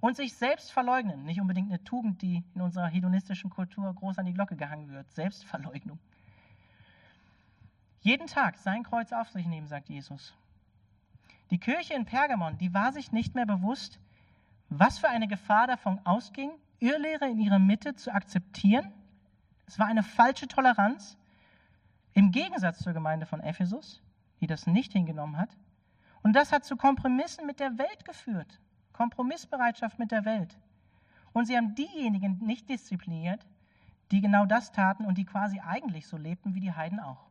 und 0.00 0.16
sich 0.16 0.34
selbst 0.34 0.72
verleugnen. 0.72 1.24
Nicht 1.24 1.40
unbedingt 1.40 1.70
eine 1.70 1.82
Tugend, 1.84 2.22
die 2.22 2.44
in 2.54 2.60
unserer 2.60 2.86
hedonistischen 2.86 3.50
Kultur 3.50 3.92
groß 3.94 4.18
an 4.18 4.26
die 4.26 4.34
Glocke 4.34 4.56
gehangen 4.56 4.88
wird. 4.90 5.10
Selbstverleugnung. 5.12 5.98
Jeden 8.00 8.26
Tag 8.26 8.56
sein 8.56 8.84
Kreuz 8.84 9.12
auf 9.12 9.28
sich 9.30 9.46
nehmen, 9.46 9.66
sagt 9.66 9.88
Jesus. 9.88 10.34
Die 11.50 11.58
Kirche 11.58 11.94
in 11.94 12.04
Pergamon, 12.04 12.58
die 12.58 12.72
war 12.74 12.92
sich 12.92 13.12
nicht 13.12 13.34
mehr 13.34 13.46
bewusst, 13.46 13.98
was 14.68 14.98
für 14.98 15.08
eine 15.08 15.28
Gefahr 15.28 15.66
davon 15.66 16.00
ausging, 16.04 16.50
Irrlehre 16.80 17.28
in 17.28 17.38
ihrer 17.40 17.58
Mitte 17.58 17.94
zu 17.94 18.12
akzeptieren. 18.12 18.92
Es 19.66 19.78
war 19.78 19.86
eine 19.86 20.02
falsche 20.02 20.48
Toleranz, 20.48 21.18
im 22.14 22.32
Gegensatz 22.32 22.78
zur 22.80 22.92
Gemeinde 22.92 23.26
von 23.26 23.40
Ephesus, 23.40 24.02
die 24.40 24.46
das 24.46 24.66
nicht 24.66 24.92
hingenommen 24.92 25.36
hat. 25.36 25.56
Und 26.22 26.32
das 26.34 26.52
hat 26.52 26.64
zu 26.64 26.76
Kompromissen 26.76 27.46
mit 27.46 27.60
der 27.60 27.78
Welt 27.78 28.04
geführt. 28.04 28.60
Kompromissbereitschaft 28.92 29.98
mit 29.98 30.10
der 30.10 30.24
Welt. 30.24 30.58
Und 31.32 31.46
sie 31.46 31.56
haben 31.56 31.74
diejenigen 31.74 32.38
nicht 32.38 32.68
diszipliniert, 32.68 33.46
die 34.10 34.20
genau 34.20 34.46
das 34.46 34.72
taten 34.72 35.04
und 35.04 35.18
die 35.18 35.26
quasi 35.26 35.60
eigentlich 35.60 36.06
so 36.06 36.16
lebten 36.16 36.54
wie 36.54 36.60
die 36.60 36.72
Heiden 36.72 36.98
auch. 36.98 37.28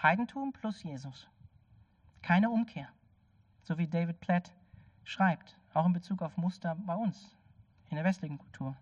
Heidentum 0.00 0.52
plus 0.52 0.82
Jesus. 0.82 1.28
Keine 2.22 2.50
Umkehr. 2.50 2.88
So 3.62 3.78
wie 3.78 3.88
David 3.88 4.20
Platt 4.20 4.52
schreibt, 5.02 5.58
auch 5.72 5.86
in 5.86 5.92
Bezug 5.92 6.22
auf 6.22 6.36
Muster 6.36 6.76
bei 6.86 6.94
uns 6.94 7.34
in 7.94 7.96
der 7.96 8.04
westlichen 8.04 8.38
Kultur. 8.38 8.76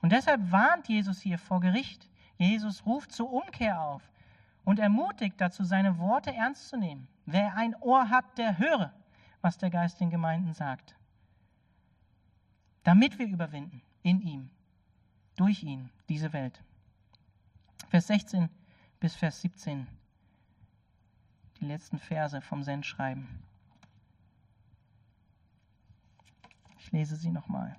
Und 0.00 0.10
deshalb 0.10 0.50
warnt 0.50 0.88
Jesus 0.88 1.20
hier 1.20 1.38
vor 1.38 1.60
Gericht. 1.60 2.08
Jesus 2.36 2.84
ruft 2.84 3.12
zur 3.12 3.32
Umkehr 3.32 3.80
auf 3.80 4.02
und 4.64 4.80
ermutigt 4.80 5.40
dazu, 5.40 5.62
seine 5.62 5.98
Worte 5.98 6.34
ernst 6.34 6.68
zu 6.68 6.76
nehmen. 6.76 7.06
Wer 7.26 7.54
ein 7.54 7.76
Ohr 7.76 8.10
hat, 8.10 8.36
der 8.38 8.58
höre, 8.58 8.92
was 9.40 9.58
der 9.58 9.70
Geist 9.70 10.00
den 10.00 10.10
Gemeinden 10.10 10.52
sagt. 10.52 10.96
Damit 12.82 13.20
wir 13.20 13.26
überwinden 13.26 13.80
in 14.02 14.20
ihm, 14.20 14.50
durch 15.36 15.62
ihn, 15.62 15.88
diese 16.08 16.32
Welt. 16.32 16.60
Vers 17.90 18.08
16 18.08 18.48
bis 18.98 19.14
Vers 19.14 19.40
17, 19.42 19.86
die 21.60 21.66
letzten 21.66 22.00
Verse 22.00 22.40
vom 22.40 22.64
Sendschreiben. 22.64 23.28
Ich 26.78 26.90
lese 26.90 27.14
sie 27.14 27.30
nochmal. 27.30 27.76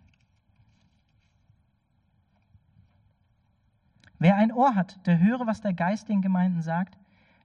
Wer 4.34 4.40
ein 4.40 4.52
Ohr 4.52 4.74
hat, 4.74 4.98
der 5.06 5.20
höre, 5.20 5.46
was 5.46 5.62
der 5.62 5.74
Geist 5.74 6.10
den 6.10 6.24
Gemeinden 6.24 6.64
sagt. 6.64 6.98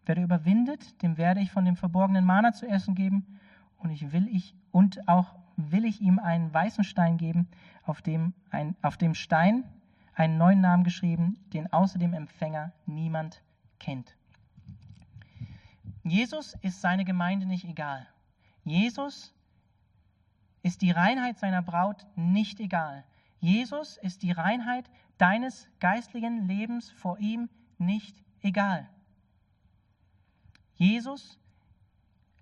Wer 0.06 0.14
der 0.14 0.24
überwindet, 0.24 1.02
dem 1.02 1.18
werde 1.18 1.40
ich 1.40 1.50
von 1.50 1.66
dem 1.66 1.76
verborgenen 1.76 2.24
Mana 2.24 2.54
zu 2.54 2.66
essen 2.66 2.94
geben, 2.94 3.26
und 3.76 3.90
ich 3.90 4.10
will 4.10 4.26
ich 4.26 4.54
und 4.72 5.06
auch 5.06 5.34
will 5.58 5.84
ich 5.84 6.00
ihm 6.00 6.18
einen 6.18 6.50
weißen 6.50 6.84
Stein 6.84 7.18
geben, 7.18 7.46
auf 7.84 8.00
dem, 8.00 8.32
ein, 8.48 8.74
auf 8.80 8.96
dem 8.96 9.12
Stein 9.12 9.64
einen 10.14 10.38
neuen 10.38 10.62
Namen 10.62 10.82
geschrieben, 10.82 11.36
den 11.52 11.70
außer 11.70 11.98
dem 11.98 12.14
Empfänger 12.14 12.72
niemand 12.86 13.42
kennt. 13.78 14.16
Jesus 16.04 16.54
ist 16.62 16.80
seine 16.80 17.04
Gemeinde 17.04 17.44
nicht 17.44 17.66
egal. 17.66 18.06
Jesus 18.64 19.34
ist 20.62 20.80
die 20.80 20.92
Reinheit 20.92 21.38
seiner 21.38 21.60
Braut 21.60 22.06
nicht 22.16 22.60
egal. 22.60 23.04
Jesus 23.40 23.98
ist 23.98 24.22
die 24.22 24.32
Reinheit 24.32 24.88
deines 25.18 25.68
geistlichen 25.80 26.46
Lebens 26.46 26.90
vor 26.90 27.18
ihm 27.18 27.48
nicht 27.76 28.16
egal. 28.40 28.88
Jesus 30.74 31.38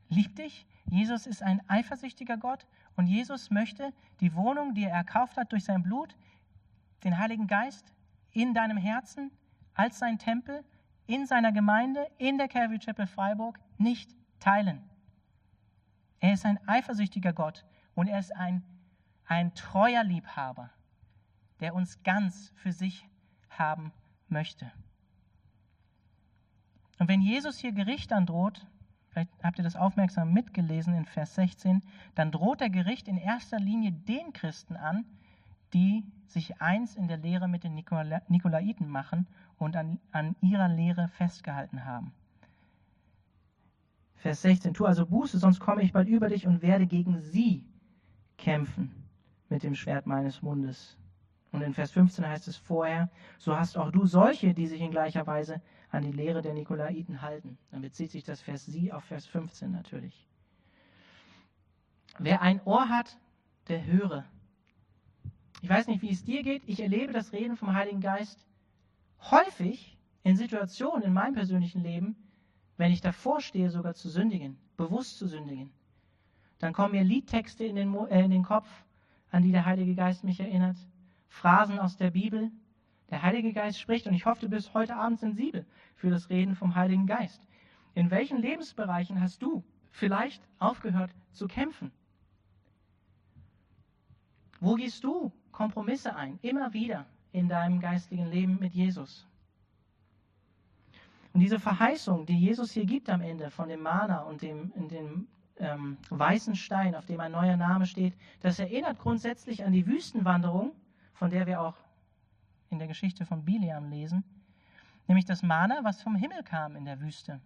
liebt 0.09 0.39
dich, 0.39 0.67
Jesus 0.89 1.27
ist 1.27 1.43
ein 1.43 1.61
eifersüchtiger 1.69 2.37
Gott 2.37 2.67
und 2.95 3.07
Jesus 3.07 3.51
möchte 3.51 3.93
die 4.21 4.35
Wohnung, 4.35 4.75
die 4.75 4.85
er 4.85 4.93
erkauft 4.93 5.37
hat 5.37 5.53
durch 5.53 5.65
sein 5.65 5.83
Blut, 5.83 6.17
den 7.03 7.19
Heiligen 7.19 7.47
Geist 7.47 7.93
in 8.31 8.55
deinem 8.55 8.77
Herzen 8.77 9.31
als 9.75 9.99
sein 9.99 10.19
Tempel, 10.19 10.65
in 11.07 11.27
seiner 11.27 11.53
Gemeinde, 11.53 12.07
in 12.19 12.39
der 12.39 12.49
Calvary 12.49 12.79
Chapel 12.79 13.07
Freiburg 13.07 13.59
nicht 13.79 14.15
teilen. 14.39 14.83
Er 16.21 16.35
ist 16.35 16.45
ein 16.45 16.59
eifersüchtiger 16.69 17.33
Gott 17.33 17.65
und 17.95 18.09
er 18.09 18.19
ist 18.19 18.35
ein, 18.35 18.63
ein 19.27 19.55
treuer 19.55 20.05
Liebhaber 20.05 20.71
der 21.61 21.75
uns 21.75 22.03
ganz 22.03 22.53
für 22.57 22.73
sich 22.73 23.09
haben 23.49 23.93
möchte. 24.29 24.71
Und 26.99 27.09
wenn 27.09 27.21
Jesus 27.21 27.59
hier 27.59 27.73
Gericht 27.73 28.13
androht, 28.13 28.67
vielleicht 29.09 29.31
habt 29.43 29.59
ihr 29.59 29.65
das 29.65 29.77
aufmerksam 29.77 30.33
mitgelesen 30.33 30.95
in 30.95 31.05
Vers 31.05 31.35
16, 31.35 31.83
dann 32.15 32.31
droht 32.31 32.61
der 32.61 32.71
Gericht 32.71 33.09
in 33.09 33.19
erster 33.19 33.59
Linie 33.59 33.93
den 33.93 34.33
Christen 34.33 34.77
an, 34.77 35.05
die 35.73 36.05
sich 36.27 36.61
eins 36.61 36.97
in 36.97 37.09
der 37.09 37.19
Lehre 37.19 37.49
mit 37.49 37.65
den 37.65 37.75
Nikolaiten 37.75 38.89
machen 38.89 39.27
und 39.59 39.77
an, 39.77 40.01
an 40.11 40.37
ihrer 40.41 40.69
Lehre 40.69 41.09
festgehalten 41.09 41.85
haben. 41.85 42.13
Vers 44.17 44.43
16, 44.43 44.75
tu 44.75 44.87
also 44.87 45.07
Buße, 45.07 45.39
sonst 45.39 45.61
komme 45.61 45.83
ich 45.83 45.93
bald 45.93 46.09
über 46.09 46.29
dich 46.29 46.47
und 46.47 46.63
werde 46.63 46.87
gegen 46.87 47.21
sie 47.21 47.65
kämpfen 48.39 48.91
mit 49.49 49.63
dem 49.63 49.75
Schwert 49.75 50.07
meines 50.07 50.43
Mundes. 50.43 50.99
Und 51.53 51.63
in 51.63 51.75
Vers 51.75 51.93
15 51.93 52.27
heißt 52.27 52.49
es 52.49 52.57
vorher, 52.57 53.11
so 53.39 53.57
hast 53.57 53.79
auch 53.79 53.91
du 53.91 54.07
solche, 54.07 54.53
die 54.53 54.67
sich 54.67 54.81
in 54.81 54.91
gleicher 54.91 55.27
Weise 55.27 55.63
an 55.91 56.03
die 56.03 56.13
Lehre 56.13 56.43
der 56.43 56.55
Nikolaiten 56.55 57.23
halten. 57.23 57.57
Dann 57.71 57.83
bezieht 57.83 58.11
sich 58.11 58.25
das 58.25 58.41
Vers 58.41 58.67
sie 58.67 58.93
auf 58.93 59.05
Vers 59.05 59.27
15 59.27 59.71
natürlich. 59.71 60.27
Wer 62.19 62.43
ein 62.43 62.61
Ohr 62.65 62.89
hat, 62.89 63.19
der 63.69 63.85
höre. 63.85 64.25
Ich 65.63 65.69
weiß 65.69 65.87
nicht, 65.87 66.03
wie 66.03 66.11
es 66.11 66.25
dir 66.25 66.43
geht. 66.43 66.63
Ich 66.67 66.81
erlebe 66.81 67.13
das 67.13 67.33
Reden 67.33 67.57
vom 67.57 67.75
Heiligen 67.75 68.01
Geist 68.01 68.47
häufig 69.31 69.97
in 70.23 70.37
Situationen 70.37 71.03
in 71.03 71.13
meinem 71.13 71.35
persönlichen 71.35 71.83
Leben, 71.83 72.17
wenn 72.77 72.93
ich 72.93 73.01
davor 73.01 73.41
stehe, 73.41 73.71
sogar 73.71 73.95
zu 73.95 74.09
sündigen, 74.09 74.59
bewusst 74.77 75.19
zu 75.19 75.27
sündigen. 75.27 75.73
Dann 76.59 76.73
kommen 76.73 76.93
mir 76.93 77.05
Liedtexte 77.05 77.65
in 77.65 77.77
den, 77.77 77.95
äh, 77.95 78.25
in 78.25 78.31
den 78.31 78.43
Kopf, 78.43 78.69
an 79.31 79.43
die 79.43 79.53
der 79.53 79.67
Heilige 79.67 79.95
Geist 79.95 80.25
mich 80.25 80.41
erinnert, 80.41 80.77
Phrasen 81.29 81.79
aus 81.79 81.97
der 81.97 82.11
Bibel. 82.11 82.51
Der 83.11 83.23
Heilige 83.23 83.53
Geist 83.53 83.79
spricht 83.79 84.07
und 84.07 84.15
ich 84.15 84.27
hoffe, 84.27 84.41
du 84.41 84.49
bist 84.49 84.75
heute 84.75 84.97
Abend 84.97 85.21
sensibel 85.21 85.65
für 85.95 86.11
das 86.11 86.29
Reden 86.29 86.57
vom 86.57 86.75
Heiligen 86.75 87.07
Geist. 87.07 87.47
In 87.95 88.11
welchen 88.11 88.39
Lebensbereichen 88.39 89.21
hast 89.21 89.43
du 89.43 89.65
vielleicht 89.91 90.43
aufgehört 90.59 91.11
zu 91.33 91.47
kämpfen? 91.47 91.93
Wo 94.61 94.75
gehst 94.75 95.05
du 95.05 95.33
Kompromisse 95.53 96.17
ein, 96.17 96.39
immer 96.43 96.73
wieder 96.73 97.07
in 97.33 97.49
deinem 97.49 97.81
geistigen 97.81 98.27
Leben 98.27 98.59
mit 98.59 98.75
Jesus? 98.75 99.27
Und 101.33 101.41
diese 101.41 101.59
Verheißung, 101.61 102.25
die 102.25 102.39
Jesus 102.39 102.73
hier 102.73 102.87
gibt 102.87 103.11
am 103.11 103.21
Ende 103.21 103.51
von 103.51 103.69
dem 103.69 103.83
Mana 103.83 104.23
und 104.23 104.41
dem, 104.41 104.73
dem 104.89 105.29
ähm, 105.59 105.99
weißen 106.09 106.55
Stein, 106.55 106.95
auf 106.95 107.05
dem 107.05 107.21
ein 107.21 107.33
neuer 107.33 107.57
Name 107.57 107.87
steht, 107.87 108.15
das 108.41 108.59
erinnert 108.59 108.99
grundsätzlich 108.99 109.65
an 109.65 109.73
die 109.73 109.87
Wüstenwanderung, 109.87 110.73
von 111.17 111.31
der 111.31 111.47
wir 111.47 111.61
auch 111.61 111.77
in 112.71 112.79
der 112.79 112.89
Geschichte 112.89 113.27
von 113.27 113.45
Bileam 113.45 113.91
lesen, 113.91 114.25
nämlich 115.07 115.25
das 115.25 115.43
Mana, 115.43 115.81
was 115.83 116.03
vom 116.03 116.15
Himmel 116.15 116.43
kam 116.43 116.77
in 116.77 116.85
der 116.85 117.01
Wüste 117.01 117.41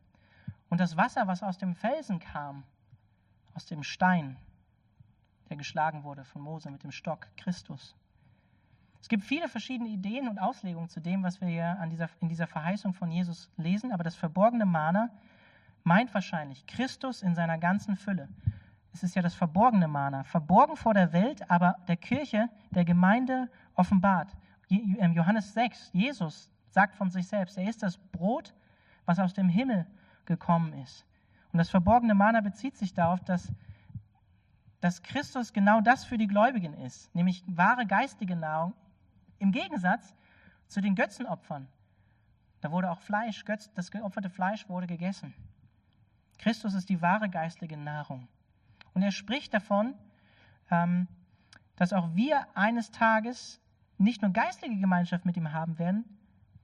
und 0.68 0.78
das 0.78 0.96
Wasser, 0.96 1.26
was 1.26 1.42
aus 1.42 1.58
dem 1.58 1.74
Felsen 1.74 2.18
kam, 2.18 2.64
aus 3.54 3.66
dem 3.66 3.82
Stein, 3.82 4.36
der 5.48 5.56
geschlagen 5.56 6.04
wurde 6.04 6.24
von 6.24 6.42
Mose 6.42 6.70
mit 6.70 6.82
dem 6.82 6.92
Stock, 6.92 7.26
Christus. 7.36 7.94
Es 9.00 9.08
gibt 9.08 9.24
viele 9.24 9.48
verschiedene 9.48 9.88
Ideen 9.88 10.28
und 10.28 10.38
Auslegungen 10.38 10.88
zu 10.88 11.00
dem, 11.00 11.22
was 11.22 11.40
wir 11.40 11.48
hier 11.48 11.78
dieser, 11.90 12.08
in 12.20 12.28
dieser 12.28 12.46
Verheißung 12.46 12.92
von 12.92 13.10
Jesus 13.10 13.50
lesen, 13.56 13.92
aber 13.92 14.04
das 14.04 14.14
verborgene 14.14 14.66
Mana 14.66 15.10
meint 15.82 16.12
wahrscheinlich 16.12 16.66
Christus 16.66 17.22
in 17.22 17.34
seiner 17.34 17.58
ganzen 17.58 17.96
Fülle. 17.96 18.28
Es 18.92 19.02
ist 19.02 19.14
ja 19.14 19.22
das 19.22 19.34
verborgene 19.34 19.88
Mana, 19.88 20.24
verborgen 20.24 20.76
vor 20.76 20.94
der 20.94 21.12
Welt, 21.12 21.48
aber 21.50 21.76
der 21.86 21.96
Kirche, 21.96 22.48
der 22.70 22.84
Gemeinde 22.84 23.48
offenbart. 23.74 24.36
Ähm, 24.68 25.12
Johannes 25.12 25.54
6, 25.54 25.90
Jesus 25.92 26.50
sagt 26.70 26.96
von 26.96 27.10
sich 27.10 27.26
selbst, 27.26 27.56
er 27.56 27.68
ist 27.68 27.82
das 27.82 27.98
Brot, 27.98 28.54
was 29.04 29.18
aus 29.18 29.32
dem 29.32 29.48
Himmel 29.48 29.86
gekommen 30.24 30.72
ist. 30.74 31.04
Und 31.52 31.58
das 31.58 31.70
verborgene 31.70 32.14
Mana 32.14 32.40
bezieht 32.40 32.76
sich 32.76 32.94
darauf, 32.94 33.20
dass, 33.20 33.52
dass 34.80 35.02
Christus 35.02 35.52
genau 35.52 35.80
das 35.80 36.04
für 36.04 36.18
die 36.18 36.28
Gläubigen 36.28 36.74
ist, 36.74 37.12
nämlich 37.14 37.44
wahre 37.46 37.86
geistige 37.86 38.36
Nahrung, 38.36 38.72
im 39.38 39.52
Gegensatz 39.52 40.14
zu 40.68 40.80
den 40.80 40.94
Götzenopfern. 40.94 41.66
Da 42.60 42.70
wurde 42.70 42.90
auch 42.90 43.00
Fleisch, 43.00 43.44
das 43.74 43.90
geopferte 43.90 44.30
Fleisch 44.30 44.68
wurde 44.68 44.86
gegessen. 44.86 45.34
Christus 46.38 46.74
ist 46.74 46.88
die 46.88 47.02
wahre 47.02 47.28
geistliche 47.28 47.76
Nahrung. 47.76 48.28
Und 48.94 49.02
er 49.02 49.12
spricht 49.12 49.54
davon, 49.54 49.94
ähm, 50.70 51.08
dass 51.76 51.92
auch 51.92 52.14
wir 52.14 52.46
eines 52.54 52.90
Tages 52.90 53.60
nicht 53.98 54.22
nur 54.22 54.32
geistliche 54.32 54.78
Gemeinschaft 54.78 55.24
mit 55.24 55.36
ihm 55.36 55.52
haben 55.52 55.78
werden, 55.78 56.04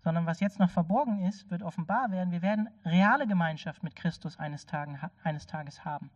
sondern 0.03 0.27
was 0.27 0.41
jetzt 0.41 0.59
noch 0.59 0.71
verborgen 0.71 1.25
ist, 1.27 1.51
wird 1.51 1.63
offenbar 1.63 2.11
werden. 2.11 2.31
Wir 2.31 2.43
werden 2.43 2.69
reale 2.85 3.27
Gemeinschaft 3.27 3.83
mit 3.83 3.97
Christus 3.97 4.39
eines, 4.39 4.67
Tages 4.67 5.85
haben. 5.85 6.11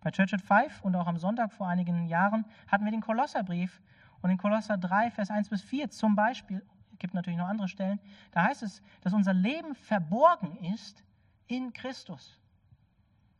Bei 0.00 0.10
Church 0.10 0.34
at 0.34 0.42
Five 0.42 0.82
und 0.82 0.96
auch 0.96 1.06
am 1.06 1.18
Sonntag 1.18 1.52
vor 1.52 1.68
einigen 1.68 2.06
Jahren 2.06 2.44
hatten 2.66 2.84
wir 2.84 2.90
den 2.90 3.00
Kolosserbrief 3.00 3.80
und 4.22 4.30
in 4.30 4.38
Kolosser 4.38 4.76
3, 4.76 5.10
Vers 5.10 5.30
1 5.30 5.48
bis 5.48 5.62
4 5.62 5.90
zum 5.90 6.16
Beispiel, 6.16 6.62
gibt 6.98 7.14
natürlich 7.14 7.38
noch 7.38 7.48
andere 7.48 7.68
Stellen, 7.68 8.00
da 8.32 8.44
heißt 8.44 8.62
es, 8.62 8.82
dass 9.02 9.12
unser 9.12 9.32
Leben 9.32 9.74
verborgen 9.74 10.56
ist 10.72 11.04
in 11.46 11.72
Christus. 11.72 12.38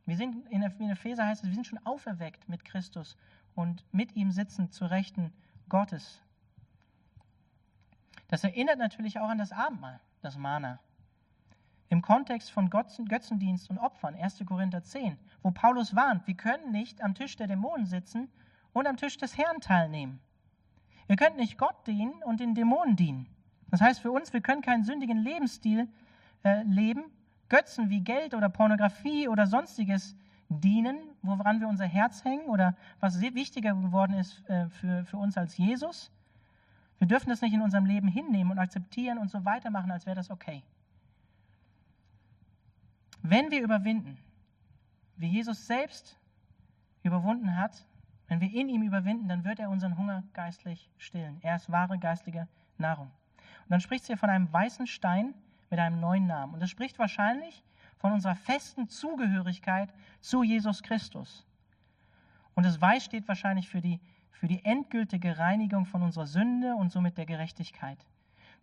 Wir 0.09 0.17
sind, 0.17 0.47
in 0.49 0.63
Epheser 0.63 1.27
heißt 1.27 1.43
es, 1.43 1.51
wir 1.51 1.55
sind 1.55 1.67
schon 1.67 1.85
auferweckt 1.85 2.49
mit 2.49 2.65
Christus 2.65 3.15
und 3.55 3.85
mit 3.93 4.17
ihm 4.17 4.31
sitzen 4.31 4.71
zur 4.71 4.91
Rechten 4.91 5.35
Gottes. 5.69 6.23
Das 8.29 8.43
erinnert 8.43 8.79
natürlich 8.79 9.19
auch 9.19 9.29
an 9.29 9.37
das 9.37 9.53
Abendmahl, 9.53 10.01
das 10.23 10.39
Mana. 10.39 10.79
Im 11.91 12.01
Kontext 12.01 12.51
von 12.51 12.71
Götzendienst 12.71 13.69
und 13.69 13.77
Opfern, 13.77 14.15
1. 14.15 14.43
Korinther 14.47 14.83
10, 14.83 15.19
wo 15.43 15.51
Paulus 15.51 15.95
warnt, 15.95 16.27
wir 16.27 16.39
können 16.39 16.73
nicht 16.73 17.03
am 17.03 17.15
Tisch 17.15 17.37
der 17.37 17.47
Dämonen 17.47 17.85
sitzen 17.85 18.31
und 18.73 18.87
am 18.87 18.97
Tisch 18.97 19.19
des 19.19 19.37
Herrn 19.37 19.61
teilnehmen. 19.61 20.21
Wir 21.07 21.17
können 21.17 21.37
nicht 21.37 21.59
Gott 21.59 21.87
dienen 21.87 22.23
und 22.23 22.41
den 22.41 22.55
Dämonen 22.55 22.97
dienen. 22.97 23.29
Das 23.71 23.83
heißt 23.83 24.01
für 24.01 24.11
uns, 24.11 24.33
wir 24.33 24.41
können 24.41 24.63
keinen 24.63 24.85
sündigen 24.85 25.19
Lebensstil 25.19 25.87
äh, 26.45 26.63
leben 26.63 27.05
Götzen 27.49 27.91
wie 27.91 28.01
Geld 28.01 28.35
oder 28.35 28.49
Pornografie 28.49 29.29
oder 29.29 29.47
sonstiges 29.47 30.17
dienen, 30.49 30.99
woran 31.23 31.61
wir 31.61 31.69
unser 31.69 31.85
Herz 31.85 32.25
hängen 32.25 32.47
oder 32.47 32.75
was 33.01 33.21
wichtiger 33.21 33.75
geworden 33.75 34.15
ist 34.15 34.49
äh, 34.49 34.69
für, 34.69 35.05
für 35.05 35.17
uns 35.17 35.37
als 35.37 35.57
Jesus. 35.57 36.11
Wir 36.99 37.07
dürfen 37.07 37.29
das 37.31 37.43
nicht 37.43 37.55
in 37.55 37.63
unserem 37.63 37.87
Leben 37.87 38.09
hinnehmen 38.09 38.51
und 38.51 38.59
akzeptieren 38.59 39.19
und 39.19 39.31
so 39.31 39.45
weitermachen, 39.45 39.91
als 39.91 40.07
wäre 40.07 40.17
das 40.17 40.31
okay. 40.31 40.63
Wenn 43.23 43.51
wir 43.51 43.63
überwinden, 43.63 44.19
wie 45.17 45.29
Jesus 45.29 45.67
selbst 45.67 46.19
überwunden 47.03 47.57
hat, 47.57 47.85
wenn 48.27 48.41
wir 48.41 48.53
in 48.53 48.69
ihm 48.69 48.83
überwinden, 48.83 49.29
dann 49.29 49.45
wird 49.45 49.59
er 49.59 49.71
unseren 49.71 49.97
Hunger 49.97 50.23
geistlich 50.33 50.91
stillen. 50.99 51.39
Er 51.43 51.57
ist 51.57 51.71
wahre 51.71 51.99
geistliche 51.99 52.47
Nahrung. 52.77 53.07
Und 53.07 53.71
dann 53.71 53.81
spricht 53.81 54.03
es 54.03 54.07
hier 54.07 54.19
von 54.19 54.31
einem 54.31 54.53
weißen 54.53 54.87
Stein, 54.87 55.35
mit 55.71 55.81
einem 55.81 56.01
neuen 56.01 56.27
Namen. 56.27 56.55
Und 56.55 56.61
das 56.61 56.71
spricht 56.71 56.99
wahrscheinlich 56.99 57.63
von 57.99 58.13
unserer 58.13 58.35
festen 58.35 58.89
Zugehörigkeit 58.89 59.93
zu 60.21 60.43
Jesus 60.43 60.83
Christus. 60.83 61.47
Und 62.55 62.65
das 62.65 62.81
Weiß 62.81 63.05
steht 63.05 63.29
wahrscheinlich 63.29 63.69
für 63.69 63.81
die, 63.81 64.01
für 64.31 64.49
die 64.49 64.65
endgültige 64.65 65.39
Reinigung 65.39 65.85
von 65.85 66.03
unserer 66.03 66.27
Sünde 66.27 66.75
und 66.75 66.91
somit 66.91 67.19
der 67.19 67.27
Gerechtigkeit. 67.27 67.99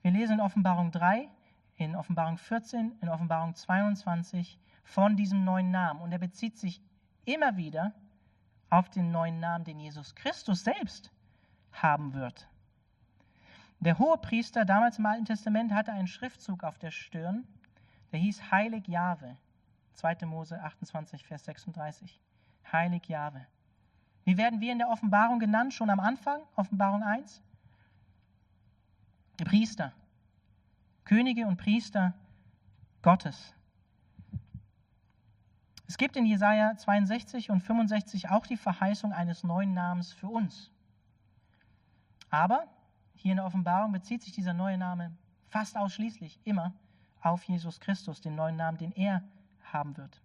Wir 0.02 0.12
lesen 0.12 0.34
in 0.34 0.42
Offenbarung 0.42 0.92
3, 0.92 1.30
in 1.78 1.96
Offenbarung 1.96 2.38
14, 2.38 2.94
in 3.02 3.10
Offenbarung 3.10 3.56
22 3.56 4.58
von 4.84 5.16
diesem 5.16 5.44
neuen 5.44 5.72
Namen. 5.72 6.02
Und 6.02 6.12
er 6.12 6.20
bezieht 6.20 6.58
sich 6.58 6.82
immer 7.26 7.58
wieder 7.58 7.94
auf 8.70 8.90
den 8.90 9.12
neuen 9.12 9.40
Namen, 9.40 9.66
den 9.66 9.80
Jesus 9.80 10.16
Christus 10.16 10.64
selbst 10.64 11.12
haben 11.72 12.14
wird. 12.14 12.48
Der 13.80 14.00
hohe 14.00 14.18
Priester 14.18 14.66
damals 14.66 15.00
im 15.00 15.06
Alten 15.06 15.26
Testament 15.26 15.74
hatte 15.74 15.92
einen 15.92 16.08
Schriftzug 16.08 16.64
auf 16.64 16.78
der 16.80 16.92
Stirn, 16.92 17.48
der 18.12 18.20
hieß 18.20 18.52
Heilig 18.52 18.88
Jahwe. 18.88 19.38
2. 19.94 20.26
Mose 20.26 20.62
28, 20.62 21.26
Vers 21.26 21.46
36. 21.46 22.20
Heilig 22.72 23.08
Jahwe. 23.08 23.46
Wie 24.24 24.38
werden 24.38 24.60
wir 24.60 24.72
in 24.72 24.80
der 24.80 24.90
Offenbarung 24.90 25.40
genannt, 25.40 25.74
schon 25.74 25.90
am 25.90 26.00
Anfang, 26.00 26.42
Offenbarung 26.56 27.04
1? 27.04 27.42
Priester. 29.38 29.94
Könige 31.04 31.46
und 31.46 31.58
Priester 31.58 32.14
Gottes. 33.02 33.54
Es 35.88 35.98
gibt 35.98 36.16
in 36.16 36.26
Jesaja 36.26 36.76
62 36.76 37.52
und 37.52 37.62
65 37.62 38.30
auch 38.30 38.48
die 38.48 38.58
Verheißung 38.58 39.14
eines 39.14 39.44
neuen 39.44 39.74
Namens 39.74 40.12
für 40.12 40.28
uns. 40.28 40.72
Aber 42.32 42.68
hier 43.26 43.32
in 43.32 43.38
der 43.38 43.48
Offenbarung 43.48 43.92
bezieht 43.92 44.22
sich 44.22 44.34
dieser 44.34 44.54
neue 44.54 44.78
Name 44.78 45.12
fast 45.48 45.76
ausschließlich 45.78 46.40
immer 46.44 46.74
auf 47.22 47.44
Jesus 47.46 47.80
Christus, 47.80 48.22
den 48.22 48.36
neuen 48.36 48.56
Namen, 48.56 48.78
den 48.78 48.92
er 48.92 49.24
haben 49.64 49.98
wird. 49.98 50.22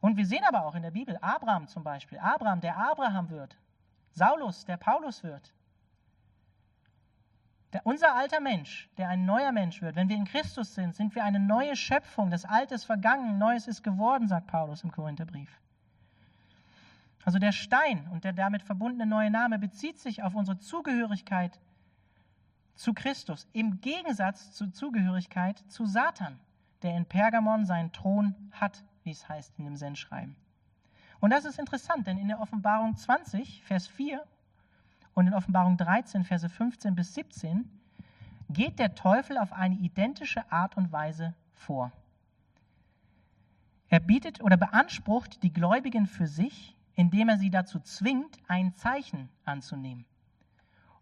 Und 0.00 0.16
wir 0.16 0.26
sehen 0.26 0.42
aber 0.42 0.66
auch 0.66 0.74
in 0.74 0.82
der 0.82 0.90
Bibel 0.90 1.16
Abraham 1.18 1.68
zum 1.68 1.84
Beispiel, 1.84 2.18
Abraham, 2.18 2.60
der 2.60 2.76
Abraham 2.76 3.30
wird, 3.30 3.56
Saulus, 4.10 4.64
der 4.64 4.76
Paulus 4.76 5.22
wird. 5.22 5.54
Der, 7.72 7.86
unser 7.86 8.12
alter 8.12 8.40
Mensch, 8.40 8.90
der 8.98 9.08
ein 9.08 9.24
neuer 9.24 9.52
Mensch 9.52 9.80
wird, 9.80 9.94
wenn 9.94 10.08
wir 10.08 10.16
in 10.16 10.24
Christus 10.24 10.74
sind, 10.74 10.96
sind 10.96 11.14
wir 11.14 11.22
eine 11.22 11.38
neue 11.38 11.76
Schöpfung. 11.76 12.30
Das 12.30 12.44
Alte 12.44 12.74
ist 12.74 12.86
vergangen, 12.86 13.38
Neues 13.38 13.68
ist 13.68 13.84
geworden, 13.84 14.26
sagt 14.26 14.48
Paulus 14.48 14.82
im 14.82 14.90
Korintherbrief. 14.90 15.60
Also 17.24 17.38
der 17.38 17.52
Stein 17.52 18.08
und 18.08 18.24
der 18.24 18.32
damit 18.32 18.62
verbundene 18.62 19.06
neue 19.06 19.30
Name 19.30 19.60
bezieht 19.60 20.00
sich 20.00 20.24
auf 20.24 20.34
unsere 20.34 20.58
Zugehörigkeit 20.58 21.60
zu 22.78 22.94
Christus, 22.94 23.48
im 23.52 23.80
Gegensatz 23.80 24.52
zur 24.52 24.72
Zugehörigkeit 24.72 25.58
zu 25.68 25.84
Satan, 25.84 26.38
der 26.82 26.96
in 26.96 27.06
Pergamon 27.06 27.66
seinen 27.66 27.92
Thron 27.92 28.36
hat, 28.52 28.84
wie 29.02 29.10
es 29.10 29.28
heißt 29.28 29.58
in 29.58 29.64
dem 29.64 29.76
Sendschreiben. 29.76 30.36
Und 31.18 31.30
das 31.30 31.44
ist 31.44 31.58
interessant, 31.58 32.06
denn 32.06 32.18
in 32.18 32.28
der 32.28 32.40
Offenbarung 32.40 32.96
20, 32.96 33.64
Vers 33.64 33.88
4 33.88 34.24
und 35.14 35.26
in 35.26 35.34
Offenbarung 35.34 35.76
13, 35.76 36.22
Verse 36.22 36.48
15 36.48 36.94
bis 36.94 37.14
17 37.14 37.68
geht 38.48 38.78
der 38.78 38.94
Teufel 38.94 39.38
auf 39.38 39.52
eine 39.52 39.74
identische 39.74 40.50
Art 40.52 40.76
und 40.76 40.92
Weise 40.92 41.34
vor. 41.52 41.90
Er 43.88 44.00
bietet 44.00 44.40
oder 44.40 44.56
beansprucht 44.56 45.42
die 45.42 45.52
Gläubigen 45.52 46.06
für 46.06 46.28
sich, 46.28 46.76
indem 46.94 47.28
er 47.28 47.38
sie 47.38 47.50
dazu 47.50 47.80
zwingt, 47.80 48.38
ein 48.46 48.72
Zeichen 48.74 49.28
anzunehmen 49.44 50.04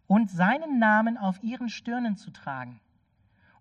und 0.07 0.31
seinen 0.31 0.79
Namen 0.79 1.17
auf 1.17 1.43
ihren 1.43 1.69
Stirnen 1.69 2.15
zu 2.15 2.31
tragen. 2.31 2.79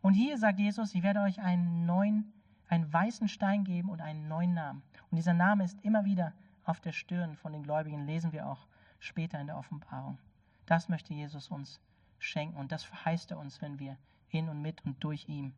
Und 0.01 0.15
hier 0.15 0.39
sagt 0.39 0.61
Jesus, 0.61 0.95
ich 0.95 1.03
werde 1.03 1.21
euch 1.21 1.41
einen 1.41 1.85
neuen, 1.85 2.33
einen 2.69 2.93
weißen 2.93 3.29
Stein 3.29 3.65
geben 3.65 3.91
und 3.91 4.01
einen 4.01 4.29
neuen 4.29 4.55
Namen. 4.55 4.83
Und 5.11 5.17
dieser 5.17 5.35
Name 5.35 5.65
ist 5.65 5.83
immer 5.85 6.05
wieder 6.05 6.33
auf 6.65 6.81
der 6.81 6.93
Stirn 6.93 7.37
von 7.37 7.53
den 7.53 7.65
Gläubigen, 7.65 8.07
lesen 8.07 8.33
wir 8.33 8.47
auch 8.47 8.67
später 9.01 9.41
in 9.41 9.49
der 9.49 9.59
Offenbarung. 9.59 10.19
Das 10.67 10.89
möchte 10.89 11.15
Jesus 11.15 11.49
uns 11.49 11.81
schenken 12.19 12.57
und 12.57 12.73
das 12.73 12.85
verheißt 12.85 13.31
er 13.33 13.39
uns, 13.39 13.61
wenn 13.61 13.79
wir 13.79 13.97
in 14.31 14.49
und 14.49 14.63
mit 14.63 14.85
und 14.85 15.03
durch 15.03 15.29
ihn 15.29 15.55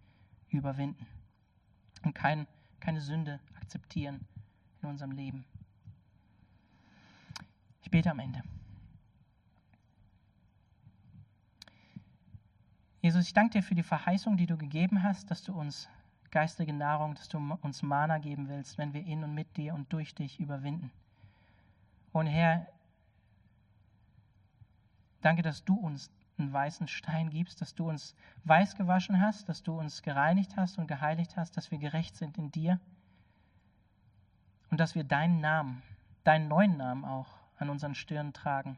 überwinden 0.51 1.07
und 2.05 2.14
kein, 2.14 2.47
keine 2.80 3.01
Sünde 3.01 3.41
akzeptieren 3.61 4.20
in 4.82 4.89
unserem 4.89 5.12
Leben. 5.12 5.45
Ich 7.82 7.91
bete 7.91 8.11
am 8.11 8.18
Ende. 8.18 8.43
Jesus, 13.01 13.26
ich 13.26 13.32
danke 13.32 13.59
dir 13.59 13.62
für 13.62 13.76
die 13.76 13.84
Verheißung, 13.84 14.36
die 14.36 14.46
du 14.46 14.57
gegeben 14.57 15.05
hast, 15.05 15.30
dass 15.30 15.44
du 15.44 15.53
uns 15.53 15.88
geistige 16.30 16.72
Nahrung, 16.72 17.14
dass 17.14 17.28
du 17.28 17.38
uns 17.62 17.82
Mana 17.82 18.18
geben 18.18 18.49
willst, 18.49 18.76
wenn 18.76 18.92
wir 18.92 19.05
in 19.05 19.22
und 19.22 19.34
mit 19.34 19.57
dir 19.57 19.74
und 19.74 19.92
durch 19.92 20.14
dich 20.14 20.40
überwinden. 20.40 20.90
Und 22.12 22.26
Herr, 22.26 22.66
danke, 25.20 25.42
dass 25.42 25.64
du 25.64 25.74
uns 25.74 26.11
einen 26.38 26.53
weißen 26.53 26.88
Stein 26.88 27.30
gibst, 27.30 27.61
dass 27.61 27.74
du 27.74 27.88
uns 27.88 28.16
weiß 28.44 28.76
gewaschen 28.76 29.20
hast, 29.20 29.49
dass 29.49 29.62
du 29.62 29.78
uns 29.78 30.03
gereinigt 30.03 30.57
hast 30.57 30.78
und 30.78 30.88
geheiligt 30.88 31.36
hast, 31.36 31.57
dass 31.57 31.70
wir 31.70 31.78
gerecht 31.78 32.16
sind 32.16 32.36
in 32.36 32.51
dir 32.51 32.80
und 34.70 34.78
dass 34.78 34.94
wir 34.96 35.05
deinen 35.05 35.40
Namen, 35.40 35.82
deinen 36.24 36.49
neuen 36.49 36.76
Namen 36.76 37.05
auch 37.05 37.28
an 37.59 37.70
unseren 37.70 37.94
Stirnen 37.94 38.32
tragen 38.32 38.76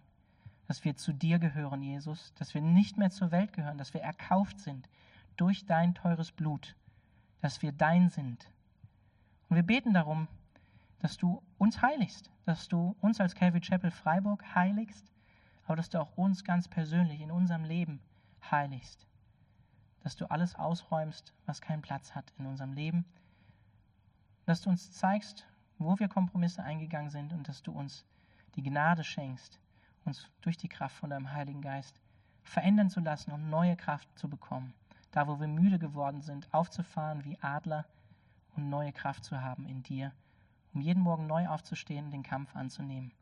dass 0.71 0.85
wir 0.85 0.95
zu 0.95 1.13
dir 1.13 1.41
gehören, 1.41 1.83
Jesus, 1.83 2.33
dass 2.35 2.55
wir 2.55 2.61
nicht 2.61 2.97
mehr 2.97 3.11
zur 3.11 3.33
Welt 3.33 3.53
gehören, 3.53 3.77
dass 3.77 3.93
wir 3.93 4.03
erkauft 4.03 4.61
sind 4.61 4.89
durch 5.37 5.67
dein 5.67 5.97
teures 5.97 6.31
Blut, 6.31 6.77
dass 7.41 7.61
wir 7.61 7.73
dein 7.73 8.09
sind. 8.09 8.49
Und 9.49 9.57
wir 9.57 9.65
beten 9.65 9.93
darum, 9.93 10.29
dass 11.01 11.17
du 11.17 11.43
uns 11.59 11.83
heiligst, 11.83 12.31
dass 12.45 12.69
du 12.69 12.95
uns 13.01 13.21
als 13.21 13.35
Calvary 13.35 13.63
Chapel 13.63 13.91
Freiburg 13.91 14.45
heiligst, 14.55 15.11
aber 15.65 15.75
dass 15.75 15.89
du 15.89 16.01
auch 16.01 16.17
uns 16.17 16.45
ganz 16.45 16.69
persönlich 16.69 17.21
in 17.21 17.33
unserem 17.33 17.65
Leben 17.65 18.01
heiligst, 18.49 19.09
dass 20.05 20.15
du 20.15 20.31
alles 20.31 20.55
ausräumst, 20.55 21.35
was 21.47 21.61
keinen 21.61 21.83
Platz 21.83 22.15
hat 22.15 22.33
in 22.39 22.47
unserem 22.47 22.75
Leben, 22.75 23.05
dass 24.47 24.61
du 24.61 24.71
uns 24.71 24.93
zeigst, 24.93 25.49
wo 25.79 25.99
wir 25.99 26.07
Kompromisse 26.07 26.63
eingegangen 26.63 27.11
sind 27.11 27.33
und 27.33 27.49
dass 27.49 27.61
du 27.61 27.73
uns 27.73 28.05
die 28.55 28.63
Gnade 28.63 29.03
schenkst, 29.03 29.59
uns 30.05 30.29
durch 30.41 30.57
die 30.57 30.69
Kraft 30.69 30.97
von 30.97 31.11
deinem 31.11 31.33
Heiligen 31.33 31.63
Geist 31.63 32.01
verändern 32.43 32.91
zu 32.91 33.01
lassen 33.01 33.33
und 33.33 33.51
neue 33.51 33.77
Kraft 33.77 34.09
zu 34.19 34.29
bekommen. 34.29 34.75
Da, 35.13 35.27
wo 35.27 35.41
wir 35.41 35.49
müde 35.49 35.79
geworden 35.79 36.21
sind, 36.21 36.53
aufzufahren 36.53 37.25
wie 37.25 37.39
Adler 37.41 37.85
und 38.57 38.69
neue 38.69 38.93
Kraft 38.93 39.25
zu 39.25 39.41
haben 39.41 39.67
in 39.67 39.83
dir, 39.83 40.13
um 40.73 40.81
jeden 40.81 41.03
Morgen 41.03 41.27
neu 41.27 41.49
aufzustehen 41.49 42.11
den 42.11 42.23
Kampf 42.23 42.55
anzunehmen, 42.55 43.13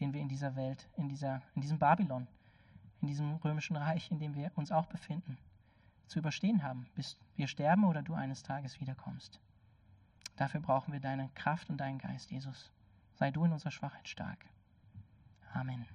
den 0.00 0.12
wir 0.12 0.20
in 0.20 0.28
dieser 0.28 0.56
Welt, 0.56 0.88
in, 0.96 1.08
dieser, 1.08 1.42
in 1.54 1.62
diesem 1.62 1.78
Babylon, 1.78 2.28
in 3.00 3.08
diesem 3.08 3.34
römischen 3.36 3.76
Reich, 3.76 4.10
in 4.10 4.18
dem 4.18 4.34
wir 4.34 4.50
uns 4.54 4.72
auch 4.72 4.86
befinden, 4.86 5.36
zu 6.06 6.18
überstehen 6.20 6.62
haben, 6.62 6.86
bis 6.94 7.16
wir 7.34 7.48
sterben 7.48 7.84
oder 7.84 8.02
du 8.02 8.14
eines 8.14 8.42
Tages 8.42 8.80
wiederkommst. 8.80 9.40
Dafür 10.36 10.60
brauchen 10.60 10.92
wir 10.92 11.00
deine 11.00 11.28
Kraft 11.34 11.70
und 11.70 11.78
deinen 11.78 11.98
Geist, 11.98 12.30
Jesus. 12.30 12.70
Sei 13.14 13.30
du 13.30 13.44
in 13.44 13.52
unserer 13.52 13.70
Schwachheit 13.70 14.06
stark. 14.06 14.44
Amen. 15.54 15.86